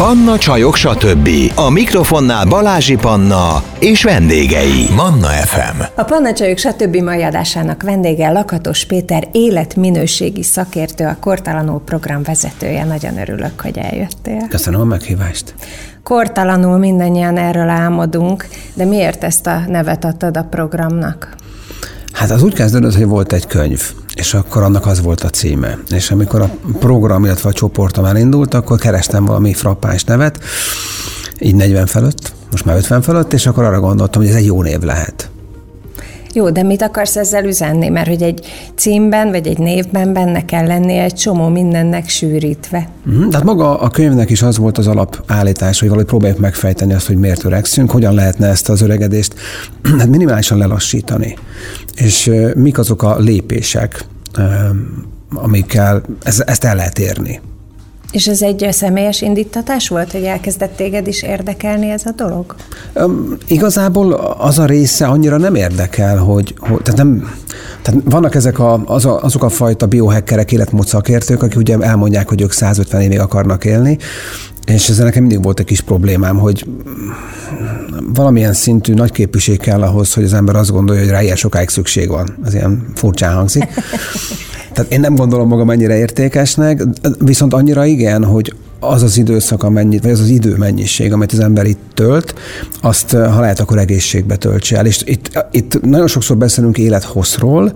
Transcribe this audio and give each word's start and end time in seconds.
Panna 0.00 0.38
Csajok, 0.38 0.76
stb. 0.76 1.28
A 1.54 1.70
mikrofonnál 1.70 2.46
Balázsi 2.46 2.96
Panna 2.96 3.62
és 3.78 4.02
vendégei. 4.02 4.86
Manna 4.96 5.26
FM. 5.26 5.82
A 5.96 6.02
Panna 6.02 6.32
Csajok, 6.32 6.58
stb. 6.58 6.96
mai 6.96 7.22
adásának 7.22 7.82
vendége 7.82 8.30
Lakatos 8.30 8.84
Péter, 8.84 9.28
életminőségi 9.32 10.42
szakértő, 10.42 11.04
a 11.04 11.16
Kortalanul 11.20 11.80
program 11.84 12.22
vezetője. 12.22 12.84
Nagyon 12.84 13.18
örülök, 13.18 13.60
hogy 13.60 13.78
eljöttél. 13.78 14.48
Köszönöm 14.48 14.80
a 14.80 14.84
meghívást. 14.84 15.54
Kortalanul 16.02 16.78
mindannyian 16.78 17.36
erről 17.36 17.68
álmodunk, 17.68 18.46
de 18.74 18.84
miért 18.84 19.24
ezt 19.24 19.46
a 19.46 19.62
nevet 19.68 20.04
adtad 20.04 20.36
a 20.36 20.42
programnak? 20.42 21.36
Hát 22.20 22.30
az 22.30 22.42
úgy 22.42 22.54
kezdődött, 22.54 22.94
hogy 22.94 23.06
volt 23.06 23.32
egy 23.32 23.46
könyv, 23.46 23.92
és 24.14 24.34
akkor 24.34 24.62
annak 24.62 24.86
az 24.86 25.00
volt 25.00 25.22
a 25.22 25.30
címe. 25.30 25.78
És 25.88 26.10
amikor 26.10 26.40
a 26.40 26.50
program, 26.78 27.24
illetve 27.24 27.48
a 27.48 27.52
csoportom 27.52 28.04
elindult, 28.04 28.54
akkor 28.54 28.78
kerestem 28.78 29.24
valami 29.24 29.54
frappáns 29.54 30.04
nevet, 30.04 30.38
így 31.38 31.54
40 31.54 31.86
fölött, 31.86 32.32
most 32.50 32.64
már 32.64 32.76
50 32.76 33.02
fölött, 33.02 33.32
és 33.32 33.46
akkor 33.46 33.64
arra 33.64 33.80
gondoltam, 33.80 34.22
hogy 34.22 34.30
ez 34.30 34.36
egy 34.36 34.44
jó 34.44 34.62
név 34.62 34.80
lehet. 34.80 35.30
Jó, 36.34 36.50
de 36.50 36.62
mit 36.62 36.82
akarsz 36.82 37.16
ezzel 37.16 37.44
üzenni? 37.44 37.88
Mert 37.88 38.08
hogy 38.08 38.22
egy 38.22 38.46
címben 38.74 39.30
vagy 39.30 39.46
egy 39.46 39.58
névben 39.58 40.12
benne 40.12 40.44
kell 40.44 40.66
lennie 40.66 41.02
egy 41.02 41.14
csomó 41.14 41.48
mindennek 41.48 42.08
sűrítve. 42.08 42.88
Uh-huh. 43.06 43.28
Tehát 43.28 43.44
maga 43.44 43.80
a 43.80 43.88
könyvnek 43.88 44.30
is 44.30 44.42
az 44.42 44.58
volt 44.58 44.78
az 44.78 44.86
alapállítás, 44.86 45.80
hogy 45.80 45.88
valahogy 45.88 46.08
próbáljuk 46.08 46.38
megfejteni 46.38 46.94
azt, 46.94 47.06
hogy 47.06 47.16
miért 47.16 47.44
öregszünk, 47.44 47.90
hogyan 47.90 48.14
lehetne 48.14 48.46
ezt 48.48 48.68
az 48.68 48.80
öregedést 48.80 49.34
hát 49.98 50.08
minimálisan 50.08 50.58
lelassítani. 50.58 51.36
És 51.94 52.30
mik 52.54 52.78
azok 52.78 53.02
a 53.02 53.18
lépések, 53.18 54.04
amikkel 55.34 56.02
ez, 56.22 56.42
ezt 56.46 56.64
el 56.64 56.74
lehet 56.74 56.98
érni. 56.98 57.40
És 58.12 58.26
ez 58.26 58.42
egy 58.42 58.66
személyes 58.70 59.22
indítatás 59.22 59.88
volt, 59.88 60.12
hogy 60.12 60.22
elkezdett 60.24 60.76
téged 60.76 61.06
is 61.06 61.22
érdekelni 61.22 61.90
ez 61.90 62.06
a 62.06 62.10
dolog? 62.16 62.54
Um, 62.94 63.36
igazából 63.46 64.12
az 64.38 64.58
a 64.58 64.64
része 64.64 65.06
annyira 65.06 65.36
nem 65.36 65.54
érdekel, 65.54 66.16
hogy, 66.16 66.54
hogy 66.58 66.82
tehát 66.82 66.98
nem, 66.98 67.32
tehát 67.82 68.00
vannak 68.04 68.34
ezek 68.34 68.58
a, 68.58 68.82
az 68.84 69.04
a, 69.04 69.22
azok 69.22 69.44
a 69.44 69.48
fajta 69.48 69.86
biohackerek, 69.86 70.52
életmód 70.52 70.86
szakértők, 70.86 71.42
akik 71.42 71.58
ugye 71.58 71.76
elmondják, 71.78 72.28
hogy 72.28 72.40
ők 72.40 72.52
150 72.52 73.00
évig 73.00 73.18
akarnak 73.18 73.64
élni, 73.64 73.98
és 74.66 74.88
ezzel 74.88 75.04
nekem 75.04 75.22
mindig 75.22 75.42
volt 75.42 75.58
egy 75.58 75.66
kis 75.66 75.80
problémám, 75.80 76.38
hogy 76.38 76.66
valamilyen 78.14 78.52
szintű 78.52 78.94
nagy 78.94 79.12
képviség 79.12 79.58
kell 79.58 79.82
ahhoz, 79.82 80.14
hogy 80.14 80.24
az 80.24 80.32
ember 80.32 80.56
azt 80.56 80.70
gondolja, 80.70 81.02
hogy 81.02 81.10
rá 81.10 81.22
ilyen 81.22 81.36
sokáig 81.36 81.68
szükség 81.68 82.08
van. 82.08 82.38
Az 82.44 82.54
ilyen 82.54 82.86
furcsán 82.94 83.34
hangzik. 83.34 83.64
Tehát 84.72 84.92
én 84.92 85.00
nem 85.00 85.14
gondolom 85.14 85.48
magam 85.48 85.70
ennyire 85.70 85.96
értékesnek, 85.96 86.82
viszont 87.18 87.54
annyira 87.54 87.84
igen, 87.84 88.24
hogy 88.24 88.54
az 88.80 89.02
az 89.02 89.16
időszak, 89.16 89.62
amennyit, 89.62 90.02
vagy 90.02 90.12
az 90.12 90.20
az 90.20 90.28
idő 90.28 90.56
mennyiség, 90.56 91.12
amit 91.12 91.32
az 91.32 91.38
ember 91.38 91.66
itt 91.66 91.80
tölt, 91.94 92.34
azt, 92.80 93.10
ha 93.10 93.40
lehet, 93.40 93.60
akkor 93.60 93.78
egészségbe 93.78 94.36
töltse 94.36 94.76
el. 94.76 94.86
És 94.86 95.02
itt, 95.04 95.46
itt 95.50 95.80
nagyon 95.82 96.06
sokszor 96.06 96.36
beszélünk 96.36 96.78
élethosszról, 96.78 97.72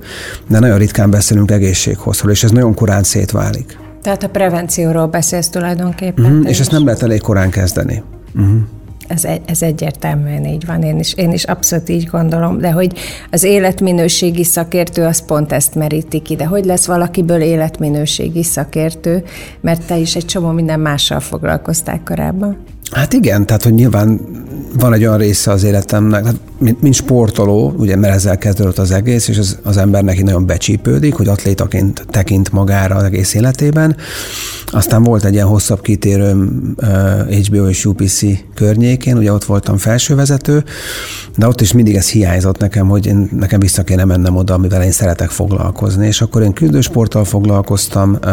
de 0.48 0.58
nagyon 0.58 0.78
ritkán 0.78 1.10
beszélünk 1.10 1.50
egészséghosszról, 1.50 2.30
és 2.30 2.44
ez 2.44 2.50
nagyon 2.50 2.74
korán 2.74 3.02
szétválik. 3.02 3.78
Tehát 4.02 4.22
a 4.22 4.28
prevencióról 4.28 5.06
beszélsz 5.06 5.48
tulajdonképpen. 5.48 6.24
Uh-huh, 6.24 6.48
és 6.48 6.60
ezt 6.60 6.70
nem 6.70 6.84
lehet 6.84 7.02
elég 7.02 7.20
korán 7.20 7.50
kezdeni. 7.50 8.02
Uh-huh. 8.34 8.56
Ez, 9.08 9.24
ez 9.44 9.62
egyértelműen 9.62 10.44
így 10.44 10.66
van, 10.66 10.82
én 10.82 10.98
is, 10.98 11.14
én 11.14 11.32
is 11.32 11.44
abszolút 11.44 11.88
így 11.88 12.04
gondolom, 12.04 12.58
de 12.58 12.70
hogy 12.70 12.98
az 13.30 13.42
életminőségi 13.42 14.44
szakértő 14.44 15.04
az 15.04 15.24
pont 15.24 15.52
ezt 15.52 15.74
meríti 15.74 16.20
ki, 16.22 16.36
de 16.36 16.46
hogy 16.46 16.64
lesz 16.64 16.86
valakiből 16.86 17.40
életminőségi 17.40 18.42
szakértő, 18.42 19.24
mert 19.60 19.86
te 19.86 19.96
is 19.96 20.16
egy 20.16 20.26
csomó 20.26 20.50
minden 20.50 20.80
mással 20.80 21.20
foglalkoztál 21.20 22.00
korábban. 22.04 22.73
Hát 22.94 23.12
igen, 23.12 23.46
tehát 23.46 23.62
hogy 23.62 23.74
nyilván 23.74 24.20
van 24.78 24.92
egy 24.92 25.04
olyan 25.04 25.18
része 25.18 25.50
az 25.50 25.64
életemnek, 25.64 26.24
hát 26.24 26.34
mint, 26.58 26.82
mint 26.82 26.94
sportoló, 26.94 27.74
ugye, 27.76 27.96
mert 27.96 28.14
ezzel 28.14 28.38
kezdődött 28.38 28.78
az 28.78 28.90
egész, 28.90 29.28
és 29.28 29.38
az, 29.38 29.58
az 29.62 29.76
ember 29.76 30.04
neki 30.04 30.22
nagyon 30.22 30.46
becsípődik, 30.46 31.14
hogy 31.14 31.28
atlétaként 31.28 32.06
tekint 32.10 32.52
magára 32.52 32.94
az 32.94 33.02
egész 33.02 33.34
életében. 33.34 33.96
Aztán 34.66 35.02
volt 35.02 35.24
egy 35.24 35.32
ilyen 35.32 35.46
hosszabb 35.46 35.80
kitérőm 35.80 36.74
uh, 36.76 36.88
HBO 37.30 37.68
és 37.68 37.84
UPC 37.84 38.20
környékén, 38.54 39.16
ugye 39.16 39.32
ott 39.32 39.44
voltam 39.44 39.76
felsővezető, 39.76 40.64
de 41.36 41.46
ott 41.46 41.60
is 41.60 41.72
mindig 41.72 41.94
ez 41.94 42.10
hiányzott 42.10 42.58
nekem, 42.58 42.88
hogy 42.88 43.06
én, 43.06 43.28
nekem 43.38 43.60
vissza 43.60 43.82
kéne 43.82 44.04
mennem 44.04 44.36
oda, 44.36 44.54
amivel 44.54 44.82
én 44.82 44.92
szeretek 44.92 45.30
foglalkozni. 45.30 46.06
És 46.06 46.20
akkor 46.20 46.42
én 46.42 46.52
küzdősporttal 46.52 47.24
foglalkoztam, 47.24 48.18
uh, 48.24 48.30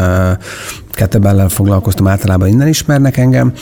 kettlebellel 0.92 1.50
foglalkoztam, 1.50 2.08
általában 2.08 2.48
innen 2.48 2.68
ismernek 2.68 3.18
engem, 3.18 3.54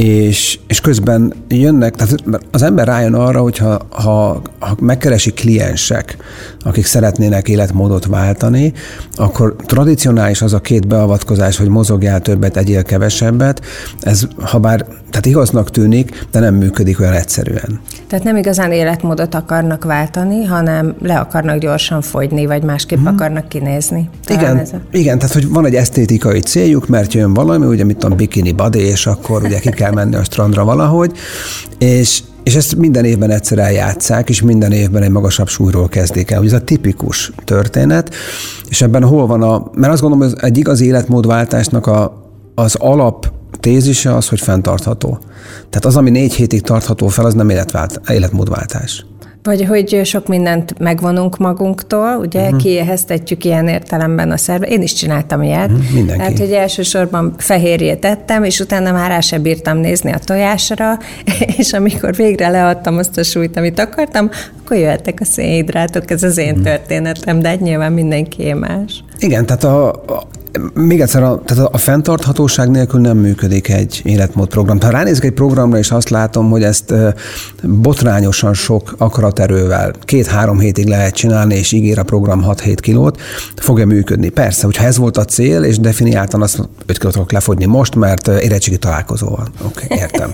és, 0.00 0.58
és 0.66 0.80
közben 0.80 1.32
jönnek, 1.48 1.96
tehát 1.96 2.14
az 2.50 2.62
ember 2.62 2.86
rájön 2.86 3.14
arra, 3.14 3.40
hogy 3.40 3.58
ha, 3.58 3.86
ha, 3.88 4.42
ha 4.58 4.76
megkeresi 4.78 5.32
kliensek, 5.32 6.16
akik 6.64 6.86
szeretnének 6.86 7.48
életmódot 7.48 8.06
váltani, 8.06 8.72
akkor 9.14 9.56
tradicionális 9.66 10.42
az 10.42 10.52
a 10.52 10.60
két 10.60 10.86
beavatkozás, 10.86 11.56
hogy 11.56 11.68
mozogjál 11.68 12.20
többet, 12.20 12.56
egyél 12.56 12.82
kevesebbet, 12.82 13.64
ez 14.00 14.22
ha 14.42 14.58
bár 14.58 14.86
tehát 15.10 15.26
igaznak 15.26 15.70
tűnik, 15.70 16.26
de 16.30 16.40
nem 16.40 16.54
működik 16.54 17.00
olyan 17.00 17.12
egyszerűen. 17.12 17.80
Tehát 18.06 18.24
nem 18.24 18.36
igazán 18.36 18.72
életmódot 18.72 19.34
akarnak 19.34 19.84
váltani, 19.84 20.44
hanem 20.44 20.94
le 21.02 21.18
akarnak 21.18 21.58
gyorsan 21.58 22.00
fogyni, 22.02 22.46
vagy 22.46 22.62
másképp 22.62 22.98
hmm. 22.98 23.06
akarnak 23.06 23.48
kinézni. 23.48 24.08
Talán 24.24 24.42
igen, 24.42 24.58
ez 24.58 24.72
a... 24.72 24.80
igen, 24.90 25.18
tehát 25.18 25.34
hogy 25.34 25.48
van 25.48 25.66
egy 25.66 25.74
esztétikai 25.74 26.40
céljuk, 26.40 26.88
mert 26.88 27.12
jön 27.12 27.34
valami, 27.34 27.66
ugye 27.66 27.84
mit 27.84 28.04
a 28.04 28.08
bikini 28.08 28.52
body, 28.52 28.78
és 28.78 29.06
akkor 29.06 29.42
ugye 29.42 29.58
ki 29.58 29.70
kell 29.70 29.89
menni 29.92 30.14
a 30.14 30.24
strandra 30.24 30.64
valahogy, 30.64 31.12
és, 31.78 32.22
és 32.42 32.54
ezt 32.54 32.76
minden 32.76 33.04
évben 33.04 33.30
egyszer 33.30 33.58
eljátszák, 33.58 34.28
és 34.28 34.42
minden 34.42 34.72
évben 34.72 35.02
egy 35.02 35.10
magasabb 35.10 35.48
súlyról 35.48 35.88
kezdik 35.88 36.30
el. 36.30 36.38
Hogy 36.38 36.46
ez 36.46 36.52
a 36.52 36.60
tipikus 36.64 37.32
történet, 37.44 38.14
és 38.68 38.82
ebben 38.82 39.04
hol 39.04 39.26
van 39.26 39.42
a... 39.42 39.70
Mert 39.74 39.92
azt 39.92 40.02
gondolom, 40.02 40.28
hogy 40.28 40.38
egy 40.40 40.58
igaz 40.58 40.80
életmódváltásnak 40.80 41.86
a, 41.86 42.22
az 42.54 42.74
alap 42.74 43.32
tézise 43.60 44.14
az, 44.14 44.28
hogy 44.28 44.40
fenntartható. 44.40 45.18
Tehát 45.70 45.84
az, 45.84 45.96
ami 45.96 46.10
négy 46.10 46.34
hétig 46.34 46.62
tartható 46.62 47.08
fel, 47.08 47.24
az 47.24 47.34
nem 47.34 47.50
életvált, 47.50 48.00
életmódváltás. 48.08 49.04
Vagy 49.42 49.64
hogy 49.64 50.00
sok 50.04 50.26
mindent 50.26 50.78
megvonunk 50.78 51.38
magunktól, 51.38 52.16
ugye 52.16 52.42
uh-huh. 52.42 52.60
kiéheztetjük 52.60 53.44
ilyen 53.44 53.68
értelemben 53.68 54.30
a 54.30 54.36
szerve. 54.36 54.66
Én 54.66 54.82
is 54.82 54.92
csináltam 54.92 55.42
ilyet. 55.42 55.70
Uh-huh. 55.70 55.92
Mindenki. 55.92 56.22
Tehát, 56.22 56.38
hogy 56.38 56.52
elsősorban 56.52 57.34
fehérjét 57.38 58.04
ettem, 58.04 58.44
és 58.44 58.60
utána 58.60 58.92
már 58.92 59.10
rá 59.10 59.20
sem 59.20 59.42
bírtam 59.42 59.78
nézni 59.78 60.12
a 60.12 60.18
tojásra, 60.18 60.98
és 61.58 61.72
amikor 61.72 62.14
végre 62.14 62.48
leadtam 62.48 62.98
azt 62.98 63.18
a 63.18 63.22
súlyt, 63.22 63.56
amit 63.56 63.78
akartam, 63.78 64.30
akkor 64.64 64.76
jöhettek 64.76 65.18
a 65.20 65.24
szénhidrátok, 65.24 66.10
ez 66.10 66.22
az 66.22 66.38
én 66.38 66.50
uh-huh. 66.50 66.64
történetem, 66.64 67.40
de 67.40 67.48
egy 67.48 67.60
nyilván 67.60 67.92
mindenki 67.92 68.52
más. 68.52 69.04
Igen, 69.18 69.46
tehát 69.46 69.64
a, 69.64 69.88
a 69.88 70.26
még 70.74 71.00
egyszer, 71.00 71.22
a, 71.22 71.42
tehát 71.44 71.68
a 71.72 71.78
fenntarthatóság 71.78 72.70
nélkül 72.70 73.00
nem 73.00 73.16
működik 73.16 73.68
egy 73.68 74.00
életmódprogram. 74.04 74.80
Ha 74.80 74.90
ránézek 74.90 75.24
egy 75.24 75.32
programra, 75.32 75.78
és 75.78 75.90
azt 75.90 76.08
látom, 76.08 76.50
hogy 76.50 76.62
ezt 76.62 76.94
botrányosan 77.62 78.54
sok 78.54 78.94
akaraterővel 78.98 79.92
két-három 80.00 80.58
hétig 80.58 80.86
lehet 80.86 81.14
csinálni, 81.14 81.54
és 81.54 81.72
ígér 81.72 81.98
a 81.98 82.02
program 82.02 82.44
6-7 82.46 82.76
kilót, 82.80 83.20
fog-e 83.56 83.84
működni? 83.84 84.28
Persze, 84.28 84.64
hogyha 84.64 84.84
ez 84.84 84.96
volt 84.96 85.16
a 85.16 85.24
cél, 85.24 85.62
és 85.62 85.78
definiáltan 85.78 86.42
azt 86.42 86.68
5 86.86 86.98
kilót 86.98 87.14
fogok 87.14 87.32
lefogyni 87.32 87.64
most, 87.64 87.94
mert 87.94 88.28
érettségi 88.28 88.78
találkozó 88.78 89.28
van. 89.28 89.48
Oké, 89.64 89.84
okay, 89.84 89.98
értem. 89.98 90.32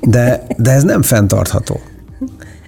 De, 0.00 0.46
de 0.56 0.70
ez 0.70 0.82
nem 0.82 1.02
fenntartható. 1.02 1.80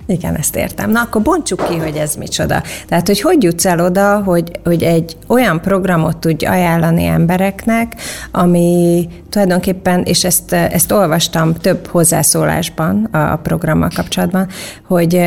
Igen, 0.06 0.34
ezt 0.36 0.56
értem. 0.56 0.90
Na, 0.90 1.00
akkor 1.00 1.22
bontsuk 1.22 1.68
ki, 1.68 1.76
hogy 1.76 1.96
ez 1.96 2.14
micsoda. 2.14 2.62
Tehát, 2.88 3.06
hogy 3.06 3.20
hogy 3.20 3.42
jutsz 3.42 3.66
el 3.66 3.80
oda, 3.80 4.22
hogy, 4.22 4.50
hogy 4.64 4.82
egy 4.82 5.16
olyan 5.26 5.60
programot 5.60 6.16
tudj 6.16 6.44
ajánlani 6.44 7.04
embereknek, 7.04 7.92
ami 8.30 9.08
tulajdonképpen, 9.30 10.02
és 10.02 10.24
ezt, 10.24 10.52
ezt 10.52 10.92
olvastam 10.92 11.54
több 11.54 11.86
hozzászólásban 11.86 13.04
a, 13.04 13.18
a 13.18 13.36
programmal 13.36 13.90
kapcsolatban, 13.94 14.48
hogy, 14.86 15.20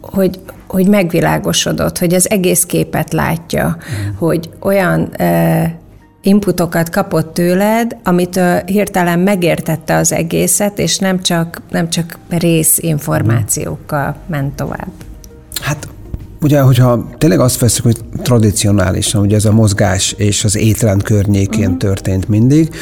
hogy, 0.00 0.40
hogy 0.66 0.88
megvilágosodott, 0.88 1.98
hogy 1.98 2.14
az 2.14 2.30
egész 2.30 2.64
képet 2.64 3.12
látja, 3.12 3.76
mm. 3.76 4.14
hogy 4.16 4.50
olyan 4.60 5.10
inputokat 6.26 6.90
kapott 6.90 7.34
tőled, 7.34 7.96
amit 8.04 8.40
hirtelen 8.66 9.18
megértette 9.18 9.96
az 9.96 10.12
egészet, 10.12 10.78
és 10.78 10.98
nem 10.98 11.20
csak, 11.20 11.62
nem 11.70 11.90
csak 11.90 12.18
rész 12.28 12.78
információkkal 12.78 14.16
ment 14.26 14.54
tovább. 14.54 14.88
Hát 15.60 15.88
ugye, 16.40 16.60
hogyha 16.60 17.08
tényleg 17.18 17.40
azt 17.40 17.60
veszük, 17.60 17.84
hogy 17.84 17.98
tradicionálisan, 18.22 19.20
ugye 19.20 19.36
ez 19.36 19.44
a 19.44 19.52
mozgás 19.52 20.12
és 20.12 20.44
az 20.44 20.56
étrend 20.56 21.02
környékén 21.02 21.64
uh-huh. 21.64 21.76
történt 21.76 22.28
mindig, 22.28 22.74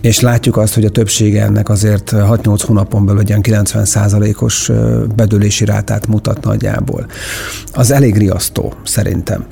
és 0.00 0.20
látjuk 0.20 0.56
azt, 0.56 0.74
hogy 0.74 0.84
a 0.84 0.90
többsége 0.90 1.42
ennek 1.42 1.68
azért 1.68 2.12
6-8 2.14 2.62
hónapon 2.66 3.06
belül 3.06 3.20
egy 3.20 3.28
ilyen 3.28 3.42
90 3.42 4.34
os 4.38 4.70
bedőlési 5.16 5.64
rátát 5.64 6.06
mutat 6.06 6.44
nagyjából. 6.44 7.06
Az 7.72 7.90
elég 7.90 8.16
riasztó, 8.16 8.72
szerintem. 8.84 9.46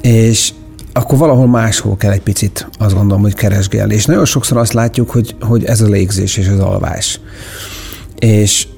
És 0.00 0.52
akkor 0.96 1.18
valahol 1.18 1.46
máshol 1.46 1.96
kell 1.96 2.12
egy 2.12 2.22
picit 2.22 2.68
azt 2.78 2.94
gondolom, 2.94 3.22
hogy 3.22 3.34
keresgélni. 3.34 3.94
És 3.94 4.04
nagyon 4.04 4.24
sokszor 4.24 4.56
azt 4.56 4.72
látjuk, 4.72 5.10
hogy, 5.10 5.36
hogy 5.40 5.64
ez 5.64 5.80
a 5.80 5.86
légzés 5.86 6.36
és 6.36 6.48
az 6.48 6.58
alvás. 6.58 7.20
És 8.18 8.68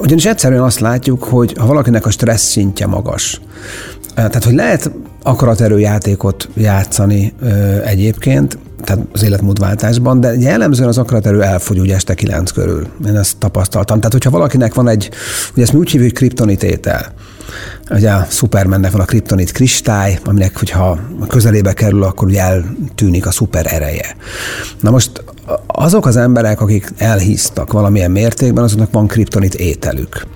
ugyanis 0.00 0.24
egyszerűen 0.24 0.62
azt 0.62 0.80
látjuk, 0.80 1.24
hogy 1.24 1.54
ha 1.58 1.66
valakinek 1.66 2.06
a 2.06 2.10
stressz 2.10 2.50
szintje 2.50 2.86
magas, 2.86 3.40
tehát, 4.14 4.44
hogy 4.44 4.54
lehet 4.54 4.90
akaraterőjátékot 5.22 6.48
játszani 6.54 7.32
ö, 7.40 7.80
egyébként, 7.84 8.58
tehát 8.84 9.04
az 9.12 9.22
életmódváltásban, 9.22 10.20
de 10.20 10.34
jellemzően 10.34 10.88
az 10.88 10.98
akaraterő 10.98 11.42
elfogy 11.42 11.78
úgy 11.78 11.90
este 11.90 12.14
kilenc 12.14 12.50
körül. 12.50 12.86
Én 13.06 13.16
ezt 13.16 13.36
tapasztaltam. 13.36 13.96
Tehát, 13.96 14.12
hogyha 14.12 14.30
valakinek 14.30 14.74
van 14.74 14.88
egy, 14.88 15.10
ugye 15.52 15.62
ezt 15.62 15.72
mi 15.72 15.78
úgy 15.78 15.90
hívjuk, 15.90 16.10
hogy 16.10 16.18
kriptonitétel. 16.18 17.12
Ugye 17.90 18.10
a 18.10 18.26
Supermannek 18.30 18.90
van 18.90 19.00
a 19.00 19.04
kriptonit 19.04 19.52
kristály, 19.52 20.18
aminek, 20.24 20.58
hogyha 20.58 20.98
közelébe 21.28 21.72
kerül, 21.72 22.02
akkor 22.02 22.28
ugye 22.28 22.40
eltűnik 22.40 23.26
a 23.26 23.30
szuper 23.30 23.66
ereje. 23.72 24.16
Na 24.80 24.90
most 24.90 25.24
azok 25.66 26.06
az 26.06 26.16
emberek, 26.16 26.60
akik 26.60 26.88
elhisztak 26.96 27.72
valamilyen 27.72 28.10
mértékben, 28.10 28.64
azoknak 28.64 28.92
van 28.92 29.06
kriptonit 29.06 29.54
ételük. 29.54 30.26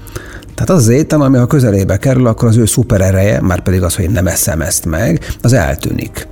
Tehát 0.55 0.71
az 0.71 0.77
az 0.77 0.89
étel, 0.89 1.21
ami 1.21 1.37
ha 1.37 1.47
közelébe 1.47 1.97
kerül, 1.97 2.27
akkor 2.27 2.49
az 2.49 2.57
ő 2.57 2.67
szuper 2.67 3.01
ereje, 3.01 3.41
már 3.41 3.63
pedig 3.63 3.83
az, 3.83 3.95
hogy 3.95 4.11
nem 4.11 4.27
eszem 4.27 4.61
ezt 4.61 4.85
meg, 4.85 5.27
az 5.43 5.53
eltűnik. 5.53 6.27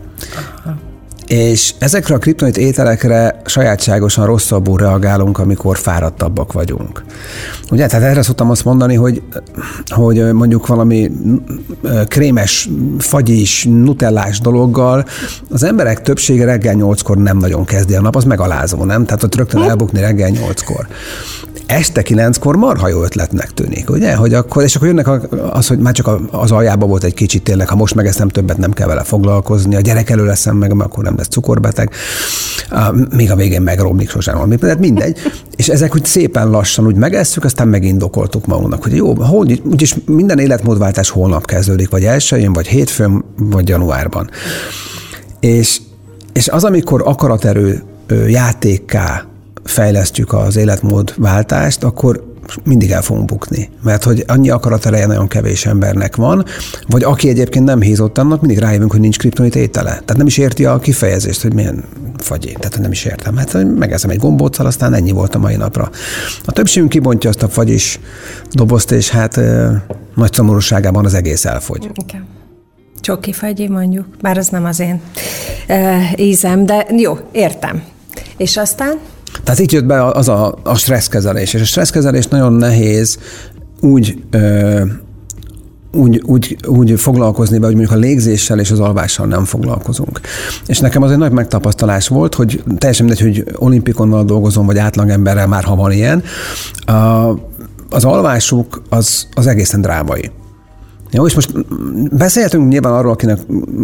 És 1.27 1.75
ezekre 1.79 2.15
a 2.15 2.19
kriptonit 2.19 2.57
ételekre 2.57 3.41
sajátságosan 3.45 4.27
rosszabbul 4.27 4.79
reagálunk, 4.79 5.39
amikor 5.39 5.79
fáradtabbak 5.79 6.53
vagyunk. 6.53 7.05
Ugye, 7.71 7.87
tehát 7.87 8.11
erre 8.11 8.23
szoktam 8.23 8.51
azt 8.51 8.65
mondani, 8.65 8.95
hogy, 8.95 9.23
hogy 9.87 10.33
mondjuk 10.33 10.67
valami 10.67 11.11
krémes, 12.09 12.69
fagyis, 12.99 13.65
nutellás 13.65 14.41
dologgal 14.41 15.05
az 15.51 15.63
emberek 15.63 16.03
többsége 16.03 16.45
reggel 16.45 16.75
nyolckor 16.75 17.17
nem 17.17 17.39
nagyon 17.39 17.65
kezdi 17.65 17.95
a 17.95 18.01
nap, 18.01 18.17
az 18.17 18.25
megalázó, 18.25 18.85
nem? 18.85 19.05
Tehát 19.05 19.23
ott 19.23 19.35
rögtön 19.35 19.63
elbukni 19.63 20.01
reggel 20.01 20.29
nyolckor 20.29 20.87
este 21.67 22.03
kilenckor 22.03 22.57
marha 22.57 22.89
jó 22.89 23.03
ötletnek 23.03 23.51
tűnik, 23.51 23.91
ugye? 23.91 24.15
Hogy 24.15 24.35
akkor, 24.35 24.63
és 24.63 24.77
akkor 24.77 24.89
jönnek 24.89 25.09
az, 25.53 25.67
hogy 25.67 25.79
már 25.79 25.93
csak 25.93 26.21
az 26.31 26.51
aljába 26.51 26.87
volt 26.87 27.05
egy 27.05 27.15
kicsit 27.15 27.43
tényleg, 27.43 27.69
ha 27.69 27.77
most 27.77 27.95
megeszem 27.95 28.29
többet, 28.29 28.57
nem 28.57 28.73
kell 28.73 28.87
vele 28.87 29.03
foglalkozni, 29.03 29.77
a 29.77 29.81
gyerek 29.81 30.11
elő 30.11 30.25
leszem 30.25 30.57
meg, 30.57 30.83
akkor 30.83 31.05
nem 31.05 31.15
lesz 31.17 31.29
cukorbeteg, 31.29 31.91
még 33.17 33.31
a 33.31 33.37
végén 33.37 33.63
megromlik 33.63 34.11
sosem 34.11 34.35
valami, 34.35 34.57
tehát 34.57 34.79
mindegy. 34.79 35.19
És 35.57 35.69
ezek 35.69 35.95
úgy 35.95 36.05
szépen 36.05 36.51
lassan 36.51 36.87
úgy 36.87 36.97
megesszük, 36.97 37.45
aztán 37.45 37.69
megindokoltuk 37.69 38.47
magunknak, 38.47 38.83
hogy 38.83 38.95
jó, 38.95 39.15
hogy, 39.15 39.63
úgyis 39.65 39.97
minden 40.07 40.39
életmódváltás 40.39 41.11
holnap 41.11 41.47
kezdődik, 41.47 41.91
vagy 41.91 42.05
elsőjén, 42.05 42.53
vagy 42.53 42.67
hétfőn, 42.67 43.25
vagy 43.37 43.69
januárban. 43.69 44.31
És, 45.41 45.81
és 46.33 46.49
az, 46.49 46.65
amikor 46.65 47.03
akaraterő 47.05 47.83
játékká 48.29 49.25
fejlesztjük 49.65 50.33
az 50.33 50.57
életmódváltást, 50.57 51.85
akkor 51.85 52.33
mindig 52.65 52.91
el 52.91 53.03
fogunk 53.03 53.25
bukni. 53.25 53.71
Mert 53.83 54.05
hogy 54.05 54.25
annyi 54.27 54.51
akaratereje 54.51 55.07
nagyon 55.07 55.29
kevés 55.29 55.67
embernek 55.67 56.17
van, 56.17 56.45
vagy 56.89 57.03
aki 57.03 57.29
egyébként 57.29 57.65
nem 57.65 57.81
hízott 57.81 58.19
annak, 58.19 58.41
mindig 58.41 58.59
rájövünk, 58.59 58.91
hogy 58.91 59.01
nincs 59.01 59.19
kriptonit 59.19 59.57
étele. 59.57 59.91
Tehát 59.91 60.17
nem 60.17 60.27
is 60.27 60.39
érti 60.39 60.65
a 60.65 60.79
kifejezést, 60.79 61.43
hogy 61.43 61.55
milyen 61.55 61.85
fagyé. 62.17 62.53
Tehát 62.53 62.79
nem 62.79 62.91
is 62.91 63.05
értem. 63.05 63.37
Hát 63.37 63.79
megeszem 63.79 64.11
egy 64.11 64.19
gombóccal, 64.19 64.67
aztán 64.67 64.95
ennyi 64.95 65.11
volt 65.11 65.35
a 65.35 65.39
mai 65.39 65.57
napra. 65.57 65.91
A 66.45 66.53
többségünk 66.53 66.91
kibontja 66.91 67.31
azt 67.31 67.43
a 67.43 67.49
fagyis 67.49 68.01
dobozt, 68.51 68.91
és 68.91 69.11
hát 69.11 69.41
nagy 70.15 70.33
szomorúságában 70.33 71.05
az 71.05 71.15
egész 71.15 71.45
elfogy. 71.45 71.91
Okay. 72.05 72.21
Csoki 73.01 73.33
fagyi 73.33 73.69
mondjuk, 73.69 74.07
bár 74.21 74.39
az 74.39 74.49
nem 74.49 74.65
az 74.65 74.81
én 74.81 75.01
uh, 75.69 76.21
ízem, 76.21 76.67
de 76.67 76.87
jó, 76.97 77.19
értem. 77.33 77.83
És 78.37 78.57
aztán? 78.57 78.99
Tehát 79.43 79.61
itt 79.61 79.73
jött 79.73 79.85
be 79.85 80.05
az 80.05 80.29
a, 80.29 80.59
a 80.63 80.75
stresszkezelés, 80.75 81.55
és 81.55 81.61
a 81.61 81.65
stresszkezelés 81.65 82.27
nagyon 82.27 82.53
nehéz 82.53 83.19
úgy 83.81 84.23
ö, 84.31 84.83
úgy, 85.95 86.23
úgy, 86.27 86.57
úgy 86.67 87.01
foglalkozni 87.01 87.59
be, 87.59 87.67
hogy 87.67 87.75
mondjuk 87.75 87.97
a 87.97 88.01
légzéssel 88.01 88.59
és 88.59 88.71
az 88.71 88.81
alvással 88.81 89.27
nem 89.27 89.45
foglalkozunk. 89.45 90.21
És 90.67 90.79
nekem 90.79 91.03
az 91.03 91.11
egy 91.11 91.19
nagy 91.19 91.33
megtapasztalás 91.33 92.09
volt, 92.09 92.35
hogy 92.35 92.63
teljesen 92.79 93.07
mindegy, 93.07 93.25
hogy 93.25 93.55
olimpikonnal 93.55 94.25
dolgozom, 94.25 94.67
vagy 94.67 94.79
átlagemberrel 94.79 95.47
már, 95.47 95.65
ha 95.65 95.77
van 95.77 95.93
ilyen, 95.93 96.23
az 97.91 98.05
alvásuk 98.05 98.83
az, 98.89 99.27
az 99.35 99.47
egészen 99.47 99.81
drámai. 99.81 100.31
Jó, 101.15 101.27
és 101.27 101.35
most 101.35 101.53
beszélhetünk 102.17 102.69
nyilván 102.69 102.93
arról, 102.93 103.13
akinek 103.13 103.39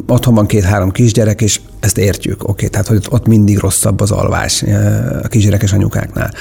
otthon 0.07 0.35
van 0.35 0.47
két-három 0.47 0.91
kisgyerek, 0.91 1.41
és 1.41 1.61
ezt 1.81 1.99
értjük, 1.99 2.49
oké, 2.49 2.67
tehát 2.67 2.87
hogy 2.87 3.07
ott 3.11 3.27
mindig 3.27 3.59
rosszabb 3.59 4.01
az 4.01 4.11
alvás 4.11 4.65
a 5.23 5.29
kisgyerekes 5.29 5.73
anyukáknál. 5.73 6.33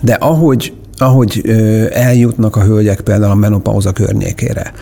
De 0.00 0.14
ahogy 0.14 0.72
ahogy 0.96 1.42
eljutnak 1.92 2.56
a 2.56 2.62
hölgyek 2.62 3.00
például 3.00 3.30
a 3.30 3.34
menopauza 3.34 3.92
környékére, 3.92 4.72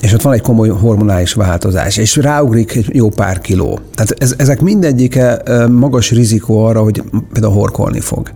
és 0.00 0.12
ott 0.12 0.22
van 0.22 0.32
egy 0.32 0.40
komoly 0.40 0.68
hormonális 0.68 1.32
változás, 1.32 1.96
és 1.96 2.16
ráugrik 2.16 2.74
egy 2.74 2.94
jó 2.94 3.08
pár 3.08 3.40
kiló. 3.40 3.78
Tehát 3.94 4.14
ez, 4.18 4.34
ezek 4.36 4.60
mindegyike 4.60 5.42
magas 5.68 6.10
rizikó 6.10 6.64
arra, 6.64 6.82
hogy 6.82 7.02
például 7.32 7.54
horkolni 7.54 8.00
fog. 8.00 8.30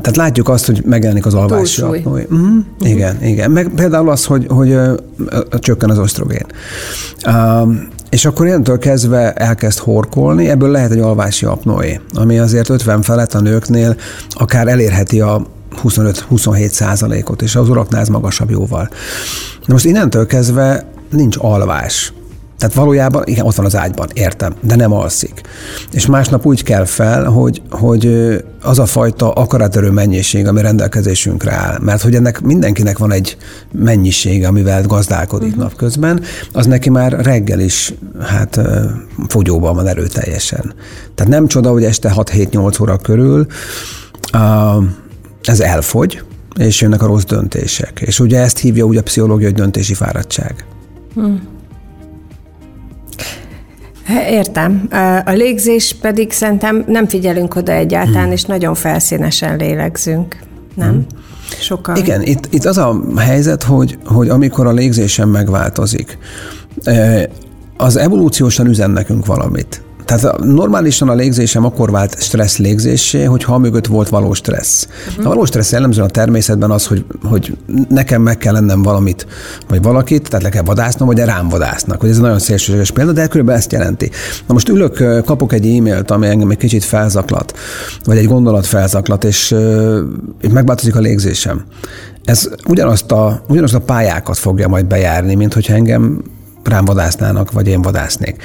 Tehát 0.00 0.16
látjuk 0.16 0.48
azt, 0.48 0.66
hogy 0.66 0.82
megjelenik 0.84 1.26
az 1.26 1.34
alvás. 1.34 1.78
Uh-huh. 1.78 2.06
Uh-huh. 2.06 2.64
Igen, 2.80 3.22
igen. 3.22 3.50
Meg 3.50 3.68
például 3.68 4.10
az, 4.10 4.24
hogy, 4.24 4.46
hogy 4.48 4.72
uh, 4.72 4.94
csökken 5.58 5.90
az 5.90 5.98
osztrogén. 5.98 6.46
Uh, 7.26 7.74
és 8.10 8.24
akkor 8.24 8.46
ilyentől 8.46 8.78
kezdve 8.78 9.32
elkezd 9.32 9.78
horkolni, 9.78 10.48
ebből 10.48 10.70
lehet 10.70 10.90
egy 10.90 10.98
alvási 10.98 11.46
apnoé, 11.46 12.00
ami 12.14 12.38
azért 12.38 12.68
50 12.68 13.02
felett 13.02 13.34
a 13.34 13.40
nőknél 13.40 13.96
akár 14.30 14.68
elérheti 14.68 15.20
a 15.20 15.46
25-27 15.82 16.68
százalékot, 16.68 17.42
és 17.42 17.56
az 17.56 17.68
uraknál 17.68 18.00
ez 18.00 18.08
magasabb 18.08 18.50
jóval. 18.50 18.88
De 19.66 19.72
most 19.72 19.84
innentől 19.84 20.26
kezdve 20.26 20.84
nincs 21.10 21.36
alvás. 21.38 22.12
Tehát 22.58 22.74
valójában, 22.74 23.22
igen, 23.26 23.46
ott 23.46 23.54
van 23.54 23.66
az 23.66 23.76
ágyban, 23.76 24.08
értem, 24.12 24.54
de 24.60 24.76
nem 24.76 24.92
alszik. 24.92 25.40
És 25.92 26.06
másnap 26.06 26.46
úgy 26.46 26.62
kell 26.62 26.84
fel, 26.84 27.24
hogy, 27.24 27.62
hogy 27.70 28.06
az 28.62 28.78
a 28.78 28.86
fajta 28.86 29.32
akaraterő 29.32 29.90
mennyiség, 29.90 30.46
ami 30.46 30.60
rendelkezésünkre 30.60 31.52
áll, 31.52 31.78
mert 31.80 32.02
hogy 32.02 32.14
ennek 32.14 32.40
mindenkinek 32.40 32.98
van 32.98 33.12
egy 33.12 33.36
mennyiség, 33.72 34.44
amivel 34.44 34.82
gazdálkodik 34.82 35.48
uh-huh. 35.48 35.62
napközben, 35.62 36.20
az 36.52 36.66
neki 36.66 36.90
már 36.90 37.12
reggel 37.12 37.60
is 37.60 37.94
hát 38.20 38.60
fogyóban 39.28 39.74
van 39.74 39.86
erőteljesen. 39.86 40.74
Tehát 41.14 41.32
nem 41.32 41.46
csoda, 41.46 41.70
hogy 41.70 41.84
este 41.84 42.12
6-7-8 42.16 42.80
óra 42.82 42.96
körül 42.96 43.46
ez 45.42 45.60
elfogy, 45.60 46.22
és 46.58 46.80
jönnek 46.80 47.02
a 47.02 47.06
rossz 47.06 47.24
döntések. 47.24 48.00
És 48.00 48.20
ugye 48.20 48.40
ezt 48.40 48.58
hívja 48.58 48.84
úgy 48.84 48.96
a 48.96 49.02
pszichológia, 49.02 49.46
hogy 49.46 49.56
döntési 49.56 49.94
fáradtság. 49.94 50.64
Hmm. 51.14 51.57
Értem. 54.28 54.88
A 55.24 55.30
légzés 55.30 55.96
pedig 56.00 56.32
szerintem 56.32 56.84
nem 56.86 57.06
figyelünk 57.08 57.54
oda 57.54 57.72
egyáltalán, 57.72 58.22
hmm. 58.22 58.32
és 58.32 58.42
nagyon 58.42 58.74
felszínesen 58.74 59.56
lélegzünk, 59.56 60.36
nem? 60.74 60.90
Hmm. 60.90 61.06
Sokan. 61.60 61.96
Igen, 61.96 62.22
itt, 62.22 62.48
itt 62.50 62.64
az 62.64 62.78
a 62.78 63.02
helyzet, 63.16 63.62
hogy, 63.62 63.98
hogy 64.04 64.28
amikor 64.28 64.66
a 64.66 64.72
légzésem 64.72 65.28
megváltozik, 65.28 66.18
az 67.76 67.96
evolúciósan 67.96 68.66
üzen 68.66 68.90
nekünk 68.90 69.26
valamit. 69.26 69.82
Tehát 70.08 70.38
normálisan 70.38 71.08
a 71.08 71.14
légzésem 71.14 71.64
akkor 71.64 71.90
vált 71.90 72.22
stressz 72.22 72.58
légzésé, 72.58 73.24
hogyha 73.24 73.58
mögött 73.58 73.86
volt 73.86 74.08
valós 74.08 74.36
stressz. 74.36 74.86
Uh-huh. 75.08 75.26
A 75.26 75.28
valós 75.28 75.48
stressz 75.48 75.72
jellemzően 75.72 76.06
a 76.06 76.10
természetben 76.10 76.70
az, 76.70 76.86
hogy, 76.86 77.04
hogy 77.22 77.56
nekem 77.88 78.22
meg 78.22 78.38
kell 78.38 78.52
lennem 78.52 78.82
valamit, 78.82 79.26
vagy 79.68 79.82
valakit, 79.82 80.28
tehát 80.28 80.42
le 80.42 80.48
kell 80.48 80.62
vadásznom, 80.62 81.08
vagy 81.08 81.18
rám 81.18 81.48
vadásznak. 81.48 82.00
Hogy 82.00 82.08
ez 82.08 82.16
egy 82.16 82.22
nagyon 82.22 82.38
szélsőséges 82.38 82.90
példa, 82.90 83.12
de 83.12 83.26
körülbelül 83.26 83.60
ezt 83.60 83.72
jelenti. 83.72 84.10
Na 84.46 84.54
most 84.54 84.68
ülök, 84.68 85.24
kapok 85.24 85.52
egy 85.52 85.66
e-mailt, 85.66 86.10
ami 86.10 86.26
engem 86.26 86.50
egy 86.50 86.56
kicsit 86.56 86.84
felzaklat, 86.84 87.56
vagy 88.04 88.16
egy 88.16 88.26
gondolat 88.26 88.66
felzaklat, 88.66 89.24
és, 89.24 89.54
és 90.40 90.48
megváltozik 90.52 90.96
a 90.96 91.00
légzésem. 91.00 91.64
Ez 92.24 92.48
ugyanazt 92.68 93.12
a, 93.12 93.42
ugyanazt 93.48 93.74
a 93.74 93.80
pályákat 93.80 94.36
fogja 94.36 94.68
majd 94.68 94.86
bejárni, 94.86 95.34
mint 95.34 95.54
hogyha 95.54 95.74
engem 95.74 96.22
rám 96.64 96.84
vadásznának, 96.84 97.52
vagy 97.52 97.66
én 97.66 97.82
vadásznék. 97.82 98.42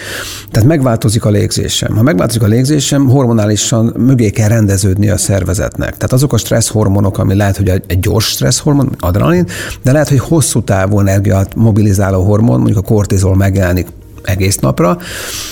Tehát 0.51 0.67
megváltozik 0.67 1.25
a 1.25 1.29
légzésem. 1.29 1.95
Ha 1.95 2.01
megváltozik 2.01 2.41
a 2.41 2.47
légzésem, 2.47 3.09
hormonálisan 3.09 3.93
mögé 3.97 4.29
kell 4.29 4.47
rendeződni 4.47 5.09
a 5.09 5.17
szervezetnek. 5.17 5.97
Tehát 5.97 6.13
azok 6.13 6.33
a 6.33 6.37
stressz 6.37 6.69
hormonok, 6.69 7.17
ami 7.17 7.35
lehet, 7.35 7.57
hogy 7.57 7.69
egy 7.69 7.99
gyors 7.99 8.25
stressz 8.25 8.59
hormon, 8.59 8.95
adrenalin, 8.99 9.47
de 9.83 9.91
lehet, 9.91 10.09
hogy 10.09 10.19
hosszú 10.19 10.63
távú 10.63 10.99
energiát 10.99 11.55
mobilizáló 11.55 12.23
hormon, 12.23 12.57
mondjuk 12.57 12.77
a 12.77 12.81
kortizol 12.81 13.35
megjelenik 13.35 13.87
egész 14.23 14.57
napra, 14.57 14.97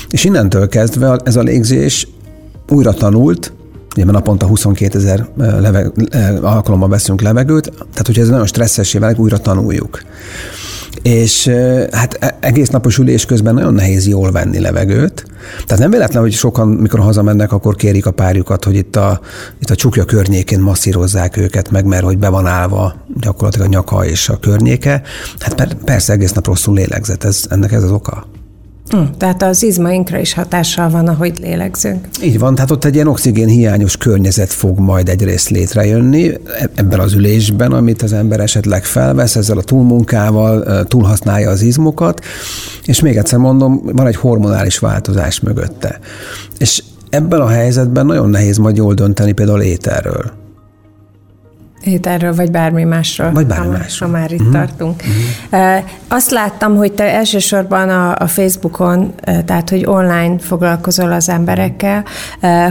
és 0.10 0.24
innentől 0.24 0.68
kezdve 0.68 1.20
ez 1.24 1.36
a 1.36 1.42
légzés 1.42 2.08
újra 2.70 2.94
tanult, 2.94 3.54
ugye 3.96 4.06
naponta 4.06 4.46
22 4.46 4.98
ezer 4.98 5.28
alkalommal 6.42 6.90
veszünk 6.90 7.22
levegőt, 7.22 7.72
tehát 7.78 8.06
hogyha 8.06 8.22
ez 8.22 8.30
nagyon 8.30 8.46
stresszessé 8.46 8.98
válik, 8.98 9.20
újra 9.20 9.38
tanuljuk. 9.38 10.02
És 11.02 11.48
hát 11.92 12.18
e, 12.20 12.38
egész 12.40 12.70
napos 12.70 12.98
ülés 12.98 13.26
közben 13.26 13.54
nagyon 13.54 13.74
nehéz 13.74 14.08
jól 14.08 14.32
venni 14.32 14.60
levegőt. 14.60 15.26
Tehát 15.66 15.82
nem 15.82 15.90
véletlen, 15.90 16.22
hogy 16.22 16.34
sokan, 16.34 16.68
mikor 16.68 17.00
hazamennek, 17.00 17.52
akkor 17.52 17.76
kérik 17.76 18.06
a 18.06 18.12
párjukat, 18.12 18.64
hogy 18.64 18.76
itt 18.76 18.96
a, 18.96 19.20
itt 19.60 19.70
a 19.70 19.76
csukja 19.76 20.06
környékén 20.06 20.60
masszírozzák 20.60 21.38
őket 21.38 21.72
meg, 21.72 21.86
mert 21.86 22.04
hogy 22.04 22.18
be 22.18 22.30
van 22.30 22.46
állva 22.46 22.96
gyakorlatilag 23.20 23.68
a 23.68 23.70
nyaka 23.70 24.06
és 24.06 24.30
a 24.30 24.40
környéke. 24.40 25.02
Hát 25.40 25.78
persze 25.86 26.14
egész 26.14 26.32
nap 26.32 26.46
rosszul 26.46 26.76
lélegzett, 26.76 27.24
ez, 27.24 27.44
ennek 27.50 27.72
ez 27.72 27.84
az 27.84 27.92
oka. 27.92 28.28
Hm, 28.92 29.04
tehát 29.18 29.44
az 29.44 29.64
izmainkra 29.64 30.20
is 30.20 30.34
hatással 30.34 30.90
van, 30.90 31.08
ahogy 31.08 31.40
lélegzünk. 31.42 32.08
Így 32.24 32.40
van, 32.40 32.56
tehát 32.56 32.72
ott 32.72 32.86
egy 32.86 32.96
ilyen 32.96 33.08
oxigén 33.08 33.48
hiányos 33.48 33.98
környezet 33.98 34.54
fog 34.54 34.80
majd 34.80 35.10
egyrészt 35.10 35.50
létrejönni 35.50 36.28
e- 36.30 36.70
ebben 36.76 37.00
az 37.00 37.14
ülésben, 37.14 37.72
amit 37.72 38.02
az 38.02 38.14
ember 38.14 38.40
esetleg 38.40 38.84
felvesz, 38.84 39.36
ezzel 39.36 39.58
a 39.58 39.62
túlmunkával 39.62 40.84
túlhasználja 40.84 41.50
az 41.50 41.62
izmokat, 41.62 42.26
és 42.86 43.00
még 43.00 43.18
egyszer 43.18 43.40
mondom, 43.40 43.82
van 43.84 44.08
egy 44.08 44.16
hormonális 44.16 44.78
változás 44.78 45.40
mögötte. 45.40 46.00
És 46.58 46.84
ebben 47.10 47.42
a 47.42 47.48
helyzetben 47.48 48.06
nagyon 48.06 48.30
nehéz 48.30 48.58
majd 48.58 48.76
jól 48.76 48.94
dönteni 48.94 49.32
például 49.32 49.62
ételről. 49.62 50.41
Ételről, 51.84 52.36
vagy 52.36 52.52
bármi 52.52 52.84
másról. 52.84 53.32
Vagy 53.32 53.48
bármi 53.48 53.66
ha, 53.66 53.72
másról. 53.72 54.10
Ha 54.10 54.18
már 54.18 54.32
itt 54.32 54.40
uh-huh. 54.40 54.56
tartunk. 54.56 55.04
Uh-huh. 55.52 55.84
Azt 56.08 56.32
láttam, 56.32 56.76
hogy 56.76 56.92
te 56.92 57.04
elsősorban 57.04 57.90
a, 57.90 58.16
a 58.16 58.28
Facebookon, 58.28 59.14
tehát 59.46 59.70
hogy 59.70 59.86
online 59.86 60.40
foglalkozol 60.40 61.12
az 61.12 61.30
emberekkel. 61.30 62.04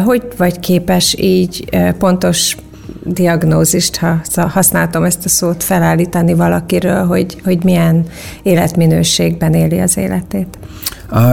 Hogy 0.04 0.22
vagy 0.36 0.60
képes 0.60 1.14
így 1.18 1.64
pontos 1.98 2.56
diagnózist, 3.04 3.96
ha 3.96 4.20
használtam 4.48 5.04
ezt 5.04 5.24
a 5.24 5.28
szót, 5.28 5.62
felállítani 5.62 6.34
valakiről, 6.34 7.06
hogy, 7.06 7.40
hogy 7.44 7.64
milyen 7.64 8.04
életminőségben 8.42 9.54
éli 9.54 9.80
az 9.80 9.96
életét? 9.96 10.58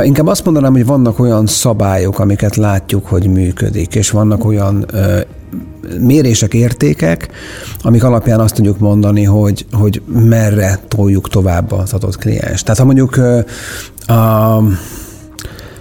Inkább 0.03 0.27
azt 0.27 0.45
mondanám, 0.45 0.71
hogy 0.71 0.85
vannak 0.85 1.19
olyan 1.19 1.45
szabályok, 1.45 2.19
amiket 2.19 2.55
látjuk, 2.55 3.05
hogy 3.07 3.27
működik, 3.27 3.95
és 3.95 4.09
vannak 4.09 4.45
olyan 4.45 4.85
mérések, 5.99 6.53
értékek, 6.53 7.29
amik 7.81 8.03
alapján 8.03 8.39
azt 8.39 8.55
tudjuk 8.55 8.79
mondani, 8.79 9.23
hogy, 9.23 9.65
hogy 9.71 10.01
merre 10.07 10.79
toljuk 10.87 11.29
tovább 11.29 11.71
az 11.71 11.93
adott 11.93 12.17
kliens. 12.17 12.63
Tehát 12.63 12.79
ha 12.79 12.85
mondjuk 12.85 13.17
a 14.07 14.61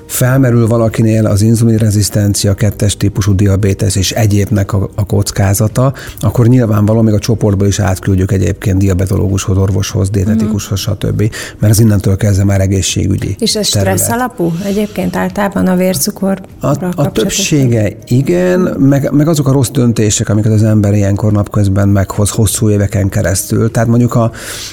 felmerül 0.06 0.66
valakinél 0.66 1.26
az 1.26 1.42
inzulinrezisztencia, 1.42 2.54
kettes 2.54 2.96
típusú 2.96 3.34
diabétesz 3.34 3.96
és 3.96 4.12
egyébnek 4.12 4.72
a, 4.72 4.90
a 4.94 5.06
kockázata, 5.06 5.92
akkor 6.20 6.46
nyilvánvalóan 6.46 7.04
még 7.04 7.14
a 7.14 7.18
csoportból 7.18 7.66
is 7.66 7.80
átküldjük 7.80 8.32
egyébként 8.32 8.78
diabetológushoz, 8.78 9.56
orvoshoz, 9.56 10.10
dietetikushoz, 10.10 10.78
stb. 10.78 11.32
Mert 11.58 11.72
ez 11.72 11.78
innentől 11.78 12.16
kezdve 12.16 12.44
már 12.44 12.60
egészségügyi 12.60 13.36
És 13.38 13.56
ez 13.56 13.68
terület. 13.68 13.94
stressz 13.98 14.12
alapú 14.12 14.52
egyébként 14.64 15.16
általában 15.16 15.66
a 15.66 15.76
vércukor? 15.76 16.40
A, 16.60 17.00
a 17.02 17.12
többsége 17.12 17.92
igen, 18.06 18.60
meg, 18.78 19.10
meg 19.12 19.28
azok 19.28 19.48
a 19.48 19.52
rossz 19.52 19.70
döntések, 19.70 20.28
amiket 20.28 20.52
az 20.52 20.62
ember 20.62 20.94
ilyenkor 20.94 21.32
napközben 21.32 21.88
meghoz 21.88 22.30
hosszú 22.30 22.70
éveken 22.70 23.08
keresztül. 23.08 23.70
Tehát 23.70 23.88
mondjuk 23.88 24.14
a, 24.14 24.30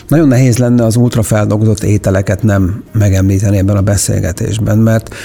nagyon 0.07 0.27
nehéz 0.27 0.57
lenne 0.57 0.83
az 0.83 0.95
ultrafeldolgozott 0.95 1.83
ételeket 1.83 2.43
nem 2.43 2.83
megemlíteni 2.91 3.57
ebben 3.57 3.75
a 3.75 3.81
beszélgetésben, 3.81 4.77
mert 4.77 5.15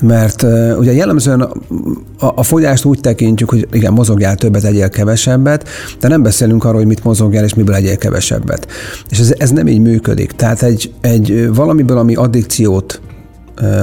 mert 0.00 0.42
uh, 0.42 0.74
ugye 0.78 0.92
jellemzően 0.92 1.40
a, 1.40 1.52
a, 2.18 2.42
fogyást 2.42 2.84
úgy 2.84 3.00
tekintjük, 3.00 3.50
hogy 3.50 3.68
igen, 3.72 3.92
mozogjál 3.92 4.36
többet, 4.36 4.64
egyél 4.64 4.88
kevesebbet, 4.88 5.68
de 6.00 6.08
nem 6.08 6.22
beszélünk 6.22 6.64
arról, 6.64 6.76
hogy 6.76 6.86
mit 6.86 7.04
mozogjál 7.04 7.44
és 7.44 7.54
miből 7.54 7.74
egyél 7.74 7.96
kevesebbet. 7.96 8.66
És 9.08 9.18
ez, 9.18 9.34
ez 9.38 9.50
nem 9.50 9.66
így 9.66 9.80
működik. 9.80 10.32
Tehát 10.32 10.62
egy, 10.62 10.92
egy 11.00 11.54
valamiből, 11.54 11.98
ami 11.98 12.14
addikciót 12.14 13.00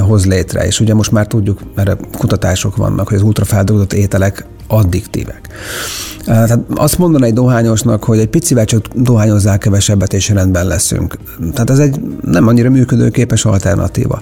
hoz 0.07 0.25
létre, 0.25 0.65
és 0.65 0.79
ugye 0.79 0.93
most 0.93 1.11
már 1.11 1.27
tudjuk, 1.27 1.59
mert 1.75 2.17
kutatások 2.17 2.75
vannak, 2.75 3.07
hogy 3.07 3.17
az 3.17 3.23
ultrafeldolgozott 3.23 3.93
ételek 3.93 4.45
addiktívek. 4.67 5.47
Tehát 6.25 6.59
azt 6.75 6.97
mondaná 6.97 7.25
egy 7.25 7.33
dohányosnak, 7.33 8.03
hogy 8.03 8.19
egy 8.19 8.27
picivel 8.27 8.65
csak 8.65 8.85
dohányozzál 8.95 9.57
kevesebbet, 9.57 10.13
és 10.13 10.29
rendben 10.29 10.67
leszünk. 10.67 11.17
Tehát 11.53 11.69
ez 11.69 11.79
egy 11.79 11.99
nem 12.21 12.47
annyira 12.47 12.69
működőképes 12.69 13.45
alternatíva. 13.45 14.21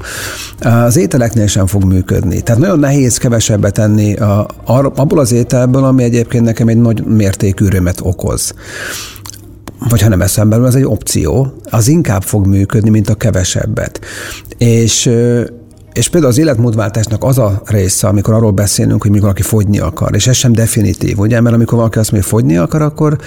Az 0.59 0.97
ételeknél 0.97 1.47
sem 1.47 1.67
fog 1.67 1.83
működni. 1.83 2.41
Tehát 2.41 2.61
nagyon 2.61 2.79
nehéz 2.79 3.17
kevesebbet 3.17 3.73
tenni 3.73 4.13
a, 4.13 4.47
abból 4.65 5.19
az 5.19 5.31
ételből, 5.31 5.83
ami 5.83 6.03
egyébként 6.03 6.45
nekem 6.45 6.67
egy 6.67 6.77
nagy 6.77 7.03
mértékű 7.05 7.65
örömet 7.65 7.99
okoz 8.01 8.53
vagy 9.89 10.01
ha 10.01 10.09
nem 10.09 10.21
eszem 10.21 10.49
belül, 10.49 10.65
ez 10.65 10.75
egy 10.75 10.85
opció, 10.85 11.53
az 11.63 11.87
inkább 11.87 12.23
fog 12.23 12.45
működni, 12.45 12.89
mint 12.89 13.09
a 13.09 13.15
kevesebbet. 13.15 13.99
És 14.57 15.09
és 15.95 16.09
például 16.09 16.31
az 16.31 16.37
életmódváltásnak 16.37 17.23
az 17.23 17.37
a 17.37 17.61
része, 17.65 18.07
amikor 18.07 18.33
arról 18.33 18.51
beszélünk, 18.51 19.01
hogy 19.01 19.11
mikor 19.11 19.25
valaki 19.25 19.41
fogyni 19.41 19.79
akar, 19.79 20.15
és 20.15 20.27
ez 20.27 20.35
sem 20.35 20.51
definitív, 20.51 21.19
ugye? 21.19 21.41
Mert 21.41 21.55
amikor 21.55 21.77
valaki 21.77 21.99
azt 21.99 22.11
mondja, 22.11 22.29
hogy 22.29 22.39
fogyni 22.39 22.57
akar, 22.57 22.81
akkor 22.81 23.17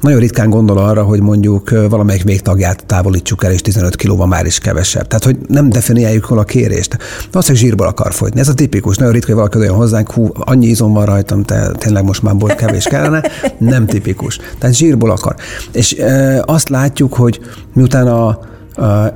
nagyon 0.00 0.18
ritkán 0.18 0.50
gondol 0.50 0.78
arra, 0.78 1.02
hogy 1.02 1.20
mondjuk 1.20 1.70
valamelyik 1.88 2.22
végtagját 2.22 2.86
távolítsuk 2.86 3.44
el, 3.44 3.52
és 3.52 3.60
15 3.60 3.96
kilóval 3.96 4.26
már 4.26 4.46
is 4.46 4.58
kevesebb. 4.58 5.06
Tehát, 5.06 5.24
hogy 5.24 5.36
nem 5.48 5.68
definiáljuk 5.68 6.24
hol 6.24 6.38
a 6.38 6.44
kérést. 6.44 6.98
Valószínűleg 7.30 7.66
zsírból 7.66 7.86
akar 7.86 8.12
fogyni. 8.12 8.40
Ez 8.40 8.48
a 8.48 8.54
tipikus. 8.54 8.96
Nagyon 8.96 9.12
ritka, 9.12 9.26
hogy 9.26 9.36
valaki 9.36 9.58
olyan 9.58 9.74
hozzánk, 9.74 10.12
hú, 10.12 10.30
annyi 10.34 10.66
izom 10.66 10.92
van 10.92 11.04
rajtam, 11.04 11.42
te, 11.42 11.70
tényleg 11.78 12.04
most 12.04 12.22
már 12.22 12.36
bort 12.36 12.54
kevés 12.56 12.84
kellene. 12.84 13.22
Nem 13.58 13.86
tipikus. 13.86 14.38
Tehát 14.58 14.76
zsírból 14.76 15.10
akar. 15.10 15.34
És 15.72 15.92
e, 15.92 16.42
azt 16.46 16.68
látjuk, 16.68 17.14
hogy 17.14 17.40
miután 17.72 18.06
a 18.06 18.38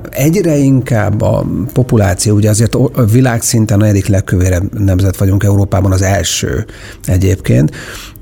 Egyre 0.09 0.55
inkább 0.55 1.21
a 1.21 1.45
populáció, 1.73 2.35
ugye 2.35 2.49
azért 2.49 2.75
a 2.75 3.05
világszinten 3.11 3.79
a 3.79 3.81
negyedik 3.81 4.07
legkövérebb 4.07 4.79
nemzet 4.79 5.17
vagyunk 5.17 5.43
Európában, 5.43 5.91
az 5.91 6.01
első 6.01 6.65
egyébként, 7.05 7.71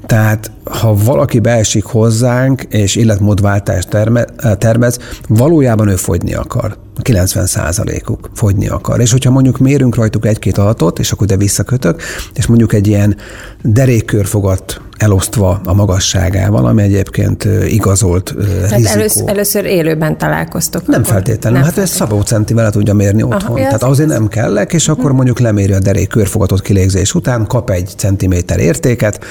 tehát 0.06 0.52
ha 0.64 0.96
valaki 0.96 1.40
beesik 1.40 1.84
hozzánk, 1.84 2.62
és 2.62 2.96
életmódváltást 2.96 3.90
terme, 3.90 4.26
tervez, 4.58 5.00
valójában 5.28 5.88
ő 5.88 5.96
fogyni 5.96 6.34
akar. 6.34 6.78
90 7.02 7.46
százalékuk 7.46 8.30
fogyni 8.34 8.68
akar. 8.68 9.00
És 9.00 9.12
hogyha 9.12 9.32
mondjuk 9.32 9.58
mérünk 9.58 9.96
rajtuk 9.96 10.26
egy-két 10.26 10.58
adatot, 10.58 11.00
és 11.00 11.12
akkor 11.12 11.28
ide 11.28 11.38
visszakötök, 11.38 12.02
és 12.34 12.48
mondjuk 12.48 12.74
egy 12.74 12.88
ilyen 12.88 13.16
derékkörfogat 13.62 14.82
elosztva 14.98 15.62
a 15.66 15.74
magasságával, 15.74 16.66
ami 16.66 16.82
egyébként 16.82 17.48
igazolt 17.68 18.36
Tehát 18.36 18.70
rizikó. 18.72 19.00
Először, 19.00 19.30
először 19.30 19.66
élőben 19.66 20.18
találkoztok. 20.18 20.88
Nem 20.88 21.04
feltétlenül, 21.04 21.60
nem 21.60 21.68
hát 21.68 21.78
ez 21.78 21.90
szabó 21.90 22.22
centivel 22.22 22.64
le 22.64 22.70
tudja 22.70 22.94
mérni 22.94 23.24
otthon. 23.24 23.56
Aha, 23.56 23.56
Tehát 23.56 23.84
azért 23.84 24.10
nem 24.10 24.28
kellek, 24.28 24.74
és 24.74 24.88
akkor 24.88 25.12
mondjuk 25.12 25.40
leméri 25.40 25.74
a 25.74 25.80
derék 25.80 26.08
körfogatott 26.08 26.62
kilégzés 26.62 27.14
után, 27.14 27.48
kap 27.48 27.70
egy 27.70 27.90
centiméter 27.98 28.60
értéket, 28.60 29.24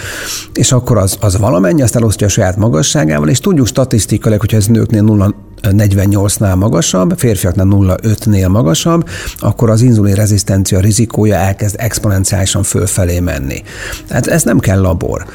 és 0.54 0.72
akkor 0.72 0.98
az, 0.98 1.16
az 1.20 1.38
valamennyi, 1.38 1.82
azt 1.82 1.96
elosztja 1.96 2.26
a 2.26 2.30
saját 2.30 2.56
magasságával, 2.56 3.28
és 3.28 3.40
tudjuk 3.40 3.66
statisztikailag, 3.66 4.40
hogyha 4.40 4.56
ez 4.56 4.66
nőknél 4.66 5.02
0 5.02 5.34
48-nál 5.62 6.56
magasabb, 6.56 7.18
férfiaknál 7.18 7.66
0,5-nél 7.70 8.48
magasabb, 8.48 9.08
akkor 9.38 9.70
az 9.70 9.82
inzulin 9.82 10.14
rezisztencia 10.14 10.80
rizikója 10.80 11.34
elkezd 11.34 11.74
exponenciálisan 11.78 12.62
fölfelé 12.62 13.20
menni. 13.20 13.62
Tehát 14.08 14.26
ez 14.26 14.42
nem 14.42 14.58
kell 14.58 14.80
labor. 14.80 15.26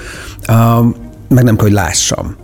Meg 1.27 1.43
nem 1.43 1.55
kell, 1.55 1.65
hogy 1.65 1.71
lássam. 1.71 2.35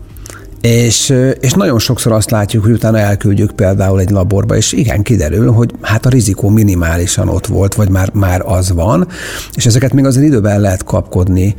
És, 0.62 1.13
és 1.39 1.51
nagyon 1.54 1.80
sokszor 1.80 2.12
azt 2.12 2.32
látjuk, 2.32 2.63
hogy 2.63 2.72
utána 2.72 2.98
elküldjük 2.98 3.51
például 3.51 4.00
egy 4.00 4.10
laborba, 4.10 4.56
és 4.56 4.72
igen, 4.72 5.01
kiderül, 5.01 5.51
hogy 5.51 5.72
hát 5.82 6.06
a 6.06 6.10
rizikó 6.10 6.50
minimálisan 6.50 7.30
ott 7.30 7.46
volt, 7.46 7.75
vagy 7.75 7.89
már, 7.89 8.10
már 8.13 8.42
az 8.46 8.72
van, 8.72 9.08
és 9.54 9.66
ezeket 9.66 9.94
még 9.94 10.06
azért 10.06 10.25
időben 10.25 10.60
lehet 10.60 10.84
kapkodni, 10.84 11.56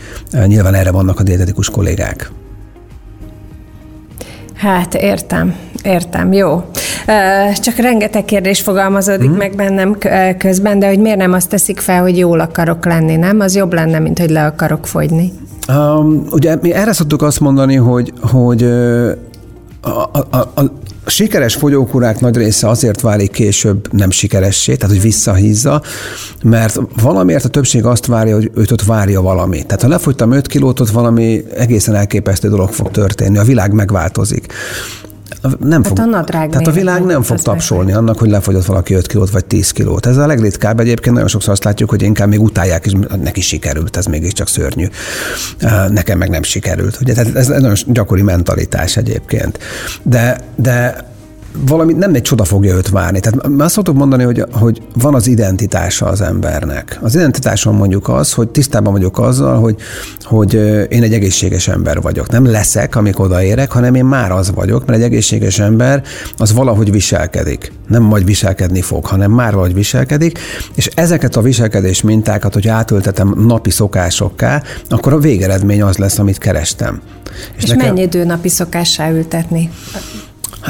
nyilván 0.47 0.75
erre 0.75 0.91
vannak 0.91 1.21
a 1.21 1.23
dietetikus 1.23 1.71
kollégák. 1.71 2.31
Hát 4.55 4.95
értem, 4.95 5.55
értem, 5.83 6.33
jó. 6.33 6.65
Csak 7.55 7.77
rengeteg 7.77 8.25
kérdés 8.25 8.61
fogalmazódik 8.61 9.31
mm. 9.31 9.37
meg 9.37 9.55
bennem 9.55 9.97
közben, 10.39 10.79
de 10.79 10.89
hogy 10.89 10.99
miért 10.99 11.19
nem 11.19 11.33
azt 11.33 11.49
teszik 11.49 11.81
fel, 11.81 12.01
hogy 12.01 12.19
jól 12.19 12.41
akarok 12.41 12.85
lenni, 12.85 13.17
nem? 13.17 13.41
Az 13.41 13.57
jobb 13.57 13.73
lenne, 13.73 13.99
mint 13.99 14.19
hogy 14.19 14.31
le 14.31 14.45
akarok 14.45 14.87
fogyni. 14.87 15.33
Um, 15.69 16.27
ugye 16.31 16.57
mi 16.63 16.73
erre 16.73 16.93
szoktuk 16.93 17.23
azt 17.23 17.41
mondani, 17.41 17.75
hogy, 17.75 18.13
hogy 18.21 18.63
a, 19.81 19.89
a, 20.13 20.27
a, 20.31 20.61
a 20.61 21.11
sikeres 21.11 21.55
fogyókúrák 21.55 22.21
nagy 22.21 22.37
része 22.37 22.69
azért 22.69 23.01
válik 23.01 23.31
később 23.31 23.93
nem 23.93 24.11
sikeressé, 24.11 24.75
tehát 24.75 24.95
hogy 24.95 25.05
visszahízza, 25.05 25.83
mert 26.43 26.81
valamiért 27.03 27.45
a 27.45 27.49
többség 27.49 27.85
azt 27.85 28.07
várja, 28.07 28.35
hogy 28.35 28.51
őt 28.55 28.71
ott 28.71 28.83
várja 28.83 29.21
valami. 29.21 29.63
Tehát 29.63 29.83
ha 29.83 29.89
lefogytam 29.89 30.33
5 30.33 30.47
kilót, 30.47 30.81
ott 30.81 30.91
valami 30.91 31.45
egészen 31.55 31.95
elképesztő 31.95 32.49
dolog 32.49 32.71
fog 32.71 32.91
történni, 32.91 33.39
a 33.39 33.45
világ 33.45 33.73
megváltozik 33.73 34.53
nem 35.59 35.83
fog, 35.83 35.99
a 35.99 36.25
tehát 36.25 36.67
a 36.67 36.71
világ 36.71 37.05
nem 37.05 37.23
fog 37.23 37.41
tapsolni 37.41 37.93
annak, 37.93 38.19
hogy 38.19 38.31
lefogyott 38.31 38.65
valaki 38.65 38.95
5 38.95 39.07
kilót 39.07 39.31
vagy 39.31 39.45
10 39.45 39.71
kilót. 39.71 40.07
Ez 40.07 40.17
a 40.17 40.27
legritkább 40.27 40.81
egyébként, 40.81 41.15
nagyon 41.15 41.29
sokszor 41.29 41.53
azt 41.53 41.65
látjuk, 41.65 41.91
hogy 41.91 42.03
inkább 42.03 42.29
még 42.29 42.41
utálják, 42.41 42.87
és 42.87 42.93
neki 43.23 43.41
sikerült, 43.41 43.97
ez 43.97 44.07
mégiscsak 44.07 44.49
szörnyű. 44.49 44.87
Nekem 45.89 46.19
meg 46.19 46.29
nem 46.29 46.43
sikerült. 46.43 46.99
Ugye? 47.01 47.15
Tehát 47.15 47.35
ez 47.35 47.49
egy 47.49 47.61
nagyon 47.61 47.77
gyakori 47.87 48.23
mentalitás 48.23 48.97
egyébként. 48.97 49.59
De, 50.03 50.41
de 50.57 51.07
valami 51.53 51.93
nem 51.93 52.15
egy 52.15 52.23
csoda 52.23 52.45
fogja 52.45 52.75
őt 52.75 52.89
várni. 52.89 53.21
Tehát 53.21 53.47
azt 53.59 53.75
szoktuk 53.75 53.97
mondani, 53.97 54.23
hogy, 54.23 54.45
hogy 54.53 54.83
van 54.95 55.15
az 55.15 55.27
identitása 55.27 56.07
az 56.07 56.21
embernek. 56.21 56.99
Az 57.03 57.15
identitásom 57.15 57.77
mondjuk 57.77 58.09
az, 58.09 58.33
hogy 58.33 58.49
tisztában 58.49 58.93
vagyok 58.93 59.19
azzal, 59.19 59.61
hogy, 59.61 59.77
hogy 60.23 60.55
én 60.89 61.03
egy 61.03 61.13
egészséges 61.13 61.69
ember 61.69 62.01
vagyok. 62.01 62.31
Nem 62.31 62.47
leszek, 62.47 62.97
amikor 62.97 63.25
odaérek, 63.25 63.73
hanem 63.73 63.95
én 63.95 64.05
már 64.05 64.33
az 64.33 64.51
vagyok, 64.55 64.87
mert 64.87 64.99
egy 64.99 65.05
egészséges 65.05 65.59
ember 65.59 66.03
az 66.37 66.53
valahogy 66.53 66.91
viselkedik. 66.91 67.73
Nem 67.89 68.03
majd 68.03 68.25
viselkedni 68.25 68.81
fog, 68.81 69.07
hanem 69.07 69.31
már 69.31 69.53
valahogy 69.53 69.75
viselkedik, 69.75 70.39
és 70.75 70.87
ezeket 70.95 71.37
a 71.37 71.41
viselkedés 71.41 72.03
mintákat, 72.03 72.55
hogy 72.55 72.69
átültetem 72.69 73.35
napi 73.47 73.71
szokásokká, 73.71 74.63
akkor 74.89 75.13
a 75.13 75.19
végeredmény 75.19 75.83
az 75.83 75.97
lesz, 75.97 76.19
amit 76.19 76.39
kerestem. 76.39 77.01
És, 77.57 77.63
és 77.63 77.69
nekem... 77.69 77.87
mennyi 77.87 78.03
idő 78.03 78.25
napi 78.25 78.49
szokássá 78.49 79.11
ültetni? 79.11 79.71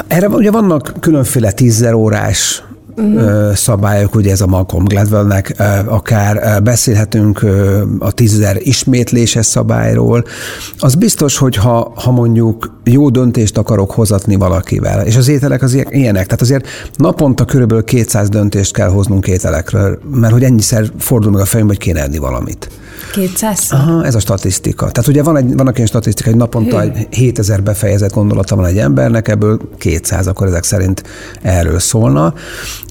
Erre 0.07 0.27
ugye 0.27 0.51
vannak 0.51 0.93
különféle 0.99 1.51
tízzer 1.51 1.93
órás 1.93 2.63
uh-huh. 2.99 3.53
szabályok, 3.53 4.15
ugye 4.15 4.31
ez 4.31 4.41
a 4.41 4.47
Malcolm 4.47 4.85
Gladwellnek, 4.85 5.63
akár 5.85 6.63
beszélhetünk 6.63 7.45
a 7.99 8.11
tízezer 8.11 8.57
ismétléses 8.59 9.45
szabályról. 9.45 10.23
Az 10.79 10.95
biztos, 10.95 11.37
hogy 11.37 11.55
ha, 11.55 11.91
ha 11.95 12.11
mondjuk 12.11 12.79
jó 12.83 13.09
döntést 13.09 13.57
akarok 13.57 13.91
hozatni 13.91 14.35
valakivel, 14.35 15.05
és 15.05 15.15
az 15.15 15.27
ételek 15.27 15.61
az 15.61 15.73
ilyenek, 15.89 16.25
tehát 16.25 16.41
azért 16.41 16.67
naponta 16.95 17.45
körülbelül 17.45 17.83
200 17.83 18.29
döntést 18.29 18.73
kell 18.73 18.89
hoznunk 18.89 19.27
ételekről, 19.27 19.99
mert 20.11 20.33
hogy 20.33 20.43
ennyiszer 20.43 20.91
fordul 20.97 21.31
meg 21.31 21.41
a 21.41 21.45
fejembe, 21.45 21.73
hogy 21.73 21.83
kéne 21.83 22.01
enni 22.01 22.17
valamit. 22.17 22.69
200 23.11 23.67
Aha, 23.69 24.05
ez 24.05 24.15
a 24.15 24.19
statisztika. 24.19 24.91
Tehát 24.91 25.09
ugye 25.09 25.23
van 25.23 25.37
egy, 25.37 25.55
vannak 25.55 25.75
ilyen 25.75 25.87
statisztika, 25.87 26.29
hogy 26.29 26.37
naponta 26.37 26.81
egy 26.81 27.07
7000 27.09 27.63
befejezett 27.63 28.13
gondolata 28.13 28.55
van 28.55 28.65
egy 28.65 28.77
embernek, 28.77 29.27
ebből 29.27 29.59
200, 29.77 30.27
akkor 30.27 30.47
ezek 30.47 30.63
szerint 30.63 31.03
erről 31.41 31.79
szólna. 31.79 32.33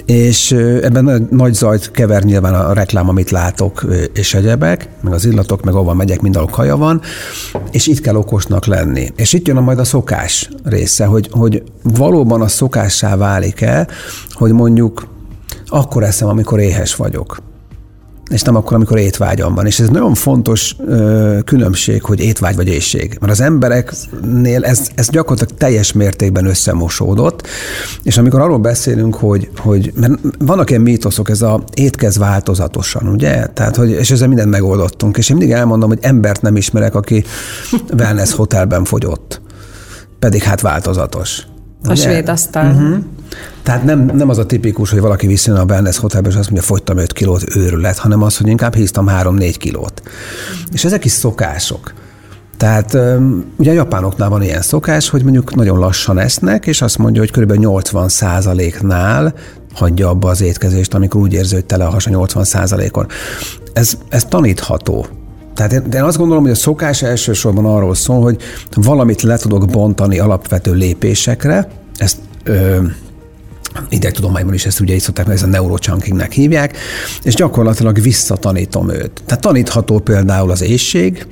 És 0.08 0.52
ebben 0.82 1.04
nagy, 1.04 1.28
nagy 1.30 1.54
zajt 1.54 1.90
kever 1.90 2.22
nyilván 2.22 2.54
a 2.54 2.72
reklám, 2.72 3.08
amit 3.08 3.30
látok, 3.30 3.84
és 4.14 4.34
egyebek, 4.34 4.88
meg 5.00 5.12
az 5.12 5.24
illatok, 5.24 5.64
meg 5.64 5.74
ahol 5.74 5.94
megyek, 5.94 6.20
mindenhol 6.20 6.50
kaja 6.50 6.76
van, 6.76 7.00
és 7.70 7.86
itt 7.86 8.00
kell 8.00 8.14
okosnak 8.14 8.66
lenni. 8.66 9.12
És 9.16 9.32
itt 9.32 9.46
jön 9.46 9.56
a 9.56 9.60
majd 9.60 9.78
a 9.78 9.84
szokás 9.84 10.48
része, 10.64 11.04
hogy, 11.04 11.28
hogy 11.30 11.62
valóban 11.82 12.40
a 12.40 12.48
szokássá 12.48 13.16
válik-e, 13.16 13.88
hogy 14.30 14.52
mondjuk 14.52 15.08
akkor 15.66 16.02
eszem, 16.02 16.28
amikor 16.28 16.60
éhes 16.60 16.94
vagyok 16.94 17.47
és 18.28 18.42
nem 18.42 18.56
akkor, 18.56 18.74
amikor 18.74 18.98
étvágyam 18.98 19.54
van. 19.54 19.66
És 19.66 19.80
ez 19.80 19.88
nagyon 19.88 20.14
fontos 20.14 20.76
ö, 20.86 21.38
különbség, 21.44 22.02
hogy 22.02 22.20
étvágy 22.20 22.56
vagy 22.56 22.68
éjség. 22.68 23.16
Mert 23.20 23.32
az 23.32 23.40
embereknél 23.40 24.64
ez, 24.64 24.88
ez 24.94 25.08
gyakorlatilag 25.10 25.58
teljes 25.58 25.92
mértékben 25.92 26.46
összemosódott, 26.46 27.46
és 28.02 28.18
amikor 28.18 28.40
arról 28.40 28.58
beszélünk, 28.58 29.14
hogy, 29.14 29.50
hogy 29.56 29.92
mert 29.94 30.12
vannak 30.38 30.70
ilyen 30.70 30.82
mítoszok, 30.82 31.30
ez 31.30 31.42
a 31.42 31.62
étkez 31.74 32.18
változatosan, 32.18 33.08
ugye? 33.08 33.46
Tehát, 33.46 33.76
hogy, 33.76 33.90
és 33.90 34.10
ezzel 34.10 34.28
mindent 34.28 34.50
megoldottunk. 34.50 35.16
És 35.16 35.30
én 35.30 35.36
mindig 35.36 35.54
elmondom, 35.54 35.88
hogy 35.88 35.98
embert 36.00 36.42
nem 36.42 36.56
ismerek, 36.56 36.94
aki 36.94 37.24
wellness 37.98 38.32
hotelben 38.32 38.84
fogyott. 38.84 39.40
Pedig 40.18 40.42
hát 40.42 40.60
változatos. 40.60 41.46
A 41.84 41.90
ugye? 41.90 42.02
svéd 42.02 42.28
asztal. 42.28 42.66
Uh-huh. 42.66 42.96
Tehát 43.62 43.84
nem, 43.84 44.04
nem 44.14 44.28
az 44.28 44.38
a 44.38 44.46
tipikus, 44.46 44.90
hogy 44.90 45.00
valaki 45.00 45.26
visszajön 45.26 45.60
a 45.60 45.64
wellness 45.64 45.98
hotelbe, 45.98 46.28
és 46.28 46.34
azt 46.34 46.50
mondja, 46.50 46.68
fogytam 46.68 46.96
5 46.96 47.12
kilót, 47.12 47.56
őrület, 47.56 47.98
hanem 47.98 48.22
az, 48.22 48.36
hogy 48.36 48.46
inkább 48.46 48.74
híztam 48.74 49.06
3-4 49.08 49.54
kilót. 49.58 50.02
És 50.72 50.84
ezek 50.84 51.04
is 51.04 51.12
szokások. 51.12 51.92
Tehát 52.56 52.98
ugye 53.56 53.70
a 53.70 53.74
japánoknál 53.74 54.28
van 54.28 54.42
ilyen 54.42 54.62
szokás, 54.62 55.08
hogy 55.08 55.22
mondjuk 55.22 55.54
nagyon 55.54 55.78
lassan 55.78 56.18
esznek, 56.18 56.66
és 56.66 56.82
azt 56.82 56.98
mondja, 56.98 57.20
hogy 57.20 57.30
kb. 57.30 57.52
80 57.52 58.10
nál 58.80 59.34
hagyja 59.74 60.08
abba 60.08 60.28
az 60.28 60.40
étkezést, 60.40 60.94
amikor 60.94 61.20
úgy 61.20 61.32
érzi, 61.32 61.54
hogy 61.54 61.64
tele 61.64 61.84
a 61.84 61.90
hasa 61.90 62.10
80 62.10 62.46
on 62.92 63.06
Ez, 63.72 63.98
ez 64.08 64.24
tanítható. 64.24 65.06
Tehát 65.58 65.72
én, 65.72 65.82
én 65.92 66.02
azt 66.02 66.16
gondolom, 66.16 66.42
hogy 66.42 66.52
a 66.52 66.54
szokás 66.54 67.02
elsősorban 67.02 67.64
arról 67.64 67.94
szól, 67.94 68.22
hogy 68.22 68.42
valamit 68.74 69.22
le 69.22 69.36
tudok 69.36 69.66
bontani 69.66 70.18
alapvető 70.18 70.72
lépésekre, 70.72 71.68
ezt 71.96 72.16
ö, 72.44 72.82
idegtudományban 73.88 74.54
is 74.54 74.66
ezt 74.66 74.80
ugye 74.80 74.94
így 74.94 75.00
szokták, 75.00 75.28
ez 75.28 75.42
a 75.42 75.46
neurochunkingnek 75.46 76.32
hívják, 76.32 76.76
és 77.22 77.34
gyakorlatilag 77.34 78.00
visszatanítom 78.00 78.90
őt. 78.90 79.22
Tehát 79.26 79.42
tanítható 79.42 79.98
például 79.98 80.50
az 80.50 80.62
éjség, 80.62 81.26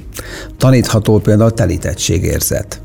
tanítható 0.57 1.19
például 1.19 1.51
a 1.51 1.55
telítettségérzet. 1.55 2.81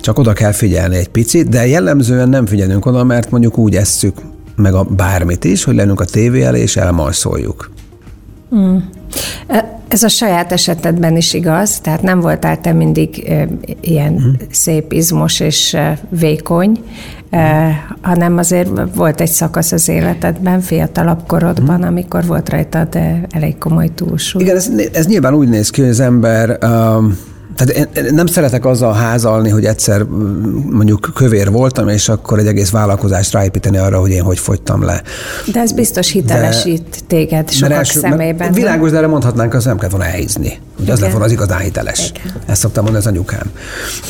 Csak 0.00 0.18
oda 0.18 0.32
kell 0.32 0.52
figyelni 0.52 0.96
egy 0.96 1.08
picit, 1.08 1.48
de 1.48 1.66
jellemzően 1.66 2.28
nem 2.28 2.46
figyelünk 2.46 2.86
oda, 2.86 3.04
mert 3.04 3.30
mondjuk 3.30 3.58
úgy 3.58 3.76
esszük 3.76 4.16
meg 4.56 4.74
a 4.74 4.82
bármit 4.82 5.44
is, 5.44 5.64
hogy 5.64 5.74
lennünk 5.74 6.00
a 6.00 6.04
tévé 6.04 6.42
elé 6.42 6.60
és 6.60 6.76
elmajszoljuk. 6.76 7.70
Mm. 8.54 8.76
Ez 9.88 10.02
a 10.02 10.08
saját 10.08 10.52
esetedben 10.52 11.16
is 11.16 11.34
igaz, 11.34 11.80
tehát 11.80 12.02
nem 12.02 12.20
voltál 12.20 12.60
te 12.60 12.72
mindig 12.72 13.34
ilyen 13.80 14.12
mm. 14.12 14.32
szép, 14.50 14.92
izmos 14.92 15.40
és 15.40 15.76
vékony, 16.08 16.84
hanem 18.00 18.38
azért 18.38 18.70
volt 18.94 19.20
egy 19.20 19.30
szakasz 19.30 19.72
az 19.72 19.88
életedben, 19.88 20.60
fiatalabb 20.60 21.26
korodban, 21.26 21.78
mm. 21.78 21.86
amikor 21.86 22.26
volt 22.26 22.48
rajtad 22.48 22.98
elég 23.30 23.58
komoly 23.58 23.90
túlsúly. 23.94 24.42
Igen, 24.42 24.56
ez, 24.56 24.70
ez 24.92 25.06
nyilván 25.06 25.34
úgy 25.34 25.48
néz 25.48 25.70
ki, 25.70 25.80
hogy 25.80 25.90
az 25.90 26.00
ember 26.00 26.58
um, 26.62 27.18
tehát 27.56 27.88
én 27.96 28.14
nem 28.14 28.26
szeretek 28.26 28.64
azzal 28.64 28.92
házalni, 28.92 29.48
hogy 29.48 29.64
egyszer 29.64 30.02
mondjuk 30.70 31.10
kövér 31.14 31.50
voltam, 31.50 31.88
és 31.88 32.08
akkor 32.08 32.38
egy 32.38 32.46
egész 32.46 32.70
vállalkozást 32.70 33.32
ráépíteni 33.32 33.76
arra, 33.76 34.00
hogy 34.00 34.10
én 34.10 34.22
hogy 34.22 34.38
fogytam 34.38 34.82
le. 34.82 35.02
De 35.52 35.60
ez 35.60 35.72
biztos 35.72 36.10
hitelesít 36.10 36.88
de, 36.90 36.96
téged 37.06 37.50
sokak 37.50 37.76
első, 37.76 38.00
szemében. 38.00 38.52
Világos, 38.52 38.90
de 38.90 38.96
erre 38.96 39.06
mondhatnánk, 39.06 39.54
az 39.54 39.64
nem 39.64 39.78
kell 39.78 39.88
volna 39.88 40.04
elhízni. 40.04 40.58
Ugye 40.80 40.92
az 40.92 41.00
lett 41.00 41.10
volna 41.10 41.24
az 41.24 41.32
igazán 41.32 41.58
hiteles. 41.58 42.10
Igen. 42.10 42.32
Ezt 42.46 42.60
szoktam 42.60 42.84
mondani 42.84 43.04
az 43.04 43.10
anyukám. 43.12 43.50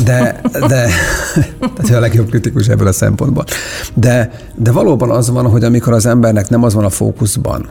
De, 0.05 0.41
de 0.53 0.89
tehát 1.77 1.97
a 1.97 2.01
legjobb 2.01 2.29
kritikus 2.29 2.69
ebből 2.69 2.87
a 2.87 2.93
szempontból. 2.93 3.45
De, 3.95 4.31
de 4.55 4.73
valóban 4.73 5.11
az 5.11 5.31
van, 5.31 5.47
hogy 5.47 5.65
amikor 5.65 5.93
az 5.93 6.07
embernek 6.07 6.49
nem 6.49 6.63
az 6.63 6.75
van 6.75 6.85
a 6.85 6.91
fókuszban, 6.91 7.69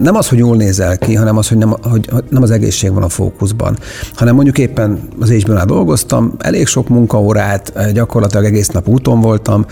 nem 0.00 0.14
az, 0.14 0.28
hogy 0.28 0.38
jól 0.38 0.56
nézel 0.56 0.98
ki, 0.98 1.14
hanem 1.14 1.36
az, 1.36 1.48
hogy 1.48 1.58
nem, 1.58 1.74
hogy 1.82 2.08
nem 2.28 2.42
az 2.42 2.50
egészség 2.50 2.92
van 2.92 3.02
a 3.02 3.08
fókuszban, 3.08 3.78
hanem 4.14 4.34
mondjuk 4.34 4.58
éppen 4.58 5.08
az 5.20 5.30
HBO-nál 5.30 5.64
dolgoztam, 5.64 6.34
elég 6.38 6.66
sok 6.66 6.88
munkaórát, 6.88 7.92
gyakorlatilag 7.92 8.44
egész 8.44 8.68
nap 8.68 8.88
úton 8.88 9.20
voltam, 9.20 9.66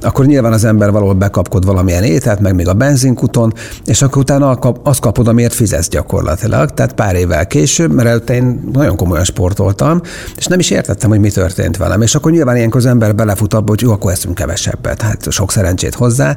akkor 0.00 0.26
nyilván 0.26 0.52
az 0.52 0.64
ember 0.64 0.90
valahol 0.90 1.14
bekapkod 1.14 1.64
valamilyen 1.64 2.02
ételt, 2.02 2.40
meg 2.40 2.54
még 2.54 2.68
a 2.68 2.74
benzinkuton, 2.74 3.52
és 3.84 4.02
akkor 4.02 4.22
utána 4.22 4.50
azt 4.82 5.00
kapod, 5.00 5.28
amiért 5.28 5.54
fizetsz 5.54 5.88
gyakorlatilag. 5.88 6.70
Tehát 6.70 6.92
pár 6.92 7.14
évvel 7.14 7.46
később, 7.46 7.92
mert 7.92 8.08
előtte 8.08 8.34
én 8.34 8.68
nagyon 8.72 8.96
komolyan 8.96 9.24
sportoltam, 9.24 10.00
és 10.36 10.46
nem 10.46 10.58
is 10.58 10.70
értettem, 10.70 11.10
hogy 11.10 11.20
mi 11.20 11.30
történt 11.30 11.76
velem. 11.76 12.02
És 12.02 12.14
akkor 12.14 12.32
nyilván 12.32 12.56
ilyenkor 12.56 12.80
az 12.80 12.86
ember 12.86 13.14
belefut 13.14 13.54
abba, 13.54 13.68
hogy 13.68 13.80
jó, 13.80 13.92
akkor 13.92 14.12
eszünk 14.12 14.34
kevesebbet. 14.34 15.02
Hát 15.02 15.32
sok 15.32 15.52
szerencsét 15.52 15.94
hozzá, 15.94 16.36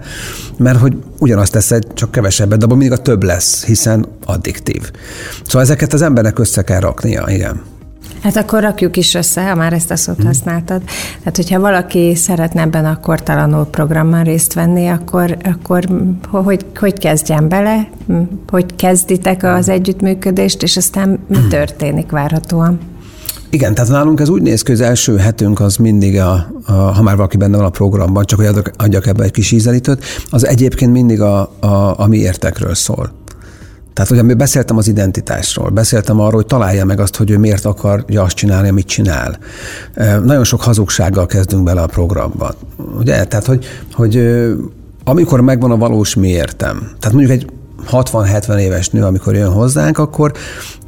mert 0.58 0.80
hogy 0.80 0.98
ugyanazt 1.20 1.52
teszed, 1.52 1.94
csak 1.94 2.12
kevesebbet, 2.12 2.60
de 2.60 2.66
abban 2.66 2.78
mindig 2.78 2.98
a 2.98 3.02
több 3.02 3.24
lesz, 3.24 3.66
hiszen 3.66 4.06
addiktív. 4.26 4.92
Szóval 5.46 5.62
ezeket 5.62 5.94
az 5.94 6.02
embernek 6.02 6.40
össze 6.40 6.62
kell 6.62 6.80
raknia, 6.80 7.26
igen. 7.28 7.62
Hát 8.24 8.36
akkor 8.36 8.62
rakjuk 8.62 8.98
is 8.98 9.14
össze, 9.14 9.50
ha 9.50 9.56
már 9.56 9.74
ezt 9.74 9.92
a 9.92 9.96
szót 9.96 10.16
hmm. 10.16 10.26
használtad. 10.26 10.82
Tehát, 11.20 11.36
hogyha 11.36 11.60
valaki 11.60 12.16
szeretne 12.16 12.62
ebben 12.62 12.86
a 12.86 13.00
kortalanul 13.00 13.66
programban 13.66 14.24
részt 14.24 14.54
venni, 14.54 14.88
akkor, 14.88 15.38
akkor 15.44 15.86
hogy, 16.30 16.66
hogy 16.76 17.00
kezdjen 17.00 17.48
bele, 17.50 17.90
hogy 18.50 18.76
kezditek 18.76 19.44
az 19.44 19.70
együttműködést, 19.70 20.64
és 20.64 20.78
aztán 20.78 21.20
mi 21.28 21.38
hmm. 21.38 21.50
történik 21.50 22.12
várhatóan? 22.12 22.80
Igen, 23.52 23.74
tehát 23.74 23.90
nálunk 23.90 24.20
ez 24.20 24.30
úgy 24.30 24.42
néz 24.42 24.62
ki, 24.62 24.72
az 24.72 24.82
első 24.82 25.18
hetünk 25.18 25.60
az 25.60 25.76
mindig, 25.76 26.20
a, 26.20 26.52
a, 26.66 26.72
ha 26.72 27.02
már 27.02 27.16
valaki 27.16 27.38
benne 27.38 27.58
van 27.58 27.66
a 27.66 27.70
programban, 27.70 28.26
csak 28.26 28.40
hogy 28.40 28.48
adjak, 28.48 28.72
adjak 28.78 29.08
ebbe 29.08 29.24
egy 29.24 29.32
kis 29.32 29.52
ízelítőt, 29.52 30.04
az 30.30 30.46
egyébként 30.46 30.92
mindig 30.92 31.22
a, 31.22 31.52
a, 31.60 32.00
a 32.00 32.08
mi 32.08 32.18
értekről 32.18 32.76
szól. 32.76 33.12
Tehát, 33.94 34.26
hogy 34.26 34.36
beszéltem 34.36 34.78
az 34.78 34.88
identitásról, 34.88 35.70
beszéltem 35.70 36.20
arról, 36.20 36.34
hogy 36.34 36.46
találja 36.46 36.86
meg 36.86 37.00
azt, 37.00 37.16
hogy 37.16 37.30
ő 37.30 37.38
miért 37.38 37.66
akarja 37.66 38.22
azt 38.22 38.36
csinálni, 38.36 38.70
amit 38.70 38.88
csinál. 38.88 39.38
Nagyon 40.24 40.44
sok 40.44 40.62
hazugsággal 40.62 41.26
kezdünk 41.26 41.64
bele 41.64 41.82
a 41.82 41.86
programba. 41.86 42.54
Ugye? 42.98 43.24
Tehát, 43.24 43.46
hogy, 43.46 43.66
hogy 43.94 44.22
amikor 45.04 45.42
megvan 45.42 45.72
a 45.72 45.78
valós 45.78 46.16
miértem, 46.16 46.92
tehát 47.00 47.18
mondjuk 47.18 47.32
egy 47.32 47.52
60-70 47.92 48.58
éves 48.58 48.90
nő, 48.90 49.04
amikor 49.04 49.36
jön 49.36 49.52
hozzánk, 49.52 49.98
akkor 49.98 50.32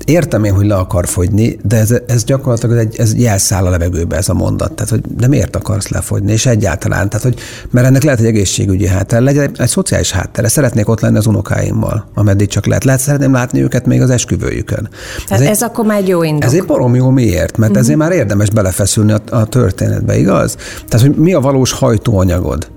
értem 0.05 0.43
én, 0.43 0.53
hogy 0.53 0.65
le 0.65 0.75
akar 0.75 1.07
fogyni, 1.07 1.59
de 1.63 1.77
ez, 1.77 1.93
ez 2.07 2.23
gyakorlatilag 2.23 2.77
egy, 2.77 2.95
ez 2.97 3.15
jelszáll 3.15 3.65
a 3.65 3.69
levegőbe 3.69 4.15
ez 4.15 4.29
a 4.29 4.33
mondat. 4.33 4.71
Tehát, 4.71 4.89
hogy 4.89 5.01
de 5.17 5.27
miért 5.27 5.55
akarsz 5.55 5.87
lefogyni, 5.87 6.31
és 6.31 6.45
egyáltalán. 6.45 7.09
Tehát, 7.09 7.25
hogy, 7.25 7.39
mert 7.69 7.87
ennek 7.87 8.03
lehet 8.03 8.19
egy 8.19 8.25
egészségügyi 8.25 8.87
háttér, 8.87 9.19
legyen 9.19 9.43
egy, 9.43 9.55
egy 9.59 9.69
szociális 9.69 10.11
háttere. 10.11 10.47
Szeretnék 10.47 10.89
ott 10.89 10.99
lenni 10.99 11.17
az 11.17 11.27
unokáimmal, 11.27 12.07
ameddig 12.13 12.47
csak 12.47 12.65
lehet. 12.65 12.83
Lehet 12.83 13.01
szeretném 13.01 13.33
látni 13.33 13.61
őket 13.61 13.85
még 13.85 14.01
az 14.01 14.09
esküvőjükön. 14.09 14.89
Tehát 15.27 15.43
ez, 15.43 15.49
ez 15.49 15.61
egy, 15.61 15.69
akkor 15.69 15.85
már 15.85 15.97
egy 15.97 16.07
jó 16.07 16.23
indok. 16.23 16.43
Ez 16.43 16.53
egy 16.53 16.65
barom 16.65 16.95
jó 16.95 17.09
miért, 17.09 17.57
mert 17.57 17.71
uh-huh. 17.71 17.77
ezért 17.77 17.97
már 17.97 18.11
érdemes 18.11 18.49
belefeszülni 18.49 19.11
a, 19.11 19.21
a 19.29 19.45
történetbe, 19.45 20.17
igaz? 20.17 20.55
Tehát, 20.87 21.05
hogy 21.07 21.15
mi 21.15 21.33
a 21.33 21.39
valós 21.39 21.71
hajtóanyagod? 21.71 22.67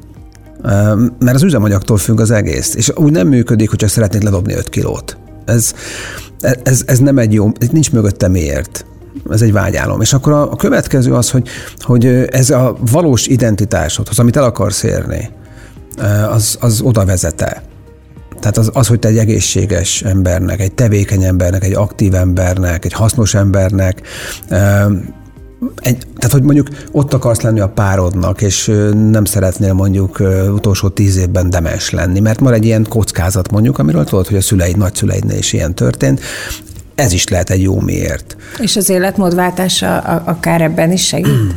Mert 1.18 1.34
az 1.34 1.42
üzemanyagtól 1.42 1.96
függ 1.96 2.20
az 2.20 2.30
egész. 2.30 2.74
És 2.74 2.92
úgy 2.94 3.12
nem 3.12 3.28
működik, 3.28 3.70
hogyha 3.70 3.88
szeretnéd 3.88 4.22
ledobni 4.22 4.54
5 4.54 4.68
kilót. 4.68 5.16
Ez, 5.44 5.72
ez, 6.62 6.82
ez 6.86 6.98
nem 6.98 7.18
egy 7.18 7.32
jó, 7.32 7.52
nincs 7.70 7.92
mögötte 7.92 8.28
miért 8.28 8.84
ez 9.30 9.42
egy 9.42 9.52
vágyálom. 9.52 10.00
És 10.00 10.12
akkor 10.12 10.32
a, 10.32 10.52
a 10.52 10.56
következő 10.56 11.14
az, 11.14 11.30
hogy, 11.30 11.48
hogy 11.80 12.06
ez 12.30 12.50
a 12.50 12.76
valós 12.90 13.26
identitásodhoz, 13.26 14.18
amit 14.18 14.36
el 14.36 14.44
akarsz 14.44 14.82
érni, 14.82 15.30
az, 16.30 16.56
az 16.60 16.80
oda 16.80 17.04
vezete. 17.04 17.62
Tehát 18.40 18.58
az, 18.58 18.70
az, 18.72 18.86
hogy 18.86 18.98
te 18.98 19.08
egy 19.08 19.18
egészséges 19.18 20.02
embernek, 20.02 20.60
egy 20.60 20.74
tevékeny 20.74 21.22
embernek, 21.22 21.64
egy 21.64 21.74
aktív 21.74 22.14
embernek, 22.14 22.84
egy 22.84 22.92
hasznos 22.92 23.34
embernek, 23.34 24.02
egy, 25.76 25.98
tehát, 26.16 26.32
hogy 26.32 26.42
mondjuk 26.42 26.68
ott 26.90 27.14
akarsz 27.14 27.40
lenni 27.40 27.60
a 27.60 27.68
párodnak, 27.68 28.42
és 28.42 28.66
nem 29.10 29.24
szeretnél 29.24 29.72
mondjuk 29.72 30.22
utolsó 30.54 30.88
tíz 30.88 31.16
évben 31.16 31.50
demes 31.50 31.90
lenni, 31.90 32.20
mert 32.20 32.40
már 32.40 32.52
egy 32.52 32.64
ilyen 32.64 32.86
kockázat 32.88 33.50
mondjuk, 33.50 33.78
amiről 33.78 34.04
tudod, 34.04 34.26
hogy 34.26 34.36
a 34.36 34.40
szüleid, 34.40 34.76
nagyszüleidnél 34.76 35.38
is 35.38 35.52
ilyen 35.52 35.74
történt, 35.74 36.20
ez 36.94 37.12
is 37.12 37.28
lehet 37.28 37.50
egy 37.50 37.62
jó 37.62 37.80
miért. 37.80 38.36
És 38.60 38.76
az 38.76 38.88
életmódváltása 38.88 39.98
akár 40.24 40.60
ebben 40.60 40.92
is 40.92 41.06
segít? 41.06 41.54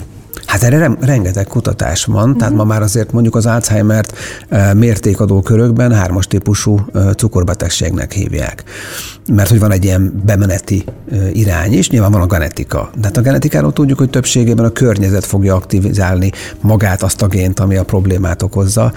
Hát 0.48 0.64
erre 0.64 0.98
rengeteg 1.00 1.48
kutatás 1.48 2.06
van, 2.06 2.24
uh-huh. 2.24 2.38
tehát 2.38 2.54
ma 2.54 2.64
már 2.64 2.82
azért 2.82 3.12
mondjuk 3.12 3.36
az 3.36 3.46
Alzheimer-t 3.46 4.14
mértékadó 4.74 5.42
körökben 5.42 5.94
hármas 5.94 6.28
típusú 6.28 6.80
cukorbetegségnek 7.16 8.12
hívják. 8.12 8.64
Mert 9.34 9.50
hogy 9.50 9.60
van 9.60 9.72
egy 9.72 9.84
ilyen 9.84 10.22
bemeneti 10.26 10.84
irány 11.34 11.74
is, 11.74 11.90
nyilván 11.90 12.12
van 12.12 12.22
a 12.22 12.26
genetika. 12.26 12.90
De 12.96 13.08
hát 13.08 13.18
a 13.18 13.22
genetikáról 13.22 13.74
tudjuk, 13.74 13.98
hogy 13.98 14.10
többségében 14.10 14.66
a 14.66 14.70
környezet 14.70 15.26
fogja 15.26 15.56
aktivizálni 15.56 16.32
magát 16.62 17.04
azt 17.04 17.22
a 17.22 17.28
gént, 17.28 17.60
ami 17.60 17.76
a 17.76 17.84
problémát 17.84 18.42
okozza, 18.42 18.94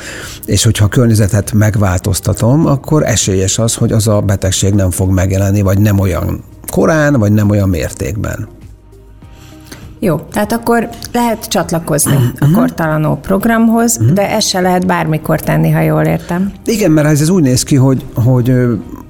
és 0.47 0.65
hogyha 0.65 0.85
a 0.85 0.89
környezetet 0.89 1.53
megváltoztatom, 1.53 2.67
akkor 2.67 3.07
esélyes 3.07 3.59
az, 3.59 3.75
hogy 3.75 3.93
az 3.93 4.09
a 4.09 4.21
betegség 4.21 4.75
nem 4.75 4.91
fog 4.91 5.11
megjelenni, 5.11 5.61
vagy 5.61 5.79
nem 5.79 5.99
olyan 5.99 6.45
korán, 6.71 7.19
vagy 7.19 7.33
nem 7.33 7.51
olyan 7.51 7.69
mértékben. 7.69 8.49
Jó, 10.03 10.17
tehát 10.33 10.53
akkor 10.53 10.89
lehet 11.13 11.49
csatlakozni 11.49 12.17
a 12.39 12.51
kortalanó 12.55 13.15
programhoz, 13.15 13.99
uh-huh. 14.01 14.15
de 14.15 14.31
ezt 14.31 14.49
se 14.49 14.61
lehet 14.61 14.87
bármikor 14.87 15.41
tenni, 15.41 15.71
ha 15.71 15.81
jól 15.81 16.03
értem. 16.03 16.53
Igen, 16.65 16.91
mert 16.91 17.09
ez 17.09 17.29
úgy 17.29 17.43
néz 17.43 17.63
ki, 17.63 17.77
hogy, 17.77 18.05
hogy 18.15 18.53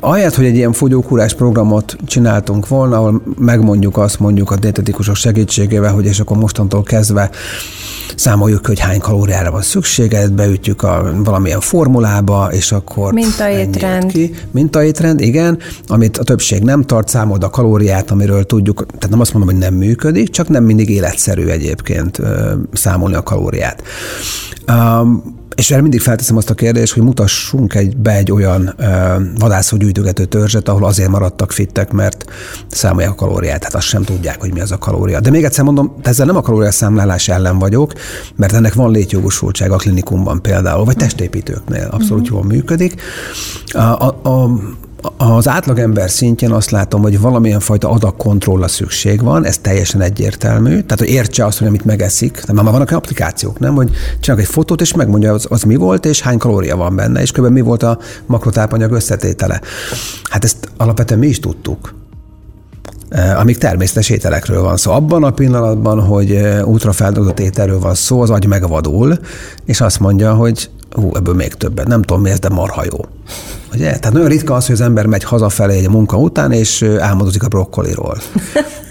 ahelyett, 0.01 0.35
hogy 0.35 0.45
egy 0.45 0.57
ilyen 0.57 0.73
fogyókúrás 0.73 1.35
programot 1.35 1.97
csináltunk 2.07 2.69
volna, 2.69 2.97
ahol 2.97 3.23
megmondjuk 3.39 3.97
azt 3.97 4.19
mondjuk 4.19 4.51
a 4.51 4.57
dietetikusok 4.57 5.15
segítségével, 5.15 5.93
hogy 5.93 6.05
és 6.05 6.21
akkor 6.21 6.37
mostantól 6.37 6.83
kezdve 6.83 7.31
számoljuk, 8.17 8.67
hogy 8.67 8.79
hány 8.79 9.01
kalóriára 9.01 9.51
van 9.51 9.63
szükséged, 9.63 10.33
beütjük 10.33 10.83
a 10.83 11.13
valamilyen 11.25 11.61
formulába, 11.61 12.49
és 12.53 12.73
akkor... 12.73 13.13
Mintaétrend. 13.13 14.13
Ki. 14.13 14.35
Mintaétrend, 14.51 15.21
igen, 15.21 15.59
amit 15.87 16.19
a 16.19 16.23
többség 16.23 16.63
nem 16.63 16.83
tart, 16.83 17.09
számold 17.09 17.43
a 17.43 17.51
kalóriát, 17.51 18.11
amiről 18.11 18.45
tudjuk, 18.45 18.87
tehát 18.87 19.11
nem 19.11 19.21
azt 19.21 19.33
mondom, 19.33 19.51
hogy 19.51 19.61
nem 19.61 19.75
működik, 19.75 20.31
csak 20.31 20.49
nem 20.49 20.65
mindig 20.65 20.89
életszerű 20.89 21.47
egyébként 21.47 22.21
számolni 22.73 23.15
a 23.15 23.23
kalóriát. 23.23 23.83
Um, 24.69 25.40
és 25.57 25.71
erre 25.71 25.81
mindig 25.81 26.01
felteszem 26.01 26.37
azt 26.37 26.51
a 26.51 26.55
kérdést, 26.55 26.93
hogy 26.93 27.03
mutassunk 27.03 27.75
egy, 27.75 27.97
be 27.97 28.17
egy 28.17 28.33
olyan 28.33 28.75
vadászó 29.39 29.77
gyűjtögető 29.77 30.25
törzset, 30.25 30.69
ahol 30.69 30.85
azért 30.85 31.09
maradtak 31.09 31.53
fittek, 31.53 31.93
mert 31.93 32.25
számolják 32.69 33.11
a 33.11 33.15
kalóriát, 33.15 33.65
hát 33.65 33.75
azt 33.75 33.87
sem 33.87 34.03
tudják, 34.03 34.41
hogy 34.41 34.53
mi 34.53 34.61
az 34.61 34.73
a 34.73 34.79
kalória. 34.79 35.21
De 35.21 35.31
még 35.31 35.45
egyszer 35.45 35.65
mondom, 35.65 35.97
ezzel 36.03 36.27
nem 36.27 36.37
a 36.37 36.41
kalória 36.41 36.71
számlálás 36.71 37.29
ellen 37.29 37.59
vagyok, 37.59 37.93
mert 38.37 38.53
ennek 38.53 38.75
van 38.75 38.91
létjogosultság 38.91 39.71
a 39.71 39.77
klinikumban 39.77 40.43
például, 40.43 40.85
vagy 40.85 40.97
testépítőknél 40.97 41.89
abszolút 41.91 42.23
uh-huh. 42.23 42.39
jól 42.39 42.45
működik. 42.45 43.01
A, 43.73 43.79
a, 43.79 44.21
a, 44.23 44.51
az 45.17 45.49
átlagember 45.49 46.11
szintjén 46.11 46.51
azt 46.51 46.71
látom, 46.71 47.03
hogy 47.03 47.21
valamilyen 47.21 47.61
fajta 47.61 47.91
adagkontrollra 47.91 48.69
szükség 48.69 49.23
van, 49.23 49.45
ez 49.45 49.59
teljesen 49.59 50.01
egyértelmű, 50.01 50.71
tehát 50.71 50.99
hogy 50.99 51.09
értse 51.09 51.45
azt, 51.45 51.59
hogy 51.59 51.67
amit 51.67 51.85
megeszik, 51.85 52.43
de 52.47 52.53
már 52.53 52.65
vannak 52.65 52.91
applikációk, 52.91 53.59
nem, 53.59 53.75
hogy 53.75 53.91
csinálok 54.21 54.45
egy 54.47 54.53
fotót, 54.53 54.81
és 54.81 54.95
megmondja, 54.95 55.33
az, 55.33 55.47
az 55.49 55.63
mi 55.63 55.77
volt, 55.77 56.07
és 56.07 56.21
hány 56.21 56.39
kalória 56.39 56.77
van 56.77 56.97
benne, 56.97 57.21
és 57.21 57.33
kb. 57.33 57.47
mi 57.47 57.61
volt 57.61 57.83
a 57.83 57.99
makrotápanyag 58.27 58.93
összetétele. 58.93 59.61
Hát 60.31 60.45
ezt 60.45 60.69
alapvetően 60.77 61.21
mi 61.21 61.27
is 61.27 61.41
tudtuk 61.41 61.95
eh, 63.09 63.41
amíg 63.41 63.59
természetes 63.59 64.09
ételekről 64.09 64.63
van 64.63 64.77
szó. 64.77 64.93
Abban 64.93 65.25
a 65.25 65.31
pillanatban, 65.31 66.01
hogy 66.01 66.31
eh, 66.31 66.69
ultrafeldolgozott 66.69 67.41
ételről 67.41 67.81
van 67.81 67.95
szó, 67.95 68.21
az 68.21 68.31
agy 68.31 68.47
megvadul, 68.47 69.19
és 69.65 69.81
azt 69.81 70.01
mondja, 70.01 70.35
hogy 70.35 70.71
hú, 70.91 71.11
ebből 71.15 71.35
még 71.35 71.55
többet, 71.55 71.87
nem 71.87 72.03
tudom 72.03 72.23
mi 72.23 72.31
ez, 72.31 72.39
de 72.39 72.49
marha 72.49 72.85
jó. 72.85 72.99
Ugye? 73.73 73.99
Tehát 73.99 74.13
nagyon 74.13 74.29
ritka 74.29 74.55
az, 74.55 74.67
hogy 74.67 74.75
az 74.75 74.81
ember 74.81 75.07
megy 75.07 75.25
hazafelé 75.25 75.77
egy 75.77 75.89
munka 75.89 76.17
után, 76.17 76.53
és 76.53 76.83
álmodozik 76.99 77.43
a 77.43 77.49
brokkoliról. 77.49 78.19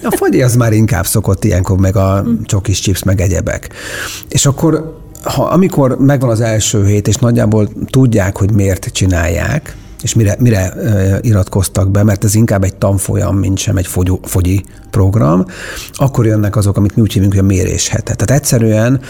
A 0.03 0.15
fagyi 0.15 0.41
az 0.41 0.55
már 0.55 0.73
inkább 0.73 1.05
szokott 1.05 1.43
ilyenkor, 1.43 1.77
meg 1.77 1.95
a 1.95 2.25
csokis 2.43 2.79
chips, 2.79 3.03
meg 3.03 3.21
egyebek. 3.21 3.69
És 4.29 4.45
akkor 4.45 4.99
ha, 5.23 5.43
amikor 5.43 5.97
megvan 5.97 6.29
az 6.29 6.41
első 6.41 6.85
hét, 6.85 7.07
és 7.07 7.15
nagyjából 7.15 7.69
tudják, 7.89 8.37
hogy 8.37 8.53
miért 8.53 8.85
csinálják, 8.85 9.75
és 10.03 10.13
mire, 10.13 10.35
mire 10.39 10.73
iratkoztak 11.21 11.91
be, 11.91 12.03
mert 12.03 12.23
ez 12.23 12.35
inkább 12.35 12.63
egy 12.63 12.75
tanfolyam, 12.75 13.37
mint 13.37 13.57
sem 13.57 13.77
egy 13.77 13.87
fogyó, 13.87 14.19
fogyi 14.23 14.63
program, 14.89 15.45
akkor 15.93 16.25
jönnek 16.25 16.55
azok, 16.55 16.77
amit 16.77 16.95
mi 16.95 17.01
úgy 17.01 17.13
hívunk, 17.13 17.31
hogy 17.31 17.41
a 17.41 17.45
méréshetet. 17.45 18.17
Tehát 18.17 18.41
egyszerűen 18.41 19.01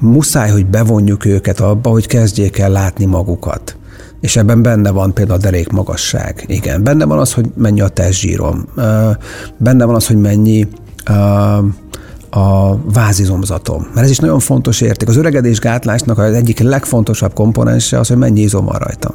muszáj, 0.00 0.50
hogy 0.50 0.66
bevonjuk 0.66 1.24
őket 1.24 1.60
abba, 1.60 1.90
hogy 1.90 2.06
kezdjék 2.06 2.58
el 2.58 2.70
látni 2.70 3.04
magukat. 3.04 3.76
És 4.20 4.36
ebben 4.36 4.62
benne 4.62 4.90
van 4.90 5.14
például 5.14 5.38
a 5.38 5.42
derék 5.42 5.68
magasság. 5.68 6.44
Igen, 6.46 6.82
benne 6.82 7.04
van 7.04 7.18
az, 7.18 7.32
hogy 7.32 7.46
mennyi 7.54 7.80
a 7.80 7.88
testzsírom. 7.88 8.64
Benne 9.56 9.84
van 9.84 9.94
az, 9.94 10.06
hogy 10.06 10.16
mennyi 10.16 10.68
a 12.30 12.76
vázizomzatom. 12.92 13.86
Mert 13.94 14.04
ez 14.04 14.10
is 14.10 14.18
nagyon 14.18 14.38
fontos 14.38 14.80
érték. 14.80 15.08
Az 15.08 15.16
öregedés 15.16 15.58
gátlásnak 15.58 16.18
az 16.18 16.34
egyik 16.34 16.58
legfontosabb 16.58 17.32
komponense 17.32 17.98
az, 17.98 18.08
hogy 18.08 18.16
mennyi 18.16 18.40
izom 18.40 18.64
van 18.64 18.78
rajtam. 18.78 19.14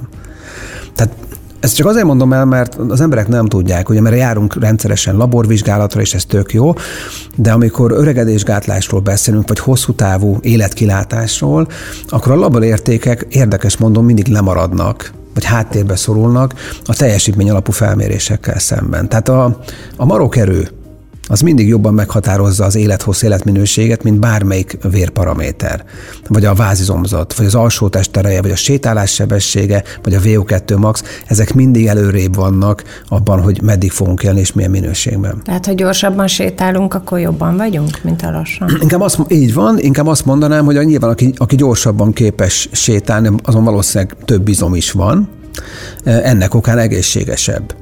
Tehát 0.95 1.13
ezt 1.61 1.75
csak 1.75 1.87
azért 1.87 2.05
mondom 2.05 2.33
el, 2.33 2.45
mert 2.45 2.75
az 2.75 3.01
emberek 3.01 3.27
nem 3.27 3.45
tudják, 3.45 3.89
ugye, 3.89 4.01
mert 4.01 4.15
járunk 4.15 4.59
rendszeresen 4.59 5.15
laborvizsgálatra, 5.15 6.01
és 6.01 6.13
ez 6.13 6.25
tök 6.25 6.53
jó, 6.53 6.73
de 7.35 7.51
amikor 7.51 7.91
öregedésgátlásról 7.91 9.01
beszélünk, 9.01 9.47
vagy 9.47 9.59
hosszú 9.59 9.93
távú 9.93 10.37
életkilátásról, 10.41 11.67
akkor 12.09 12.31
a 12.31 12.35
laborértékek, 12.35 13.25
érdekes 13.29 13.77
mondom, 13.77 14.05
mindig 14.05 14.27
lemaradnak 14.27 15.11
vagy 15.33 15.45
háttérbe 15.45 15.95
szorulnak 15.95 16.53
a 16.85 16.95
teljesítmény 16.95 17.49
alapú 17.49 17.71
felmérésekkel 17.71 18.59
szemben. 18.59 19.09
Tehát 19.09 19.29
a, 19.29 19.59
a 19.95 20.05
marokerő 20.05 20.69
az 21.27 21.41
mindig 21.41 21.67
jobban 21.67 21.93
meghatározza 21.93 22.65
az 22.65 22.75
élethossz 22.75 23.21
életminőséget, 23.21 24.03
mint 24.03 24.19
bármelyik 24.19 24.77
vérparaméter, 24.91 25.83
vagy 26.27 26.45
a 26.45 26.53
vázizomzat, 26.53 27.33
vagy 27.33 27.45
az 27.45 27.55
alsó 27.55 27.87
testereje, 27.87 28.41
vagy 28.41 28.51
a 28.51 28.55
sétálás 28.55 29.13
sebessége, 29.13 29.83
vagy 30.03 30.13
a 30.13 30.19
VO2 30.19 30.77
max, 30.77 31.03
ezek 31.27 31.53
mindig 31.53 31.87
előrébb 31.87 32.35
vannak 32.35 32.83
abban, 33.07 33.41
hogy 33.41 33.61
meddig 33.61 33.91
fogunk 33.91 34.23
élni 34.23 34.39
és 34.39 34.53
milyen 34.53 34.71
minőségben. 34.71 35.41
Tehát, 35.43 35.65
ha 35.65 35.73
gyorsabban 35.73 36.27
sétálunk, 36.27 36.93
akkor 36.93 37.19
jobban 37.19 37.57
vagyunk, 37.57 38.03
mint 38.03 38.21
a 38.21 38.31
lassan. 38.31 38.77
Inkább 38.81 39.01
azt, 39.01 39.19
így 39.27 39.53
van, 39.53 39.79
inkább 39.79 40.07
azt 40.07 40.25
mondanám, 40.25 40.65
hogy 40.65 40.85
nyilván 40.85 41.09
aki, 41.09 41.33
aki 41.37 41.55
gyorsabban 41.55 42.13
képes 42.13 42.69
sétálni, 42.71 43.29
azon 43.43 43.63
valószínűleg 43.63 44.15
több 44.25 44.47
izom 44.47 44.75
is 44.75 44.91
van, 44.91 45.29
ennek 46.03 46.53
okán 46.53 46.77
egészségesebb. 46.77 47.80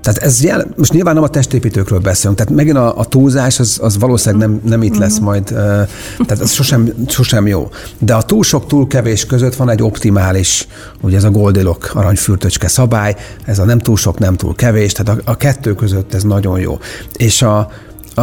Tehát 0.00 0.18
ez 0.22 0.42
jel, 0.42 0.66
most 0.76 0.92
nyilván 0.92 1.14
nem 1.14 1.22
a 1.22 1.28
testépítőkről 1.28 1.98
beszélünk, 1.98 2.38
tehát 2.38 2.54
megint 2.54 2.76
a, 2.76 2.98
a 2.98 3.04
túlzás 3.04 3.58
az, 3.60 3.78
az 3.82 3.98
valószínűleg 3.98 4.48
nem, 4.48 4.60
nem 4.64 4.82
itt 4.82 4.96
lesz 4.96 5.16
mhm. 5.16 5.24
majd, 5.24 5.44
tehát 5.44 6.40
ez 6.40 6.52
sosem, 6.52 6.92
sosem 7.08 7.46
jó. 7.46 7.68
De 7.98 8.14
a 8.14 8.22
túl 8.22 8.42
sok, 8.42 8.66
túl 8.66 8.86
kevés 8.86 9.26
között 9.26 9.54
van 9.54 9.70
egy 9.70 9.82
optimális, 9.82 10.66
ugye 11.00 11.16
ez 11.16 11.24
a 11.24 11.30
Goldilocks 11.30 11.90
aranyfürtöcske 11.90 12.68
szabály, 12.68 13.16
ez 13.44 13.58
a 13.58 13.64
nem 13.64 13.78
túl 13.78 13.96
sok, 13.96 14.18
nem 14.18 14.36
túl 14.36 14.54
kevés, 14.54 14.92
tehát 14.92 15.20
a, 15.20 15.30
a 15.30 15.36
kettő 15.36 15.74
között 15.74 16.14
ez 16.14 16.22
nagyon 16.22 16.60
jó. 16.60 16.78
És 17.16 17.42
a, 17.42 17.70
a, 18.14 18.22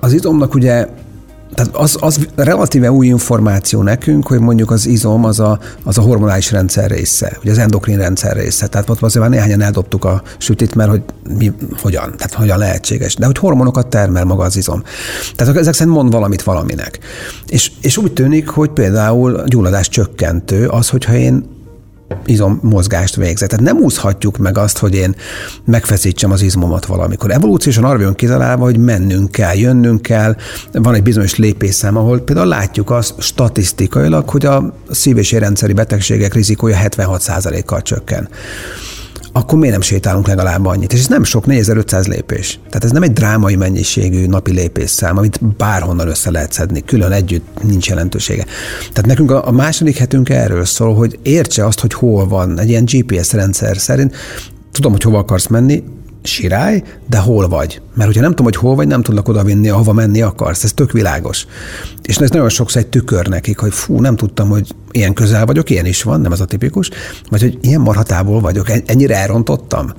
az 0.00 0.12
izomnak 0.12 0.54
ugye 0.54 0.86
tehát 1.56 1.76
az, 1.76 1.96
az 2.00 2.26
relatíve 2.34 2.90
új 2.90 3.06
információ 3.06 3.82
nekünk, 3.82 4.26
hogy 4.26 4.38
mondjuk 4.38 4.70
az 4.70 4.86
izom 4.86 5.24
az 5.24 5.40
a, 5.40 5.58
az 5.82 5.98
a 5.98 6.00
hormonális 6.00 6.50
rendszer 6.50 6.90
része, 6.90 7.36
hogy 7.40 7.50
az 7.50 7.58
endokrin 7.58 7.96
rendszer 7.96 8.36
része. 8.36 8.66
Tehát 8.66 8.90
ott 8.90 9.02
azért 9.02 9.24
már 9.24 9.34
néhányan 9.34 9.60
eldobtuk 9.60 10.04
a 10.04 10.22
sütit, 10.38 10.74
mert 10.74 10.90
hogy 10.90 11.02
mi, 11.38 11.52
hogyan, 11.80 12.14
tehát 12.16 12.34
hogyan 12.34 12.58
lehetséges. 12.58 13.14
De 13.14 13.26
hogy 13.26 13.38
hormonokat 13.38 13.86
termel 13.86 14.24
maga 14.24 14.44
az 14.44 14.56
izom. 14.56 14.82
Tehát 15.36 15.56
ezek 15.56 15.74
szerint 15.74 15.96
mond 15.96 16.12
valamit 16.12 16.42
valaminek. 16.42 16.98
És, 17.46 17.72
és 17.80 17.96
úgy 17.96 18.12
tűnik, 18.12 18.48
hogy 18.48 18.70
például 18.70 19.42
gyulladás 19.46 19.88
csökkentő 19.88 20.66
az, 20.66 20.88
hogyha 20.88 21.14
én 21.14 21.55
izommozgást 22.24 23.16
végzek. 23.16 23.48
Tehát 23.48 23.64
nem 23.64 23.76
úszhatjuk 23.76 24.36
meg 24.36 24.58
azt, 24.58 24.78
hogy 24.78 24.94
én 24.94 25.14
megfeszítsem 25.64 26.30
az 26.30 26.42
izmomat 26.42 26.86
valamikor. 26.86 27.30
Evolúciósan 27.30 27.84
arra 27.84 28.00
jön 28.00 28.14
kitalálva, 28.14 28.64
hogy 28.64 28.78
mennünk 28.78 29.30
kell, 29.30 29.54
jönnünk 29.54 30.02
kell. 30.02 30.36
Van 30.72 30.94
egy 30.94 31.02
bizonyos 31.02 31.36
lépésszám, 31.36 31.96
ahol 31.96 32.18
például 32.18 32.48
látjuk 32.48 32.90
azt 32.90 33.14
statisztikailag, 33.18 34.28
hogy 34.28 34.46
a 34.46 34.74
szív- 34.90 35.18
és 35.18 35.32
érrendszeri 35.32 35.72
betegségek 35.72 36.34
rizikója 36.34 36.78
76%-kal 36.82 37.82
csökken 37.82 38.28
akkor 39.36 39.58
miért 39.58 39.72
nem 39.72 39.82
sétálunk 39.82 40.26
legalább 40.26 40.66
annyit? 40.66 40.92
És 40.92 40.98
ez 40.98 41.06
nem 41.06 41.24
sok, 41.24 41.46
4500 41.46 42.06
lépés. 42.06 42.58
Tehát 42.66 42.84
ez 42.84 42.90
nem 42.90 43.02
egy 43.02 43.12
drámai 43.12 43.56
mennyiségű 43.56 44.26
napi 44.26 44.52
lépésszám, 44.52 45.16
amit 45.16 45.56
bárhonnan 45.56 46.08
össze 46.08 46.30
lehet 46.30 46.52
szedni, 46.52 46.84
külön 46.84 47.12
együtt 47.12 47.62
nincs 47.62 47.88
jelentősége. 47.88 48.44
Tehát 48.78 49.06
nekünk 49.06 49.30
a, 49.30 49.46
a 49.46 49.50
második 49.50 49.96
hetünk 49.96 50.28
erről 50.28 50.64
szól, 50.64 50.94
hogy 50.94 51.18
értse 51.22 51.66
azt, 51.66 51.80
hogy 51.80 51.92
hol 51.92 52.28
van, 52.28 52.58
egy 52.58 52.68
ilyen 52.68 52.84
GPS 52.84 53.32
rendszer 53.32 53.76
szerint, 53.76 54.14
tudom, 54.72 54.92
hogy 54.92 55.02
hova 55.02 55.18
akarsz 55.18 55.46
menni, 55.46 55.82
sirály, 56.26 56.82
de 57.08 57.18
hol 57.18 57.48
vagy? 57.48 57.80
Mert 57.94 58.06
hogyha 58.06 58.20
nem 58.20 58.30
tudom, 58.30 58.44
hogy 58.44 58.56
hol 58.56 58.74
vagy, 58.74 58.86
nem 58.86 59.02
tudlak 59.02 59.28
oda 59.28 59.44
vinni, 59.44 59.68
ahova 59.68 59.92
menni 59.92 60.22
akarsz. 60.22 60.64
Ez 60.64 60.72
tök 60.72 60.92
világos. 60.92 61.46
És 62.02 62.16
ez 62.16 62.30
nagyon 62.30 62.48
sokszor 62.48 62.82
egy 62.82 62.88
tükör 62.88 63.26
nekik, 63.26 63.58
hogy 63.58 63.72
fú, 63.72 64.00
nem 64.00 64.16
tudtam, 64.16 64.48
hogy 64.48 64.74
ilyen 64.90 65.14
közel 65.14 65.46
vagyok, 65.46 65.70
ilyen 65.70 65.86
is 65.86 66.02
van, 66.02 66.20
nem 66.20 66.32
ez 66.32 66.40
a 66.40 66.44
tipikus, 66.44 66.90
vagy 67.30 67.40
hogy 67.40 67.58
ilyen 67.60 67.80
marhatából 67.80 68.40
vagyok, 68.40 68.66
ennyire 68.86 69.16
elrontottam. 69.16 69.92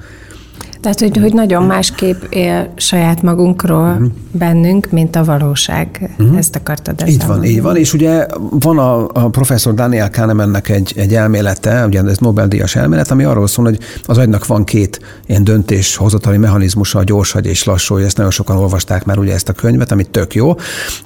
Tehát, 0.81 0.99
hogy, 0.99 1.17
hogy 1.17 1.33
nagyon 1.33 1.63
másképp 1.63 2.21
él 2.29 2.73
saját 2.75 3.21
magunkról 3.21 3.91
uh-huh. 3.91 4.07
bennünk, 4.31 4.91
mint 4.91 5.15
a 5.15 5.23
valóság. 5.23 6.09
Uh-huh. 6.19 6.37
Ezt 6.37 6.55
akartad 6.55 7.01
ezzel 7.01 7.13
Így 7.13 7.19
van, 7.19 7.27
mondani. 7.27 7.49
így 7.49 7.61
van, 7.61 7.77
és 7.77 7.93
ugye 7.93 8.25
van 8.49 8.77
a, 8.77 9.07
a 9.13 9.29
professzor 9.29 9.73
Daniel 9.73 10.09
Kahnemannek 10.09 10.69
egy, 10.69 10.93
egy 10.95 11.15
elmélete, 11.15 11.85
ugye 11.85 12.01
ez 12.01 12.17
Nobel-díjas 12.17 12.75
elmélet, 12.75 13.11
ami 13.11 13.23
arról 13.23 13.47
szól, 13.47 13.65
hogy 13.65 13.79
az 14.05 14.17
agynak 14.17 14.45
van 14.45 14.63
két 14.63 14.99
ilyen 15.25 15.43
döntéshozatali 15.43 16.37
mechanizmusa, 16.37 16.99
a 16.99 17.03
gyors 17.03 17.35
agy 17.35 17.45
és 17.45 17.63
lassú, 17.63 17.93
hogy 17.93 18.03
ezt 18.03 18.17
nagyon 18.17 18.31
sokan 18.31 18.57
olvasták 18.57 19.05
már 19.05 19.17
ugye 19.17 19.33
ezt 19.33 19.49
a 19.49 19.53
könyvet, 19.53 19.91
ami 19.91 20.03
tök 20.03 20.33
jó. 20.35 20.55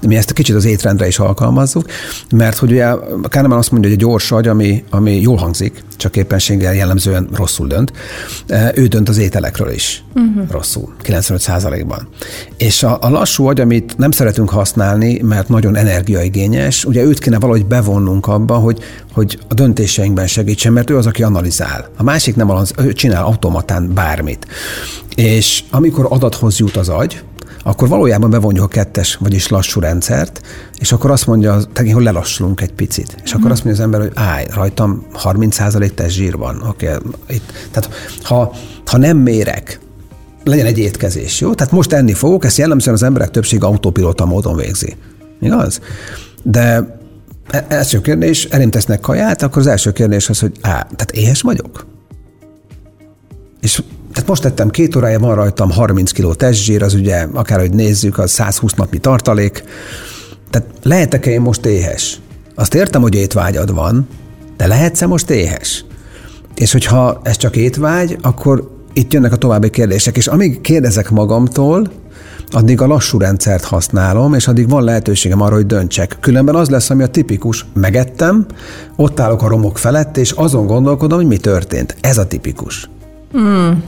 Mi 0.07 0.15
ezt 0.15 0.29
a 0.29 0.33
kicsit 0.33 0.55
az 0.55 0.65
étrendre 0.65 1.07
is 1.07 1.19
alkalmazzuk, 1.19 1.85
mert 2.35 2.57
hogy 2.57 2.71
ugye 2.71 2.93
Kahneman 3.29 3.57
azt 3.57 3.71
mondja, 3.71 3.89
hogy 3.89 3.99
a 3.99 4.01
gyors 4.01 4.31
agy, 4.31 4.47
ami, 4.47 4.83
ami 4.89 5.21
jól 5.21 5.37
hangzik, 5.37 5.83
csak 5.97 6.15
éppenséggel 6.15 6.75
jellemzően 6.75 7.29
rosszul 7.35 7.67
dönt, 7.67 7.91
ő 8.75 8.87
dönt 8.87 9.09
az 9.09 9.17
ételekről 9.17 9.60
is 9.69 10.03
uh-huh. 10.15 10.51
rosszul, 10.51 10.93
95%-ban. 11.03 12.07
És 12.57 12.83
a, 12.83 12.97
a 13.01 13.09
lassú 13.09 13.47
agy, 13.47 13.59
amit 13.59 13.97
nem 13.97 14.11
szeretünk 14.11 14.49
használni, 14.49 15.21
mert 15.21 15.49
nagyon 15.49 15.75
energiaigényes, 15.75 16.85
ugye 16.85 17.03
őt 17.03 17.19
kéne 17.19 17.39
valahogy 17.39 17.65
bevonnunk 17.65 18.27
abba, 18.27 18.55
hogy, 18.55 18.79
hogy 19.13 19.39
a 19.47 19.53
döntéseinkben 19.53 20.27
segítsen, 20.27 20.73
mert 20.73 20.89
ő 20.89 20.97
az, 20.97 21.05
aki 21.05 21.23
analizál. 21.23 21.89
A 21.97 22.03
másik 22.03 22.35
nem 22.35 22.49
az, 22.49 22.73
ő 22.77 22.93
csinál 22.93 23.23
automatán 23.23 23.93
bármit. 23.93 24.47
És 25.15 25.63
amikor 25.69 26.07
adathoz 26.09 26.57
jut 26.57 26.75
az 26.77 26.89
agy, 26.89 27.21
akkor 27.63 27.87
valójában 27.87 28.29
bevonjuk 28.29 28.63
a 28.63 28.67
kettes, 28.67 29.15
vagyis 29.15 29.47
lassú 29.47 29.79
rendszert, 29.79 30.41
és 30.79 30.91
akkor 30.91 31.11
azt 31.11 31.27
mondja, 31.27 31.59
hogy 31.75 32.03
lelassulunk 32.03 32.61
egy 32.61 32.73
picit. 32.73 33.15
És 33.23 33.33
akkor 33.33 33.47
mm. 33.47 33.51
azt 33.51 33.63
mondja 33.63 33.83
az 33.83 33.91
ember, 33.91 34.07
hogy 34.07 34.11
állj, 34.15 34.45
rajtam 34.53 35.05
30% 35.23 35.93
test 35.93 36.15
zsír 36.15 36.37
van. 36.37 36.61
Oké, 36.67 36.87
okay, 36.93 37.11
itt. 37.29 37.51
Tehát 37.71 37.89
ha, 38.23 38.53
ha 38.85 38.97
nem 38.97 39.17
mérek, 39.17 39.79
legyen 40.43 40.65
egy 40.65 40.77
étkezés, 40.77 41.41
jó? 41.41 41.53
Tehát 41.53 41.73
most 41.73 41.93
enni 41.93 42.13
fogok, 42.13 42.45
ezt 42.45 42.57
jellemzően 42.57 42.95
az 42.95 43.03
emberek 43.03 43.31
többsége 43.31 43.65
autopilota 43.65 44.25
módon 44.25 44.55
végzi. 44.55 44.95
Igaz? 45.41 45.79
De 46.43 46.97
e, 47.49 47.65
első 47.67 48.01
kérdés, 48.01 48.45
elém 48.45 48.69
tesznek 48.69 48.99
kaját, 48.99 49.41
akkor 49.41 49.61
az 49.61 49.67
első 49.67 49.91
kérdés 49.91 50.29
az, 50.29 50.39
hogy 50.39 50.51
á, 50.61 50.69
tehát 50.71 51.11
éhes 51.11 51.41
vagyok? 51.41 51.85
És 53.61 53.83
tehát 54.13 54.29
most 54.29 54.41
tettem 54.41 54.69
két 54.69 54.95
órája, 54.95 55.19
van 55.19 55.35
rajtam 55.35 55.71
30 55.71 56.11
kg 56.11 56.35
testzsír, 56.35 56.83
az 56.83 56.93
ugye, 56.93 57.27
akárhogy 57.33 57.73
nézzük, 57.73 58.17
az 58.17 58.31
120 58.31 58.73
napi 58.73 58.97
tartalék. 58.99 59.63
Tehát 60.49 60.67
lehetek-e 60.83 61.31
én 61.31 61.41
most 61.41 61.65
éhes? 61.65 62.19
Azt 62.55 62.75
értem, 62.75 63.01
hogy 63.01 63.15
étvágyad 63.15 63.73
van, 63.73 64.07
de 64.57 64.67
lehetsz-e 64.67 65.07
most 65.07 65.29
éhes? 65.29 65.85
És 66.55 66.71
hogyha 66.71 67.21
ez 67.23 67.37
csak 67.37 67.55
étvágy, 67.55 68.17
akkor 68.21 68.79
itt 68.93 69.13
jönnek 69.13 69.31
a 69.31 69.35
további 69.35 69.69
kérdések, 69.69 70.17
és 70.17 70.27
amíg 70.27 70.61
kérdezek 70.61 71.09
magamtól, 71.09 71.91
addig 72.49 72.81
a 72.81 72.87
lassú 72.87 73.17
rendszert 73.17 73.63
használom, 73.63 74.33
és 74.33 74.47
addig 74.47 74.69
van 74.69 74.83
lehetőségem 74.83 75.41
arra, 75.41 75.55
hogy 75.55 75.65
döntsek. 75.65 76.17
Különben 76.19 76.55
az 76.55 76.69
lesz, 76.69 76.89
ami 76.89 77.03
a 77.03 77.07
tipikus, 77.07 77.65
megettem, 77.73 78.45
ott 78.95 79.19
állok 79.19 79.41
a 79.41 79.47
romok 79.47 79.77
felett, 79.77 80.17
és 80.17 80.31
azon 80.31 80.65
gondolkodom, 80.65 81.17
hogy 81.17 81.27
mi 81.27 81.37
történt. 81.37 81.95
Ez 82.01 82.17
a 82.17 82.27
tipikus. 82.27 82.89
Hmm. 83.31 83.83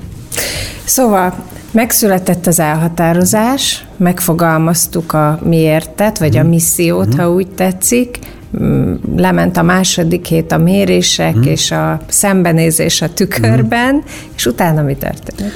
Szóval 0.86 1.34
megszületett 1.72 2.48
az 2.48 2.60
elhatározás, 2.60 3.86
megfogalmaztuk 3.98 5.14
a 5.14 5.40
miértet, 5.44 6.20
vagy 6.20 6.38
a 6.38 6.42
mhm. 6.42 6.50
missziót, 6.50 7.16
mm. 7.16 7.18
ha 7.18 7.32
úgy 7.32 7.48
tetszik, 7.48 8.20
mm, 8.62 8.94
lement 9.16 9.58
a 9.58 9.62
második 9.62 10.26
hét 10.26 10.52
a 10.52 10.58
mérések 10.58 11.36
mm. 11.36 11.42
és 11.42 11.72
a 11.72 12.00
szembenézés 12.08 13.02
a 13.02 13.14
tükörben, 13.14 14.04
és 14.36 14.46
utána 14.46 14.82
mi 14.82 14.96
történik? 14.96 15.52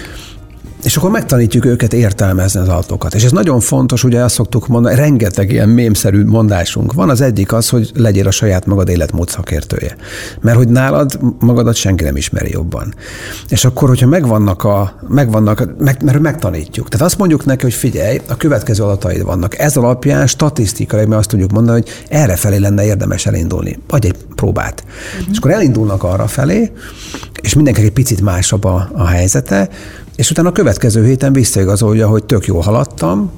És 0.84 0.98
akkor 0.98 1.12
megtanítjuk 1.12 1.66
őket 1.66 1.94
értelmezni 1.94 2.60
az 2.60 2.68
adatokat. 2.68 3.14
És 3.14 3.24
ez 3.24 3.32
nagyon 3.32 3.60
fontos, 3.60 4.04
ugye 4.04 4.20
azt 4.24 4.36
szoktuk 4.36 4.68
mondani, 4.68 4.96
rengeteg 4.96 5.52
ilyen 5.52 5.70
mémszerű 5.70 6.26
mondásunk 6.26 6.94
van. 6.94 7.10
Az 7.10 7.22
egyik 7.22 7.54
az, 7.54 7.70
hogy 7.70 7.92
legyél 7.94 8.28
a 8.28 8.32
saját 8.32 8.66
magad 8.66 8.90
életmód 8.90 9.30
szakértője. 9.30 9.96
Mert 10.42 10.58
hogy 10.58 10.68
nálad 10.68 11.20
magadat 11.40 11.76
senki 11.76 12.04
nem 12.04 12.16
ismeri 12.16 12.52
jobban. 12.52 12.94
És 13.50 13.66
akkor, 13.66 13.88
hogyha 13.90 14.08
megvannak 14.08 14.64
a, 14.64 15.00
megvannak, 15.08 15.68
meg, 15.78 16.04
mert 16.04 16.20
megtanítjuk. 16.20 16.90
Tehát 16.90 17.06
azt 17.06 17.18
mondjuk 17.18 17.46
neki, 17.46 17.64
hogy 17.64 17.74
figyelj, 17.74 18.22
a 18.28 18.38
következő 18.38 18.84
adataid 18.84 19.24
vannak. 19.24 19.60
Ez 19.60 19.78
alapján 19.78 20.28
statisztikai, 20.28 21.06
mert 21.06 21.20
azt 21.20 21.30
tudjuk 21.30 21.52
mondani, 21.52 21.82
hogy 21.82 22.06
erre 22.10 22.36
felé 22.36 22.58
lenne 22.58 22.86
érdemes 22.86 23.26
elindulni. 23.26 23.80
Adj 23.88 24.08
egy 24.08 24.16
próbát. 24.36 24.84
Uh-huh. 24.86 25.28
És 25.32 25.38
akkor 25.38 25.52
elindulnak 25.52 26.04
arra 26.04 26.28
felé, 26.28 26.72
és 27.42 27.54
mindenki 27.54 27.82
egy 27.82 27.92
picit 27.92 28.22
másabb 28.22 28.64
a, 28.64 28.90
a 28.94 29.06
helyzete, 29.06 29.70
és 30.16 30.32
utána 30.32 30.50
a 30.50 30.52
következő 30.52 30.67
héten 31.04 31.34
visszaigazolja, 31.34 32.08
hogy 32.08 32.24
tök 32.24 32.46
jó 32.46 32.60
haladtam, 32.60 33.32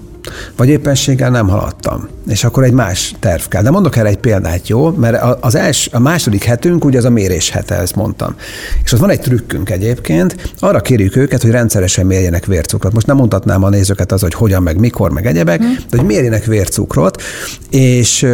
vagy 0.56 0.70
éppenséggel 0.70 1.30
nem 1.30 1.48
haladtam. 1.48 2.08
És 2.28 2.44
akkor 2.44 2.64
egy 2.64 2.72
más 2.72 3.16
terv 3.20 3.42
kell. 3.42 3.62
De 3.62 3.70
mondok 3.70 3.96
erre 3.96 4.08
egy 4.08 4.18
példát, 4.18 4.68
jó? 4.68 4.90
Mert 4.90 5.24
az 5.40 5.56
els, 5.56 5.90
a 5.92 6.00
második 6.00 6.44
hetünk 6.44 6.86
ugye 6.86 6.98
az 6.98 7.06
a 7.06 7.10
mérés 7.10 7.50
hete, 7.50 7.76
ezt 7.76 7.96
mondtam. 7.96 8.36
És 8.84 8.92
ott 8.92 9.00
van 9.00 9.10
egy 9.10 9.20
trükkünk 9.20 9.70
egyébként, 9.70 10.52
arra 10.60 10.80
kérjük 10.80 11.16
őket, 11.16 11.42
hogy 11.42 11.52
rendszeresen 11.52 12.06
mérjenek 12.06 12.46
vércukrot. 12.46 12.94
Most 12.94 13.08
nem 13.08 13.16
mondhatnám 13.16 13.64
a 13.64 13.70
nézőket 13.70 14.12
az, 14.12 14.22
hogy 14.22 14.34
hogyan, 14.34 14.64
meg 14.64 14.80
mikor, 14.80 15.12
meg 15.12 15.26
egyebek, 15.26 15.60
hmm. 15.60 15.76
de 15.90 15.98
hogy 15.98 16.06
mérjenek 16.06 16.46
vércukrot, 16.46 17.22
és 17.70 18.28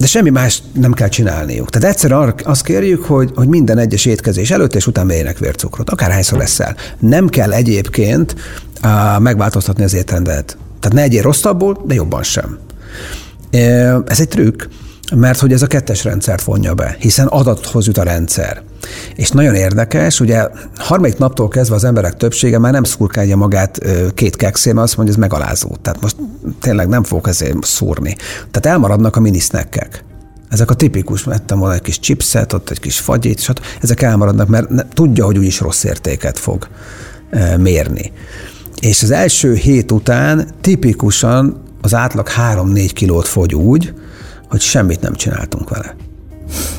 de 0.00 0.06
semmi 0.06 0.30
más 0.30 0.62
nem 0.72 0.92
kell 0.92 1.08
csinálniuk. 1.08 1.70
Tehát 1.70 1.88
egyszerűen 1.88 2.34
azt 2.42 2.62
kérjük, 2.62 3.04
hogy, 3.04 3.30
hogy 3.34 3.48
minden 3.48 3.78
egyes 3.78 4.04
étkezés 4.04 4.50
előtt 4.50 4.74
és 4.74 4.86
után 4.86 5.06
mérjenek 5.06 5.38
vércukrot, 5.38 5.90
akárhányszor 5.90 6.38
lesz 6.38 6.60
el. 6.60 6.76
Nem 6.98 7.28
kell 7.28 7.52
egyébként 7.52 8.34
uh, 8.84 9.20
megváltoztatni 9.20 9.84
az 9.84 9.94
étrendet. 9.94 10.56
Tehát 10.80 10.96
ne 10.96 11.02
egyél 11.02 11.22
rosszabbul, 11.22 11.76
de 11.86 11.94
jobban 11.94 12.22
sem. 12.22 12.58
Ez 14.06 14.20
egy 14.20 14.28
trükk, 14.28 14.62
mert 15.14 15.38
hogy 15.38 15.52
ez 15.52 15.62
a 15.62 15.66
kettes 15.66 16.04
rendszert 16.04 16.42
vonja 16.42 16.74
be, 16.74 16.96
hiszen 16.98 17.26
adathoz 17.26 17.86
jut 17.86 17.98
a 17.98 18.02
rendszer. 18.02 18.62
És 19.16 19.30
nagyon 19.30 19.54
érdekes, 19.54 20.20
ugye 20.20 20.48
harmadik 20.76 21.18
naptól 21.18 21.48
kezdve 21.48 21.74
az 21.74 21.84
emberek 21.84 22.16
többsége 22.16 22.58
már 22.58 22.72
nem 22.72 22.84
szurkálja 22.84 23.36
magát 23.36 23.78
két 24.14 24.36
kekszé, 24.36 24.72
mert 24.72 24.86
azt 24.86 24.96
mondja, 24.96 25.14
ez 25.14 25.20
megalázó. 25.20 25.76
Tehát 25.82 26.00
most 26.00 26.16
tényleg 26.60 26.88
nem 26.88 27.04
fogok 27.04 27.28
ezért 27.28 27.64
szúrni. 27.64 28.16
Tehát 28.50 28.66
elmaradnak 28.66 29.16
a 29.16 29.20
minisznekek. 29.20 30.04
Ezek 30.48 30.70
a 30.70 30.74
tipikus, 30.74 31.22
vettem 31.22 31.58
volna 31.58 31.74
egy 31.74 31.82
kis 31.82 31.98
chipset, 31.98 32.52
ott 32.52 32.70
egy 32.70 32.80
kis 32.80 32.98
fagyit, 32.98 33.38
és 33.38 33.50
ezek 33.80 34.02
elmaradnak, 34.02 34.48
mert 34.48 34.68
tudja, 34.94 35.24
hogy 35.24 35.38
úgyis 35.38 35.60
rossz 35.60 35.84
értéket 35.84 36.38
fog 36.38 36.68
mérni. 37.58 38.12
És 38.80 39.02
az 39.02 39.10
első 39.10 39.54
hét 39.54 39.92
után 39.92 40.48
tipikusan 40.60 41.62
az 41.80 41.94
átlag 41.94 42.28
3-4 42.52 42.90
kilót 42.94 43.28
fogy 43.28 43.54
úgy, 43.54 43.94
hogy 44.48 44.60
semmit 44.60 45.00
nem 45.00 45.14
csináltunk 45.14 45.68
vele. 45.68 45.94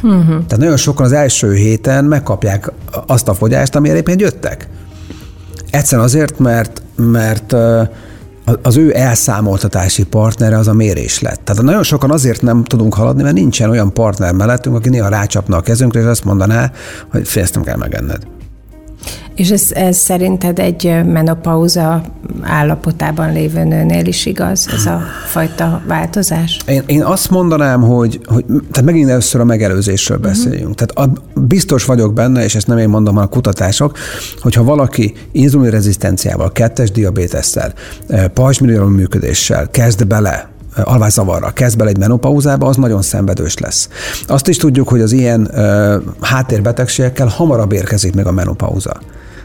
Uh-huh. 0.04 0.26
Tehát 0.28 0.58
nagyon 0.58 0.78
sokan 0.78 1.06
az 1.06 1.12
első 1.12 1.54
héten 1.54 2.06
megkapják 2.06 2.72
azt 3.08 3.28
a 3.28 3.34
fogyást, 3.34 3.76
amire 3.76 3.96
éppen 3.96 4.20
jöttek. 4.20 4.68
Egyszerűen 5.70 6.08
azért, 6.08 6.40
mert, 6.40 6.82
mert 6.96 7.56
az 8.62 8.78
ő 8.78 8.96
elszámoltatási 8.96 10.04
partnere 10.04 10.58
az 10.58 10.68
a 10.68 10.74
mérés 10.74 11.20
lett. 11.20 11.40
Tehát 11.44 11.64
nagyon 11.64 11.84
sokan 11.84 12.12
azért 12.12 12.42
nem 12.42 12.64
tudunk 12.64 12.94
haladni, 12.94 13.24
mert 13.24 13.36
nincsen 13.36 13.70
olyan 13.70 13.94
partner 13.94 14.34
mellettünk, 14.34 14.76
aki 14.76 14.90
néha 14.90 15.10
rácsapna 15.10 15.58
a 15.58 15.62
kezünkre, 15.62 16.00
és 16.00 16.06
azt 16.06 16.24
mondaná, 16.24 16.72
hogy 17.12 17.28
fél 17.28 17.46
nem 17.54 17.64
kell 17.64 17.78
megenned. 17.78 18.22
És 19.36 19.50
ez, 19.50 19.72
ez 19.74 19.98
szerinted 19.98 20.60
egy 20.60 21.02
menopauza 21.06 22.02
állapotában 22.42 23.34
lévő 23.34 23.64
nőnél 23.64 24.06
is 24.06 24.26
igaz, 24.26 24.68
ez 24.74 24.86
a 24.86 25.02
fajta 25.28 25.82
változás? 25.88 26.60
Én, 26.68 26.84
én 26.86 27.04
azt 27.04 27.30
mondanám, 27.30 27.82
hogy, 27.82 28.20
hogy 28.26 28.46
tehát 28.46 28.84
megint 28.84 29.10
először 29.10 29.42
a 29.42 29.46
megelőzésről 29.46 30.18
uh-huh. 30.18 30.34
beszéljünk. 30.34 30.76
Tehát 30.76 31.12
a, 31.12 31.22
biztos 31.40 31.86
vagyok 31.86 32.14
benne, 32.14 32.44
és 32.44 32.56
ezt 32.56 32.68
nem 32.68 32.78
én 32.78 32.90
mondom, 32.90 33.14
hanem 33.14 33.30
a 33.32 33.36
kutatások, 33.36 33.98
hogyha 34.40 34.64
valaki 34.64 35.14
inzulinrezisztenciával, 35.32 36.52
kettes 36.52 36.92
diabétesszel, 36.92 37.74
eh, 38.08 38.28
pajzsmirigyom 38.28 38.92
működéssel 38.92 39.70
kezd 39.70 40.08
bele 40.08 40.50
alvászavarra 40.76 41.50
kezd 41.50 41.78
bele 41.78 41.90
egy 41.90 41.98
menopauzába, 41.98 42.68
az 42.68 42.76
nagyon 42.76 43.02
szenvedős 43.02 43.58
lesz. 43.58 43.90
Azt 44.28 44.48
is 44.48 44.58
tudjuk, 44.58 44.88
hogy 44.88 45.02
az 45.02 45.12
ilyen 45.12 45.50
uh, 45.54 45.94
háttérbetegségekkel 46.22 47.28
hamarabb 47.28 47.72
érkezik 47.72 48.16
meg 48.16 48.28
a 48.28 48.32
menopauza. 48.32 49.00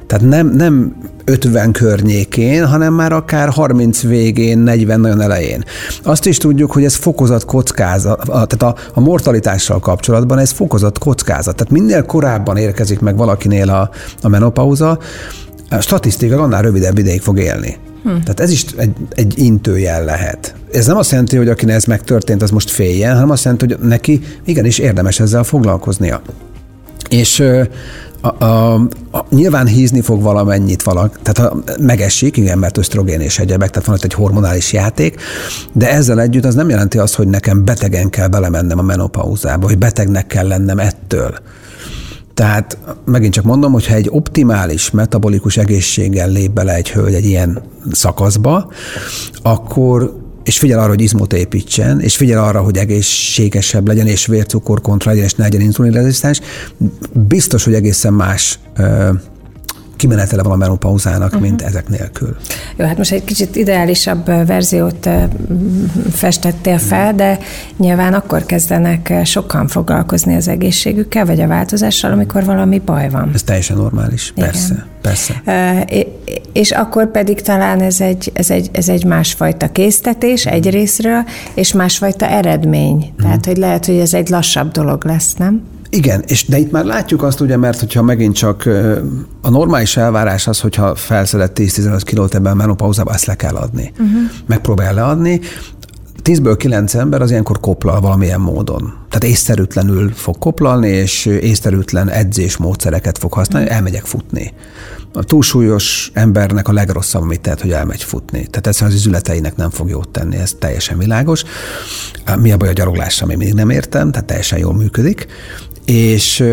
Tehát 0.07 0.25
nem, 0.25 0.49
nem 0.49 0.97
50 1.25 1.73
környékén, 1.73 2.67
hanem 2.67 2.95
már 2.95 3.13
akár 3.13 3.49
30 3.49 4.03
végén, 4.03 4.59
40 4.59 5.01
nagyon 5.01 5.21
elején. 5.21 5.65
Azt 6.03 6.27
is 6.27 6.37
tudjuk, 6.37 6.73
hogy 6.73 6.85
ez 6.85 6.95
fokozat 6.95 7.45
kockázat, 7.45 8.21
tehát 8.25 8.63
a, 8.63 8.75
a 8.95 9.01
mortalitással 9.01 9.79
kapcsolatban 9.79 10.39
ez 10.39 10.51
fokozat 10.51 10.99
kockázat. 10.99 11.57
Tehát 11.57 11.73
minél 11.73 12.03
korábban 12.03 12.57
érkezik 12.57 13.01
meg 13.01 13.17
valakinél 13.17 13.71
a, 13.71 13.91
a 14.23 14.29
menopauza, 14.29 14.99
a 15.71 15.81
statisztika 15.81 16.43
annál 16.43 16.63
rövidebb 16.63 16.99
ideig 16.99 17.21
fog 17.21 17.39
élni. 17.39 17.77
Hm. 18.07 18.13
Tehát 18.13 18.41
ez 18.41 18.51
is 18.51 18.65
egy, 18.77 18.97
egy 19.11 19.39
intőjel 19.39 20.05
lehet. 20.05 20.55
Ez 20.73 20.87
nem 20.87 20.97
azt 20.97 21.11
jelenti, 21.11 21.37
hogy 21.37 21.49
akinek 21.49 21.75
ez 21.75 21.85
megtörtént, 21.85 22.43
az 22.43 22.51
most 22.51 22.71
féljen, 22.71 23.15
hanem 23.15 23.31
azt 23.31 23.45
jelenti, 23.45 23.67
hogy 23.67 23.79
neki 23.89 24.21
igenis 24.45 24.79
érdemes 24.79 25.21
ezzel 25.21 25.43
foglalkoznia. 25.43 26.23
És 27.09 27.43
a, 28.21 28.45
a, 28.45 28.75
a, 29.11 29.27
nyilván 29.31 29.67
hízni 29.67 30.01
fog 30.01 30.23
valamennyit 30.23 30.83
valak, 30.83 31.19
tehát 31.23 31.51
ha 31.51 31.63
megesik, 31.81 32.37
igen, 32.37 32.59
mert 32.59 32.79
ösztrogén 32.79 33.21
és 33.21 33.39
egyebek, 33.39 33.71
tehát 33.71 33.87
van 33.87 33.97
itt 33.97 34.05
egy 34.05 34.15
hormonális 34.15 34.73
játék, 34.73 35.21
de 35.73 35.91
ezzel 35.91 36.21
együtt 36.21 36.45
az 36.45 36.55
nem 36.55 36.69
jelenti 36.69 36.99
azt, 36.99 37.15
hogy 37.15 37.29
nekem 37.29 37.65
betegen 37.65 38.11
kell 38.11 38.29
belemennem 38.29 38.79
a 38.79 38.83
menopauzába, 38.83 39.67
hogy 39.67 39.79
betegnek 39.79 40.27
kell 40.27 40.47
lennem 40.47 40.79
ettől. 40.79 41.35
Tehát 42.37 42.79
megint 43.05 43.33
csak 43.33 43.45
mondom, 43.45 43.73
hogyha 43.73 43.95
egy 43.95 44.09
optimális 44.11 44.91
metabolikus 44.91 45.57
egészséggel 45.57 46.29
lép 46.29 46.51
bele 46.51 46.75
egy 46.75 46.91
hölgy 46.91 47.15
egy 47.15 47.25
ilyen 47.25 47.63
szakaszba, 47.93 48.71
akkor 49.43 50.25
és 50.45 50.59
figyel 50.59 50.79
arra, 50.79 50.89
hogy 50.89 51.01
izmot 51.01 51.33
építsen, 51.33 52.01
és 52.01 52.17
figyel 52.17 52.45
arra, 52.45 52.61
hogy 52.61 52.77
egészségesebb 52.77 53.87
legyen, 53.87 54.07
és 54.07 54.27
vércukorkontra 54.27 55.11
legyen, 55.11 55.25
és 55.25 55.35
ne 55.35 55.45
legyen 55.45 55.61
inzulinrezisztens, 55.61 56.41
biztos, 57.13 57.65
hogy 57.65 57.75
egészen 57.75 58.13
más 58.13 58.59
kimenetele 59.97 60.43
van 60.43 60.53
a 60.53 60.57
menopauzának, 60.57 61.27
uh-huh. 61.27 61.41
mint 61.41 61.63
ezek 61.63 61.89
nélkül. 61.89 62.37
Jó, 62.77 62.85
hát 62.85 62.97
most 62.97 63.13
egy 63.13 63.25
kicsit 63.25 63.57
ideálisabb 63.57 64.27
verziót 64.47 65.09
festettél 66.13 66.79
fel, 66.79 67.15
de 67.15 67.39
nyilván 67.77 68.15
akkor 68.15 68.47
kezdenek 68.47 69.13
sokan 69.25 69.69
foglalkozni 69.69 70.35
az 70.35 70.49
egészségükkel, 70.49 71.27
vagy 71.27 71.41
a 71.41 71.47
változással, 71.47 72.13
amikor 72.13 72.45
valami 72.45 72.79
baj 72.79 73.09
van. 73.11 73.31
Ez 73.35 73.43
teljesen 73.43 73.77
normális, 73.77 74.33
Igen. 74.37 74.51
persze. 74.51 74.87
Persze. 75.03 75.43
És 76.53 76.71
akkor 76.71 77.11
pedig 77.11 77.41
talán 77.41 77.81
ez 77.81 78.01
egy, 78.01 78.31
ez 78.35 78.51
egy, 78.51 78.69
ez 78.73 78.89
egy 78.89 79.05
másfajta 79.05 79.69
késztetés 79.73 80.47
egy 80.47 80.71
részről, 80.71 81.25
és 81.55 81.73
másfajta 81.73 82.29
eredmény. 82.29 83.13
Tehát, 83.17 83.37
uh-huh. 83.37 83.45
hogy 83.45 83.57
lehet, 83.57 83.87
hogy 83.87 83.99
ez 83.99 84.15
egy 84.15 84.29
lassabb 84.29 84.71
dolog 84.71 85.05
lesz, 85.05 85.35
nem? 85.35 85.63
Igen, 85.91 86.23
és 86.27 86.47
de 86.47 86.59
itt 86.59 86.71
már 86.71 86.85
látjuk 86.85 87.23
azt 87.23 87.41
ugye, 87.41 87.57
mert 87.57 87.81
hogyha 87.81 88.03
megint 88.03 88.35
csak 88.35 88.69
a 89.41 89.51
normális 89.51 89.97
elvárás 89.97 90.47
az, 90.47 90.61
hogyha 90.61 90.95
felszedett 90.95 91.59
10-15 91.59 92.01
kilót 92.05 92.35
ebben 92.35 92.53
a 92.53 92.55
menopauzába, 92.55 93.13
ezt 93.13 93.27
le 93.27 93.35
kell 93.35 93.55
adni. 93.55 93.93
Uh-huh. 93.93 94.21
Megpróbál 94.47 94.95
leadni, 94.95 95.41
10-ből 96.25 96.55
9 96.59 96.95
ember 96.95 97.23
az 97.23 97.31
ilyenkor 97.31 97.61
koplal 97.61 98.01
valamilyen 98.01 98.41
módon. 98.41 98.95
Tehát 99.09 99.35
észszerűtlenül 99.35 100.11
fog 100.15 100.39
koplalni, 100.39 100.89
és 100.89 101.27
észszerűtlen 101.27 102.11
edzés 102.11 102.57
módszereket 102.57 103.19
fog 103.19 103.33
használni, 103.33 103.71
elmegyek 103.71 104.05
futni. 104.05 104.53
A 105.13 105.25
túlsúlyos 105.25 106.11
embernek 106.15 106.69
a 106.69 106.73
legrosszabb, 106.73 107.23
amit 107.23 107.41
tehet, 107.41 107.61
hogy 107.61 107.73
elmegy 107.73 108.03
futni. 108.03 108.39
Tehát 108.39 108.67
egyszerűen 108.67 108.97
az 108.97 109.07
üzleteinek 109.07 109.57
nem 109.57 109.71
fog 109.71 109.89
jót 109.89 110.09
tenni, 110.09 110.37
ez 110.37 110.53
teljesen 110.59 110.99
világos. 110.99 111.45
Mi 112.41 112.53
a 112.53 112.57
baj 112.57 112.69
a 112.69 112.73
gyaloglással, 112.73 113.27
még 113.27 113.37
mindig 113.37 113.57
nem 113.57 113.71
értem, 113.71 114.11
tehát 114.11 114.27
teljesen 114.27 114.59
jól 114.59 114.75
működik. 114.75 115.27
És 115.87 116.45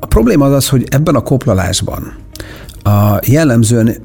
a 0.00 0.06
probléma 0.06 0.44
az 0.44 0.52
az, 0.52 0.68
hogy 0.68 0.86
ebben 0.90 1.14
a 1.14 1.20
koplalásban 1.20 2.16
a 2.82 3.20
jellemzően 3.26 3.96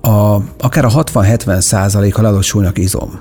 a, 0.00 0.36
akár 0.58 0.84
a 0.84 0.88
60-70 0.88 1.60
százalék 1.60 2.18
a 2.18 2.22
leadott 2.22 2.78
izom. 2.78 3.20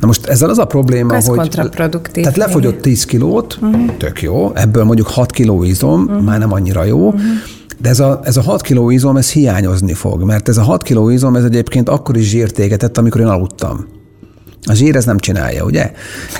Na 0.00 0.06
most 0.06 0.26
ezzel 0.26 0.50
az 0.50 0.58
a 0.58 0.64
probléma, 0.64 1.14
Ez 1.14 1.26
hogy... 1.26 1.48
Tehát 2.12 2.36
lefogyott 2.36 2.80
10 2.80 3.04
kilót, 3.04 3.58
uh-huh. 3.60 3.96
tök 3.96 4.22
jó, 4.22 4.52
ebből 4.54 4.84
mondjuk 4.84 5.08
6 5.08 5.30
kiló 5.30 5.62
izom, 5.62 6.02
uh-huh. 6.02 6.22
már 6.22 6.38
nem 6.38 6.52
annyira 6.52 6.84
jó, 6.84 7.06
uh-huh. 7.06 7.22
De 7.78 7.88
ez 7.88 8.00
a, 8.00 8.20
ez 8.22 8.36
a 8.36 8.42
6 8.42 8.60
kiló 8.60 8.90
izom, 8.90 9.16
ez 9.16 9.30
hiányozni 9.30 9.92
fog, 9.92 10.22
mert 10.22 10.48
ez 10.48 10.56
a 10.56 10.62
6 10.62 10.82
kiló 10.82 11.10
izom, 11.10 11.36
ez 11.36 11.44
egyébként 11.44 11.88
akkor 11.88 12.16
is 12.16 12.28
zsírt 12.28 12.58
égetett, 12.58 12.98
amikor 12.98 13.20
én 13.20 13.26
aludtam. 13.26 13.86
A 14.66 14.72
zsír 14.72 14.96
ez 14.96 15.04
nem 15.04 15.18
csinálja, 15.18 15.64
ugye? 15.64 15.92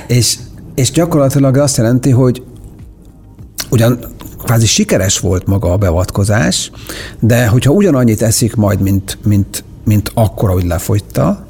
És, 0.07 0.39
és 0.75 0.91
gyakorlatilag 0.91 1.57
azt 1.57 1.77
jelenti, 1.77 2.11
hogy 2.11 2.43
ugyan 3.71 3.99
kvázi 4.45 4.67
sikeres 4.67 5.19
volt 5.19 5.47
maga 5.47 5.73
a 5.73 5.77
beavatkozás, 5.77 6.71
de 7.21 7.47
hogyha 7.47 7.73
ugyanannyit 7.73 8.23
eszik 8.23 8.55
majd, 8.55 8.81
mint, 8.81 9.19
mint, 9.25 9.65
mint 9.85 10.11
akkor, 10.15 10.49
ahogy 10.49 10.65
lefogyta, 10.65 11.47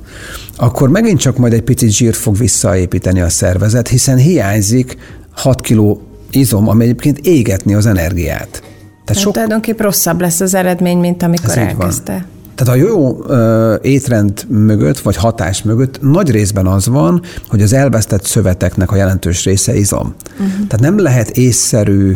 akkor 0.56 0.88
megint 0.88 1.20
csak 1.20 1.36
majd 1.36 1.52
egy 1.52 1.62
picit 1.62 1.90
zsírt 1.90 2.16
fog 2.16 2.36
visszaépíteni 2.36 3.20
a 3.20 3.28
szervezet, 3.28 3.88
hiszen 3.88 4.16
hiányzik 4.16 4.96
6 5.34 5.60
kiló 5.60 6.02
izom, 6.30 6.68
ami 6.68 6.84
egyébként 6.84 7.18
égetni 7.18 7.74
az 7.74 7.86
energiát. 7.86 8.48
Tehát, 8.50 9.04
Tehát 9.04 9.22
sok... 9.22 9.32
tulajdonképp 9.32 9.80
rosszabb 9.80 10.20
lesz 10.20 10.40
az 10.40 10.54
eredmény, 10.54 10.98
mint 10.98 11.22
amikor 11.22 11.58
elkezdte. 11.58 12.12
Van. 12.12 12.33
Tehát 12.54 12.74
a 12.74 12.76
jó 12.76 13.24
ö, 13.26 13.74
étrend 13.82 14.44
mögött, 14.48 14.98
vagy 14.98 15.16
hatás 15.16 15.62
mögött 15.62 16.02
nagy 16.02 16.30
részben 16.30 16.66
az 16.66 16.86
van, 16.86 17.22
hogy 17.48 17.62
az 17.62 17.72
elvesztett 17.72 18.24
szöveteknek 18.24 18.92
a 18.92 18.96
jelentős 18.96 19.44
része 19.44 19.76
izom. 19.76 20.14
Uh-huh. 20.32 20.66
Tehát 20.66 20.80
nem 20.80 20.98
lehet 20.98 21.30
észszerű 21.30 22.14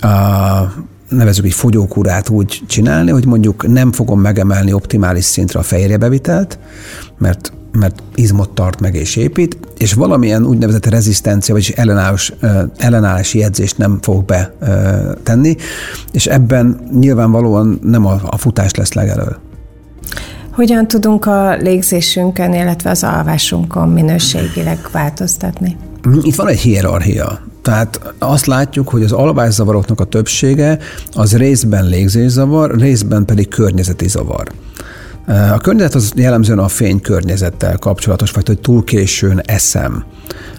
a, 0.00 0.08
nevezük 1.08 1.44
egy 1.44 1.52
fogyókúrát 1.52 2.28
úgy 2.28 2.62
csinálni, 2.66 3.10
hogy 3.10 3.26
mondjuk 3.26 3.68
nem 3.68 3.92
fogom 3.92 4.20
megemelni 4.20 4.72
optimális 4.72 5.24
szintre 5.24 5.58
a 5.58 5.62
fehérjebevitelt, 5.62 6.58
mert 7.18 7.52
mert 7.72 8.02
izmot 8.14 8.50
tart 8.50 8.80
meg 8.80 8.94
és 8.94 9.16
épít, 9.16 9.58
és 9.76 9.92
valamilyen 9.92 10.46
úgynevezett 10.46 10.86
rezisztencia, 10.86 11.54
vagy 11.54 11.72
ellenállás, 11.76 12.32
ellenállási 12.76 13.42
edzést 13.42 13.78
nem 13.78 13.98
fog 14.00 14.24
betenni, 14.24 15.56
és 16.12 16.26
ebben 16.26 16.88
nyilvánvalóan 16.98 17.78
nem 17.82 18.06
a, 18.06 18.20
a 18.26 18.36
futás 18.36 18.74
lesz 18.74 18.92
legelől. 18.92 19.38
Hogyan 20.58 20.88
tudunk 20.88 21.26
a 21.26 21.56
légzésünkön, 21.56 22.54
illetve 22.54 22.90
az 22.90 23.04
alvásunkon 23.04 23.88
minőségileg 23.88 24.78
változtatni? 24.92 25.76
Itt 26.22 26.34
van 26.34 26.48
egy 26.48 26.58
hierarchia. 26.58 27.40
Tehát 27.62 28.00
azt 28.18 28.46
látjuk, 28.46 28.88
hogy 28.88 29.02
az 29.02 29.12
alvászavaroknak 29.12 30.00
a 30.00 30.04
többsége 30.04 30.78
az 31.12 31.36
részben 31.36 31.88
légzészavar, 31.88 32.76
részben 32.78 33.24
pedig 33.24 33.48
környezeti 33.48 34.08
zavar. 34.08 34.48
A 35.26 35.58
környezet 35.58 35.94
az 35.94 36.12
jellemzően 36.16 36.58
a 36.58 36.68
fénykörnyezettel 36.68 37.76
kapcsolatos, 37.76 38.30
vagy 38.30 38.46
hogy 38.46 38.60
túl 38.60 38.84
későn 38.84 39.40
eszem. 39.44 40.04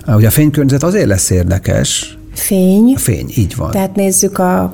Ugye 0.07 0.27
a 0.27 0.31
fénykörnyezet 0.31 0.83
azért 0.83 1.07
lesz 1.07 1.29
érdekes, 1.29 2.17
Fény. 2.33 2.95
Fény, 2.97 3.31
így 3.35 3.55
van. 3.55 3.71
Tehát 3.71 3.95
nézzük 3.95 4.38
a 4.38 4.71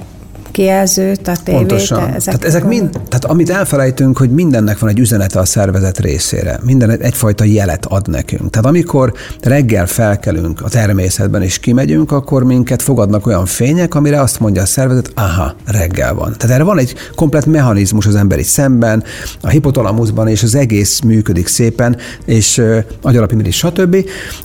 kijelzőt, 0.55 1.27
a 1.27 1.33
tévét. 1.43 1.59
Pontosan. 1.59 1.99
Ezek 1.99 2.21
tehát 2.23 2.43
ezek 2.43 2.65
mind, 2.65 2.89
tehát 2.89 3.25
amit 3.25 3.49
elfelejtünk, 3.49 4.17
hogy 4.17 4.29
mindennek 4.29 4.79
van 4.79 4.89
egy 4.89 4.99
üzenete 4.99 5.39
a 5.39 5.45
szervezet 5.45 5.99
részére. 5.99 6.59
Minden 6.63 6.89
egyfajta 6.89 7.43
jelet 7.43 7.85
ad 7.85 8.09
nekünk. 8.09 8.49
Tehát 8.49 8.65
amikor 8.65 9.13
reggel 9.41 9.85
felkelünk 9.85 10.61
a 10.61 10.69
természetben 10.69 11.41
és 11.41 11.59
kimegyünk, 11.59 12.11
akkor 12.11 12.43
minket 12.43 12.81
fogadnak 12.81 13.27
olyan 13.27 13.45
fények, 13.45 13.95
amire 13.95 14.21
azt 14.21 14.39
mondja 14.39 14.61
a 14.61 14.65
szervezet, 14.65 15.11
aha, 15.15 15.55
reggel 15.65 16.13
van. 16.13 16.33
Tehát 16.37 16.55
erre 16.55 16.63
van 16.63 16.79
egy 16.79 16.95
komplet 17.15 17.45
mechanizmus 17.45 18.05
az 18.05 18.15
emberi 18.15 18.43
szemben, 18.43 19.03
a 19.41 19.49
hipotalamuszban, 19.49 20.27
és 20.27 20.43
az 20.43 20.55
egész 20.55 20.99
működik 20.99 21.47
szépen, 21.47 21.97
és 22.25 22.61
agyalapimirigy, 23.01 23.53
stb. 23.53 23.95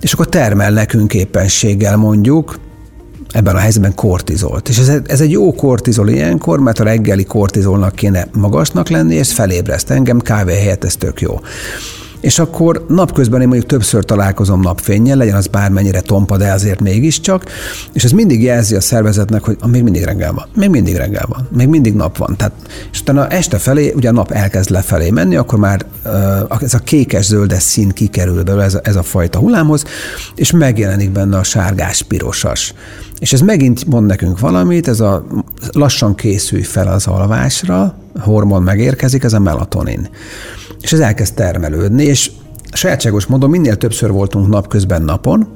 És 0.01 0.13
akkor 0.13 0.29
termel 0.29 0.71
nekünk 0.71 1.15
éppenséggel 1.15 1.97
mondjuk 1.97 2.59
ebben 3.33 3.55
a 3.55 3.59
helyzetben 3.59 3.95
kortizolt. 3.95 4.69
És 4.69 4.79
ez, 4.79 4.93
ez 5.07 5.21
egy 5.21 5.31
jó 5.31 5.53
kortizol 5.53 6.09
ilyenkor, 6.09 6.61
mert 6.61 6.81
a 6.81 6.85
reggeli 6.85 7.25
kortizolnak 7.25 7.95
kéne 7.95 8.27
magasnak 8.33 8.89
lenni, 8.89 9.15
és 9.15 9.33
felébreszt 9.33 9.91
engem, 9.91 10.19
kávé 10.19 10.55
helyett 10.55 10.85
ez 10.85 10.97
tök 10.97 11.21
jó. 11.21 11.41
És 12.21 12.39
akkor 12.39 12.85
napközben 12.89 13.41
én 13.41 13.49
mondjuk 13.49 13.71
többször 13.71 14.05
találkozom 14.05 14.61
napfényen, 14.61 15.17
legyen 15.17 15.35
az 15.35 15.47
bármennyire 15.47 16.01
tompa, 16.01 16.37
de 16.37 16.53
azért 16.53 16.81
mégiscsak, 16.81 17.45
és 17.93 18.05
ez 18.05 18.11
mindig 18.11 18.43
jelzi 18.43 18.75
a 18.75 18.81
szervezetnek, 18.81 19.45
hogy 19.45 19.57
ah, 19.61 19.71
még 19.71 19.83
mindig 19.83 20.03
reggel 20.03 20.33
van, 20.33 20.47
még 20.55 20.69
mindig 20.69 20.97
reggel 20.97 21.27
van, 21.29 21.49
még 21.57 21.69
mindig 21.69 21.95
nap 21.95 22.17
van. 22.17 22.37
Tehát, 22.37 22.53
és 22.93 23.01
utána 23.01 23.29
este 23.29 23.59
felé, 23.59 23.93
ugye 23.97 24.09
a 24.09 24.13
nap 24.13 24.31
elkezd 24.31 24.71
lefelé 24.71 25.11
menni, 25.11 25.37
akkor 25.37 25.59
már 25.59 25.87
ez 26.61 26.75
a 26.75 26.79
kékes-zöldes 26.79 27.63
szín 27.63 27.89
kikerül 27.89 28.43
belőle, 28.43 28.65
ez 28.65 28.75
a, 28.75 28.81
ez 28.83 28.97
a 28.97 29.03
fajta 29.03 29.39
hullámhoz, 29.39 29.85
és 30.35 30.51
megjelenik 30.51 31.11
benne 31.11 31.39
a 31.39 31.43
sárgás-pirosas. 31.43 32.75
És 33.19 33.33
ez 33.33 33.41
megint 33.41 33.87
mond 33.87 34.07
nekünk 34.07 34.41
valamit, 34.41 34.89
ez 34.89 35.01
a 35.01 35.27
lassan 35.73 36.15
készülj 36.15 36.63
fel 36.63 36.89
az 36.89 37.07
alvásra, 37.07 37.95
hormon 38.21 38.63
megérkezik, 38.63 39.23
ez 39.25 39.33
a 39.33 39.39
melatonin. 39.39 40.09
És 40.81 40.93
ez 40.93 41.01
elkezd 41.01 41.35
termelődni, 41.35 42.05
és 42.05 42.31
sajátságos 42.73 43.27
módon 43.27 43.51
minél 43.51 43.77
többször 43.77 44.11
voltunk 44.11 44.49
napközben 44.49 45.03
napon, 45.03 45.49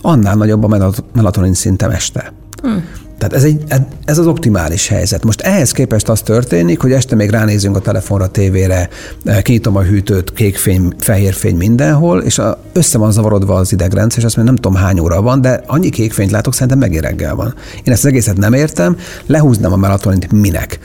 annál 0.00 0.34
nagyobb 0.34 0.64
a 0.64 0.94
melatonin 1.12 1.54
szintem 1.54 1.90
este. 1.90 2.32
Hmm. 2.62 2.84
Tehát 3.18 3.34
ez, 3.34 3.44
egy, 3.44 3.62
ez 4.04 4.18
az 4.18 4.26
optimális 4.26 4.88
helyzet. 4.88 5.24
Most 5.24 5.40
ehhez 5.40 5.70
képest 5.70 6.08
az 6.08 6.20
történik, 6.20 6.80
hogy 6.80 6.92
este 6.92 7.14
még 7.14 7.30
ránézünk 7.30 7.76
a 7.76 7.80
telefonra, 7.80 8.26
tévére, 8.26 8.88
eh, 9.24 9.42
kinyitom 9.42 9.76
a 9.76 9.82
hűtőt, 9.82 10.32
kék 10.32 10.56
fény, 10.56 10.92
fehér 10.98 11.34
fény 11.34 11.56
mindenhol, 11.56 12.20
és 12.20 12.38
a, 12.38 12.62
össze 12.72 12.98
van 12.98 13.12
zavarodva 13.12 13.54
az 13.54 13.72
idegrendszer, 13.72 14.18
és 14.18 14.24
azt 14.24 14.36
mondja, 14.36 14.54
nem 14.54 14.62
tudom 14.62 14.82
hány 14.82 14.98
óra 14.98 15.22
van, 15.22 15.40
de 15.40 15.62
annyi 15.66 15.88
kék 15.88 16.12
fényt 16.12 16.30
látok, 16.30 16.52
szerintem 16.54 16.78
megint 16.78 17.02
reggel 17.02 17.34
van. 17.34 17.54
Én 17.84 17.92
ezt 17.92 18.04
az 18.04 18.10
egészet 18.10 18.36
nem 18.36 18.52
értem, 18.52 18.96
lehúznám 19.26 19.72
a 19.72 19.76
melatonint 19.76 20.32
minek. 20.32 20.78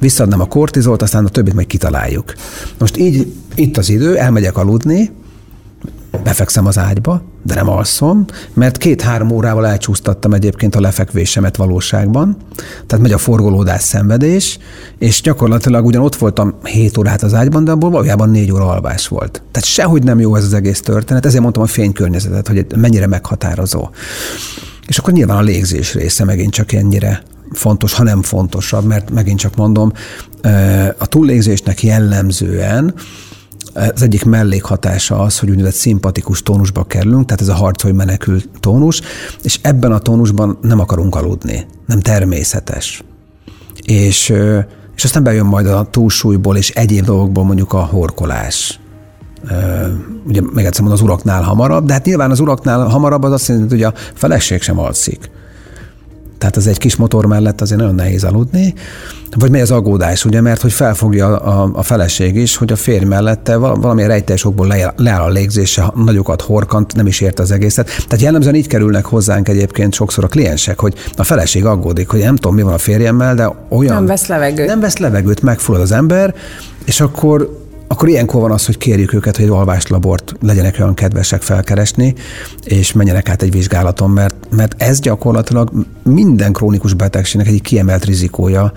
Visszadnám 0.00 0.40
a 0.40 0.46
kortizolt, 0.46 1.02
aztán 1.02 1.24
a 1.24 1.28
többit 1.28 1.54
majd 1.54 1.66
kitaláljuk. 1.66 2.34
Most 2.78 2.96
így 2.96 3.32
itt 3.54 3.76
az 3.76 3.88
idő, 3.88 4.16
elmegyek 4.16 4.56
aludni, 4.56 5.10
befekszem 6.22 6.66
az 6.66 6.78
ágyba, 6.78 7.22
de 7.42 7.54
nem 7.54 7.68
alszom, 7.68 8.24
mert 8.54 8.76
két-három 8.76 9.30
órával 9.30 9.66
elcsúsztattam 9.66 10.32
egyébként 10.32 10.74
a 10.74 10.80
lefekvésemet 10.80 11.56
valóságban, 11.56 12.36
tehát 12.86 13.04
megy 13.04 13.12
a 13.12 13.18
forgolódás 13.18 13.82
szenvedés, 13.82 14.58
és 14.98 15.20
gyakorlatilag 15.20 15.84
ugyan 15.84 16.02
ott 16.02 16.16
voltam 16.16 16.54
7 16.62 16.96
órát 16.98 17.22
az 17.22 17.34
ágyban, 17.34 17.64
de 17.64 17.70
abból 17.70 17.90
valójában 17.90 18.30
4 18.30 18.52
óra 18.52 18.68
alvás 18.68 19.08
volt. 19.08 19.42
Tehát 19.50 19.68
sehogy 19.68 20.02
nem 20.02 20.20
jó 20.20 20.36
ez 20.36 20.44
az 20.44 20.52
egész 20.52 20.80
történet, 20.80 21.26
ezért 21.26 21.42
mondtam 21.42 21.62
a 21.62 21.66
fénykörnyezetet, 21.66 22.48
hogy 22.48 22.66
mennyire 22.76 23.06
meghatározó. 23.06 23.88
És 24.86 24.98
akkor 24.98 25.12
nyilván 25.12 25.36
a 25.36 25.42
légzés 25.42 25.94
része 25.94 26.24
megint 26.24 26.52
csak 26.52 26.72
ennyire 26.72 27.22
fontos, 27.52 27.92
ha 27.92 28.02
nem 28.02 28.22
fontosabb, 28.22 28.84
mert 28.84 29.10
megint 29.10 29.38
csak 29.38 29.56
mondom, 29.56 29.92
a 30.98 31.06
túllégzésnek 31.06 31.82
jellemzően 31.82 32.94
az 33.76 34.02
egyik 34.02 34.24
mellékhatása 34.24 35.18
az, 35.18 35.38
hogy 35.38 35.50
úgynevezett 35.50 35.78
szimpatikus 35.78 36.42
tónusba 36.42 36.84
kerülünk, 36.84 37.24
tehát 37.24 37.40
ez 37.40 37.48
a 37.48 37.54
harcolj 37.54 37.92
menekül 37.92 38.40
tónus, 38.60 39.00
és 39.42 39.58
ebben 39.62 39.92
a 39.92 39.98
tónusban 39.98 40.58
nem 40.62 40.80
akarunk 40.80 41.14
aludni, 41.14 41.66
nem 41.86 42.00
természetes. 42.00 43.04
És, 43.82 44.32
és 44.96 45.04
aztán 45.04 45.22
bejön 45.22 45.46
majd 45.46 45.66
a 45.66 45.88
túlsúlyból 45.90 46.56
és 46.56 46.70
egyéb 46.70 47.04
dolgokból 47.04 47.44
mondjuk 47.44 47.72
a 47.72 47.84
horkolás. 47.84 48.80
Ugye 50.26 50.40
még 50.40 50.64
egyszer 50.64 50.80
mondom, 50.80 50.92
az 50.92 51.00
uraknál 51.00 51.42
hamarabb, 51.42 51.86
de 51.86 51.92
hát 51.92 52.04
nyilván 52.04 52.30
az 52.30 52.40
uraknál 52.40 52.86
hamarabb 52.86 53.22
az 53.22 53.32
azt 53.32 53.48
jelenti, 53.48 53.74
hogy 53.74 53.82
a 53.82 53.92
feleség 54.14 54.62
sem 54.62 54.78
alszik. 54.78 55.30
Tehát 56.38 56.56
ez 56.56 56.66
egy 56.66 56.78
kis 56.78 56.96
motor 56.96 57.26
mellett 57.26 57.60
azért 57.60 57.80
nagyon 57.80 57.94
nehéz 57.94 58.24
aludni. 58.24 58.74
Vagy 59.36 59.50
mi 59.50 59.60
az 59.60 59.70
aggódás, 59.70 60.24
ugye, 60.24 60.40
mert 60.40 60.60
hogy 60.60 60.72
felfogja 60.72 61.36
a, 61.36 61.70
a 61.72 61.82
feleség 61.82 62.36
is, 62.36 62.56
hogy 62.56 62.72
a 62.72 62.76
férj 62.76 63.04
mellette 63.04 63.56
valamilyen 63.56 64.08
rejteljes 64.08 64.44
okból 64.44 64.66
leáll, 64.66 64.92
leáll 64.96 65.22
a 65.22 65.28
légzése, 65.28 65.92
nagyokat 65.94 66.42
horkant, 66.42 66.94
nem 66.94 67.06
is 67.06 67.20
ért 67.20 67.38
az 67.38 67.50
egészet. 67.50 67.86
Tehát 67.86 68.20
jellemzően 68.20 68.54
így 68.54 68.66
kerülnek 68.66 69.04
hozzánk 69.04 69.48
egyébként 69.48 69.94
sokszor 69.94 70.24
a 70.24 70.28
kliensek, 70.28 70.80
hogy 70.80 70.94
a 71.16 71.22
feleség 71.22 71.64
aggódik, 71.64 72.08
hogy 72.08 72.20
nem 72.20 72.36
tudom, 72.36 72.54
mi 72.54 72.62
van 72.62 72.72
a 72.72 72.78
férjemmel, 72.78 73.34
de 73.34 73.54
olyan... 73.68 73.94
Nem 73.94 74.06
vesz 74.06 74.26
levegőt. 74.26 74.66
Nem 74.66 74.80
vesz 74.80 74.96
levegőt, 74.96 75.42
megfullad 75.42 75.82
az 75.82 75.92
ember, 75.92 76.34
és 76.84 77.00
akkor 77.00 77.65
akkor 77.86 78.08
ilyenkor 78.08 78.40
van 78.40 78.50
az, 78.50 78.66
hogy 78.66 78.78
kérjük 78.78 79.12
őket, 79.12 79.36
hogy 79.36 79.44
egy 79.44 79.50
alváslabort 79.50 80.34
legyenek 80.40 80.76
olyan 80.78 80.94
kedvesek 80.94 81.42
felkeresni, 81.42 82.14
és 82.64 82.92
menjenek 82.92 83.28
át 83.28 83.42
egy 83.42 83.50
vizsgálaton, 83.50 84.10
mert, 84.10 84.34
mert 84.50 84.82
ez 84.82 85.00
gyakorlatilag 85.00 85.72
minden 86.02 86.52
krónikus 86.52 86.94
betegségnek 86.94 87.52
egy 87.52 87.62
kiemelt 87.62 88.04
rizikója 88.04 88.72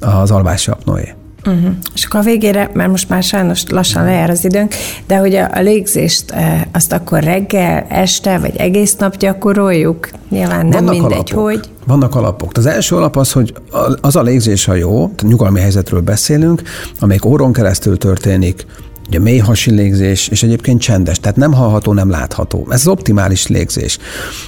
az 0.00 0.30
alvási 0.30 0.70
apnoé. 0.70 1.14
Uh-huh. 1.46 1.70
És 1.94 2.04
akkor 2.04 2.20
a 2.20 2.22
végére, 2.22 2.70
mert 2.72 2.90
most 2.90 3.08
már 3.08 3.22
sajnos 3.22 3.62
lassan 3.68 4.04
lejár 4.04 4.30
az 4.30 4.44
időnk, 4.44 4.74
de 5.06 5.16
hogy 5.16 5.34
a, 5.34 5.48
a 5.54 5.60
légzést 5.60 6.30
e, 6.30 6.68
azt 6.72 6.92
akkor 6.92 7.22
reggel, 7.22 7.86
este, 7.88 8.38
vagy 8.38 8.56
egész 8.56 8.96
nap 8.96 9.16
gyakoroljuk? 9.16 10.08
Nyilván 10.28 10.66
nem 10.66 10.84
Vannak 10.84 11.00
mindegy, 11.00 11.32
alapok. 11.32 11.44
hogy. 11.44 11.60
Vannak 11.86 12.14
alapok. 12.14 12.50
Az 12.54 12.66
első 12.66 12.96
alap 12.96 13.16
az, 13.16 13.32
hogy 13.32 13.54
az 14.00 14.16
a 14.16 14.22
légzés, 14.22 14.64
ha 14.64 14.74
jó, 14.74 15.10
nyugalmi 15.22 15.60
helyzetről 15.60 16.00
beszélünk, 16.00 16.62
amelyik 17.00 17.24
óron 17.24 17.52
keresztül 17.52 17.98
történik, 17.98 18.66
Ugye 19.14 19.22
mély 19.22 19.38
hasi 19.38 19.70
légzés, 19.70 20.28
és 20.28 20.42
egyébként 20.42 20.80
csendes, 20.80 21.18
tehát 21.18 21.36
nem 21.36 21.52
hallható, 21.52 21.92
nem 21.92 22.10
látható. 22.10 22.66
Ez 22.70 22.80
az 22.80 22.88
optimális 22.88 23.46
légzés. 23.46 23.98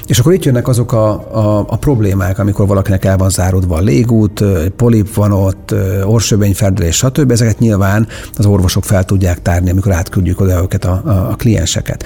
És 0.07 0.19
akkor 0.19 0.33
itt 0.33 0.45
jönnek 0.45 0.69
azok 0.69 0.93
a, 0.93 1.09
a, 1.33 1.67
a 1.69 1.77
problémák, 1.77 2.39
amikor 2.39 2.67
valakinek 2.67 3.05
el 3.05 3.17
van 3.17 3.31
záródva 3.31 3.77
a 3.77 3.81
légút, 3.81 4.45
polip 4.77 5.15
van 5.15 5.33
ott, 5.33 5.75
orsöbényfeldülés, 6.05 6.97
stb. 6.97 7.31
Ezeket 7.31 7.59
nyilván 7.59 8.07
az 8.37 8.47
orvosok 8.47 8.85
fel 8.85 9.05
tudják 9.05 9.43
tárni, 9.43 9.71
amikor 9.71 9.93
átküldjük 9.93 10.41
oda 10.41 10.63
őket 10.63 10.85
a, 10.85 11.03
a, 11.05 11.11
a 11.11 11.35
klienseket. 11.37 12.05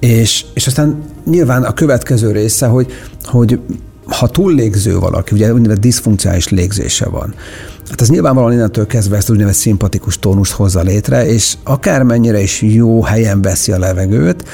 És, 0.00 0.44
és 0.54 0.66
aztán 0.66 1.02
nyilván 1.24 1.62
a 1.64 1.72
következő 1.72 2.30
része, 2.30 2.66
hogy, 2.66 2.92
hogy 3.24 3.60
ha 4.08 4.28
túllégző 4.28 4.98
valaki, 4.98 5.34
ugye 5.34 5.52
úgynevezett 5.52 5.82
diszfunkciális 5.82 6.48
légzése 6.48 7.08
van, 7.08 7.34
Hát 7.88 8.00
ez 8.00 8.08
nyilvánvalóan 8.08 8.52
innentől 8.52 8.86
kezdve 8.86 9.16
ezt 9.16 9.30
úgynevezett 9.30 9.60
szimpatikus 9.60 10.18
tónust 10.18 10.52
hozza 10.52 10.80
létre, 10.80 11.26
és 11.26 11.54
akármennyire 11.64 12.40
is 12.40 12.62
jó 12.62 13.02
helyen 13.02 13.42
veszi 13.42 13.72
a 13.72 13.78
levegőt, 13.78 14.48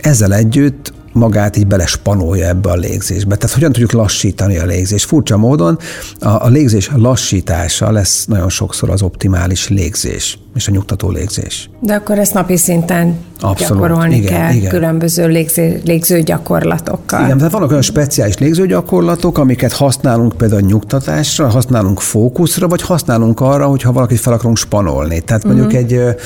ezzel 0.00 0.34
együtt 0.34 0.92
magát 1.20 1.56
így 1.56 1.66
belespanolja 1.66 2.46
ebbe 2.46 2.70
a 2.70 2.76
légzésbe. 2.76 3.36
Tehát 3.36 3.54
hogyan 3.54 3.72
tudjuk 3.72 3.92
lassítani 3.92 4.58
a 4.58 4.64
légzést? 4.64 5.06
Furcsa 5.06 5.36
módon 5.36 5.78
a, 6.18 6.28
a 6.28 6.48
légzés 6.48 6.90
lassítása 6.94 7.90
lesz 7.90 8.24
nagyon 8.26 8.48
sokszor 8.48 8.90
az 8.90 9.02
optimális 9.02 9.68
légzés 9.68 10.38
és 10.54 10.68
a 10.68 10.70
nyugtató 10.70 11.10
légzés. 11.10 11.70
De 11.80 11.94
akkor 11.94 12.18
ezt 12.18 12.34
napi 12.34 12.56
szinten 12.56 13.18
Abszolút. 13.40 13.82
gyakorolni 13.82 14.16
igen, 14.16 14.32
kell 14.32 14.54
igen. 14.54 14.70
különböző 14.70 15.26
légző, 15.26 15.80
légző 15.84 16.22
gyakorlatokkal. 16.22 17.24
Igen, 17.24 17.36
tehát 17.36 17.52
vannak 17.52 17.70
olyan 17.70 17.82
speciális 17.82 18.38
légzőgyakorlatok, 18.38 19.38
amiket 19.38 19.72
használunk 19.72 20.32
például 20.36 20.60
nyugtatásra, 20.60 21.48
használunk 21.48 22.00
fókuszra, 22.00 22.68
vagy 22.68 22.82
használunk 22.82 23.40
arra, 23.40 23.66
hogyha 23.66 23.92
valakit 23.92 24.20
fel 24.20 24.32
akarunk 24.32 24.56
spanolni. 24.56 25.20
Tehát 25.20 25.44
mondjuk 25.44 25.66
uh-huh. 25.66 25.80
egy, 25.80 26.16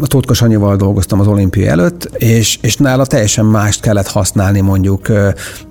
a 0.00 0.06
Tóth 0.06 0.32
Sanyival 0.32 0.76
dolgoztam 0.76 1.20
az 1.20 1.26
olimpia 1.26 1.70
előtt, 1.70 2.10
és, 2.16 2.58
és 2.62 2.76
nála 2.76 3.06
teljesen 3.06 3.44
mást 3.44 3.80
kellett 3.96 4.12
használni 4.12 4.60
mondjuk, 4.60 5.08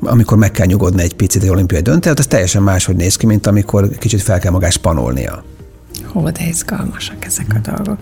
amikor 0.02 0.38
meg 0.38 0.52
kell 0.52 0.66
nyugodni 0.66 1.02
egy 1.02 1.16
picit 1.16 1.44
egy 1.44 1.50
olimpiai 1.50 1.82
döntőt, 1.82 2.20
ez 2.20 2.28
teljesen 2.28 2.64
máshogy 2.64 2.96
néz 2.96 3.16
ki, 3.16 3.26
mint 3.26 3.48
amikor 3.48 3.90
kicsit 3.90 4.22
fel 4.22 4.40
kell 4.40 4.52
magát 4.52 4.72
spanolnia. 4.72 5.44
Ó, 6.18 6.30
de 6.30 6.48
izgalmasak 6.48 7.26
ezek 7.26 7.46
a 7.56 7.72
dolgok. 7.72 7.98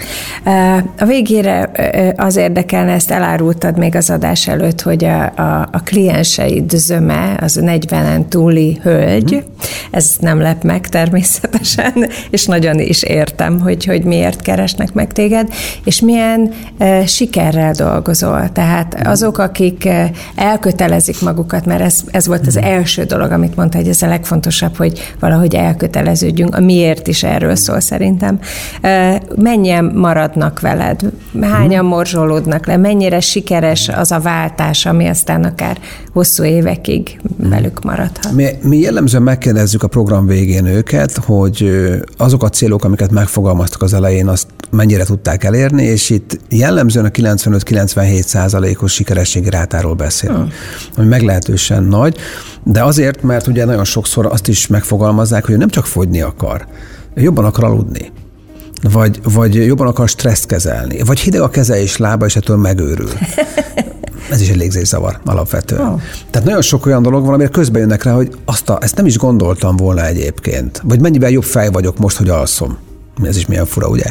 A 0.99 1.05
végére 1.05 1.71
az 2.17 2.35
érdekelne, 2.35 2.91
ezt 2.91 3.11
elárultad 3.11 3.77
még 3.77 3.95
az 3.95 4.09
adás 4.09 4.47
előtt, 4.47 4.81
hogy 4.81 5.05
a, 5.05 5.23
a, 5.23 5.69
a 5.71 5.81
klienseid 5.83 6.69
zöme, 6.69 7.37
az 7.41 7.57
a 7.57 7.61
40-en 7.61 8.27
túli 8.27 8.79
hölgy, 8.81 9.35
mm. 9.35 9.63
ez 9.91 10.15
nem 10.19 10.39
lep 10.41 10.63
meg 10.63 10.87
természetesen, 10.87 11.93
és 12.29 12.45
nagyon 12.45 12.79
is 12.79 13.03
értem, 13.03 13.59
hogy, 13.59 13.85
hogy 13.85 14.03
miért 14.03 14.41
keresnek 14.41 14.93
meg 14.93 15.13
téged, 15.13 15.53
és 15.83 16.01
milyen 16.01 16.51
e, 16.77 17.05
sikerrel 17.05 17.71
dolgozol. 17.71 18.51
Tehát 18.51 18.99
mhm. 18.99 19.09
azok, 19.09 19.37
akik 19.37 19.89
elkötelezik 20.35 21.21
magukat, 21.21 21.65
mert 21.65 21.81
ez, 21.81 21.99
ez 22.11 22.27
volt 22.27 22.47
az 22.47 22.55
mhm. 22.55 22.65
első 22.65 23.03
dolog, 23.03 23.31
amit 23.31 23.55
mondta, 23.55 23.77
hogy 23.77 23.87
ez 23.87 24.01
a 24.01 24.07
legfontosabb, 24.07 24.77
hogy 24.77 25.13
valahogy 25.19 25.55
elköteleződjünk, 25.55 26.55
a 26.55 26.59
miért 26.59 27.07
is 27.07 27.23
erről 27.23 27.55
szól 27.55 27.79
szerintem 27.79 28.01
szerintem. 28.03 28.39
Mennyien 29.35 29.85
maradnak 29.85 30.59
veled? 30.59 31.01
Hányan 31.41 31.85
morzsolódnak 31.85 32.65
le? 32.65 32.77
Mennyire 32.77 33.19
sikeres 33.19 33.89
az 33.89 34.11
a 34.11 34.19
váltás, 34.19 34.85
ami 34.85 35.07
aztán 35.07 35.43
akár 35.43 35.77
hosszú 36.13 36.43
évekig 36.43 37.19
velük 37.37 37.83
maradhat? 37.83 38.31
Mi, 38.31 38.47
mi 38.61 38.77
jellemzően 38.77 39.23
megkérdezzük 39.23 39.83
a 39.83 39.87
program 39.87 40.25
végén 40.25 40.65
őket, 40.65 41.15
hogy 41.15 41.71
azok 42.17 42.43
a 42.43 42.49
célok, 42.49 42.83
amiket 42.83 43.11
megfogalmaztak 43.11 43.81
az 43.81 43.93
elején, 43.93 44.27
azt 44.27 44.47
mennyire 44.69 45.03
tudták 45.03 45.43
elérni, 45.43 45.83
és 45.83 46.09
itt 46.09 46.39
jellemzően 46.49 47.05
a 47.05 47.09
95-97 47.09 48.21
százalékos 48.21 48.93
sikerességi 48.93 49.49
rátáról 49.49 49.93
beszélünk, 49.93 50.37
hmm. 50.37 50.51
ami 50.97 51.07
meglehetősen 51.07 51.83
nagy, 51.83 52.17
de 52.63 52.83
azért, 52.83 53.23
mert 53.23 53.47
ugye 53.47 53.65
nagyon 53.65 53.83
sokszor 53.83 54.25
azt 54.25 54.47
is 54.47 54.67
megfogalmazzák, 54.67 55.45
hogy 55.45 55.57
nem 55.57 55.69
csak 55.69 55.85
fogyni 55.85 56.21
akar, 56.21 56.67
jobban 57.15 57.45
akar 57.45 57.63
aludni. 57.63 58.11
vagy, 58.91 59.19
vagy 59.23 59.55
jobban 59.55 59.87
akar 59.87 60.09
stresszt 60.09 60.45
kezelni, 60.45 61.01
vagy 61.05 61.19
hideg 61.19 61.41
a 61.41 61.49
keze 61.49 61.81
és 61.81 61.97
lába, 61.97 62.25
és 62.25 62.35
ettől 62.35 62.57
megőrül. 62.57 63.09
Ez 64.29 64.41
is 64.41 64.49
egy 64.49 64.55
légzészavar 64.55 65.19
alapvetően. 65.25 65.87
Oh. 65.87 66.01
Tehát 66.29 66.47
nagyon 66.47 66.61
sok 66.61 66.85
olyan 66.85 67.01
dolog 67.01 67.25
van, 67.25 67.33
amire 67.33 67.49
közben 67.49 67.81
jönnek 67.81 68.03
rá, 68.03 68.13
hogy 68.13 68.37
azt 68.45 68.69
a, 68.69 68.77
ezt 68.81 68.95
nem 68.95 69.05
is 69.05 69.17
gondoltam 69.17 69.75
volna 69.75 70.05
egyébként. 70.05 70.81
Vagy 70.83 71.01
mennyivel 71.01 71.29
jobb 71.29 71.43
fej 71.43 71.69
vagyok 71.71 71.97
most, 71.97 72.17
hogy 72.17 72.29
alszom. 72.29 72.77
Ez 73.23 73.37
is 73.37 73.45
milyen 73.45 73.65
fura, 73.65 73.87
ugye? 73.87 74.05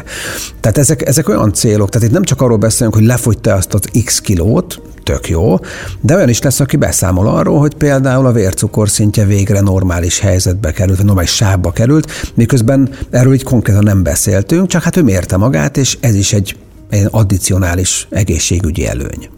Tehát 0.59 0.77
ezek, 0.77 1.07
ezek 1.07 1.29
olyan 1.29 1.53
célok, 1.53 1.89
tehát 1.89 2.07
itt 2.07 2.13
nem 2.13 2.23
csak 2.23 2.41
arról 2.41 2.57
beszélünk, 2.57 2.95
hogy 2.95 3.05
lefogyta 3.05 3.53
azt 3.53 3.73
az 3.73 3.81
x 4.05 4.21
kilót, 4.21 4.81
tök 5.03 5.29
jó, 5.29 5.57
de 6.01 6.15
olyan 6.15 6.29
is 6.29 6.41
lesz, 6.41 6.59
aki 6.59 6.77
beszámol 6.77 7.27
arról, 7.27 7.59
hogy 7.59 7.73
például 7.73 8.25
a 8.25 8.31
vércukor 8.31 8.89
szintje 8.89 9.25
végre 9.25 9.61
normális 9.61 10.19
helyzetbe 10.19 10.71
került, 10.71 10.97
vagy 10.97 11.05
normális 11.05 11.31
sávba 11.31 11.71
került, 11.71 12.11
miközben 12.33 12.89
erről 13.09 13.33
így 13.33 13.43
konkrétan 13.43 13.83
nem 13.83 14.03
beszéltünk, 14.03 14.67
csak 14.67 14.83
hát 14.83 14.97
ő 14.97 15.03
mérte 15.03 15.37
magát, 15.37 15.77
és 15.77 15.97
ez 15.99 16.15
is 16.15 16.33
egy, 16.33 16.57
egy 16.89 17.07
addicionális 17.11 18.07
egészségügyi 18.09 18.87
előny 18.87 19.29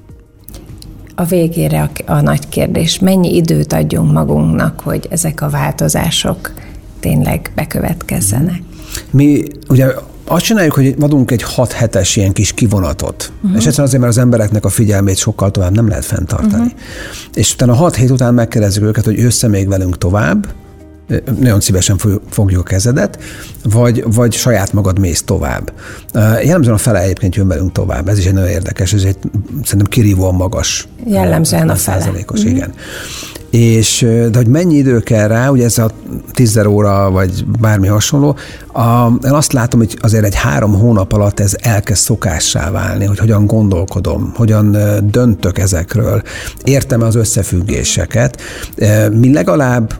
a 1.15 1.23
végére 1.23 1.81
a, 1.81 2.11
a 2.11 2.21
nagy 2.21 2.49
kérdés, 2.49 2.99
mennyi 2.99 3.35
időt 3.35 3.73
adjunk 3.73 4.11
magunknak, 4.11 4.79
hogy 4.79 5.07
ezek 5.09 5.41
a 5.41 5.49
változások 5.49 6.53
tényleg 6.99 7.51
bekövetkezzenek? 7.55 8.61
Mi 9.11 9.43
ugye 9.69 9.87
azt 10.27 10.43
csináljuk, 10.43 10.73
hogy 10.73 10.95
adunk 10.99 11.31
egy 11.31 11.41
6 11.41 11.71
hetes 11.71 12.15
ilyen 12.15 12.33
kis 12.33 12.53
kivonatot. 12.53 13.31
Uh-huh. 13.35 13.57
És 13.57 13.65
egyszerűen 13.65 13.87
azért, 13.87 14.01
mert 14.01 14.13
az 14.15 14.21
embereknek 14.21 14.65
a 14.65 14.69
figyelmét 14.69 15.17
sokkal 15.17 15.51
tovább 15.51 15.75
nem 15.75 15.87
lehet 15.87 16.05
fenntartani. 16.05 16.63
Uh-huh. 16.63 16.79
És 17.33 17.53
utána 17.53 17.73
6 17.73 17.95
hét 17.95 18.09
után 18.09 18.33
megkérdezzük 18.33 18.83
őket, 18.83 19.05
hogy 19.05 19.19
össze 19.19 19.47
még 19.47 19.67
velünk 19.67 19.97
tovább, 19.97 20.47
nagyon 21.39 21.59
szívesen 21.59 21.97
fogjuk 22.29 22.59
a 22.59 22.63
kezedet, 22.63 23.19
vagy, 23.63 24.03
vagy 24.13 24.33
saját 24.33 24.73
magad 24.73 24.99
mész 24.99 25.23
tovább. 25.23 25.73
Jellemzően 26.13 26.75
a 26.75 26.77
fele 26.77 26.99
egyébként 26.99 27.35
jön 27.35 27.47
velünk 27.47 27.71
tovább. 27.71 28.07
Ez 28.07 28.17
is 28.17 28.25
egy 28.25 28.33
nagyon 28.33 28.49
érdekes, 28.49 28.93
ez 28.93 29.03
egy 29.03 29.17
szerintem 29.63 29.89
kirívóan 29.89 30.35
magas. 30.35 30.87
Jellemzően 31.05 31.69
a 31.69 31.75
fele. 31.75 31.99
Százalékos, 31.99 32.39
mm-hmm. 32.39 32.55
igen. 32.55 32.73
És, 33.49 34.07
de 34.31 34.37
hogy 34.37 34.47
mennyi 34.47 34.75
idő 34.75 34.99
kell 34.99 35.27
rá, 35.27 35.49
ugye 35.49 35.63
ez 35.63 35.77
a 35.77 35.89
10 36.33 36.57
óra, 36.65 37.11
vagy 37.11 37.45
bármi 37.59 37.87
hasonló, 37.87 38.35
a, 38.73 39.07
én 39.25 39.31
azt 39.31 39.53
látom, 39.53 39.79
hogy 39.79 39.97
azért 40.01 40.23
egy 40.25 40.35
három 40.35 40.73
hónap 40.73 41.13
alatt 41.13 41.39
ez 41.39 41.55
elkezd 41.61 42.01
szokássá 42.01 42.71
válni, 42.71 43.05
hogy 43.05 43.19
hogyan 43.19 43.45
gondolkodom, 43.45 44.31
hogyan 44.35 44.77
döntök 45.03 45.57
ezekről, 45.57 46.21
értem 46.63 47.01
az 47.01 47.15
összefüggéseket. 47.15 48.41
Mi 49.11 49.33
legalább 49.33 49.93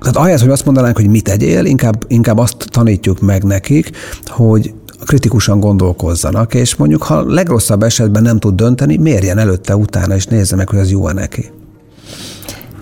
tehát 0.00 0.16
ahelyett, 0.16 0.40
hogy 0.40 0.50
azt 0.50 0.64
mondanánk, 0.64 0.96
hogy 0.96 1.08
mit 1.08 1.24
tegyél, 1.24 1.64
inkább, 1.64 2.04
inkább 2.06 2.38
azt 2.38 2.56
tanítjuk 2.70 3.20
meg 3.20 3.44
nekik, 3.44 3.90
hogy 4.26 4.74
kritikusan 5.06 5.60
gondolkozzanak, 5.60 6.54
és 6.54 6.76
mondjuk, 6.76 7.02
ha 7.02 7.22
legrosszabb 7.22 7.82
esetben 7.82 8.22
nem 8.22 8.38
tud 8.38 8.54
dönteni, 8.54 8.96
mérjen 8.96 9.38
előtte, 9.38 9.76
utána, 9.76 10.14
és 10.14 10.24
nézze 10.26 10.56
meg, 10.56 10.68
hogy 10.68 10.78
az 10.78 10.90
jó-e 10.90 11.12
neki. 11.12 11.50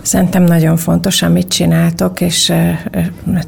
Szerintem 0.02 0.42
nagyon 0.42 0.76
fontos, 0.76 1.22
amit 1.22 1.48
csináltok, 1.48 2.20
és 2.20 2.52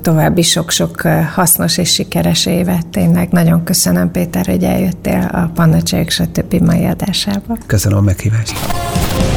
további 0.02 0.42
sok-sok 0.42 1.00
hasznos 1.34 1.78
és 1.78 1.92
sikeres 1.92 2.46
évet. 2.46 2.86
Tényleg 2.86 3.28
nagyon 3.30 3.64
köszönöm, 3.64 4.10
Péter, 4.10 4.46
hogy 4.46 4.62
eljöttél 4.62 5.30
a 5.32 5.50
Panna 5.54 5.82
Csajok 5.82 6.10
stb. 6.10 6.54
mai 6.54 6.84
adásába. 6.84 7.58
Köszönöm 7.66 7.98
a 7.98 8.00
meghívást. 8.00 8.54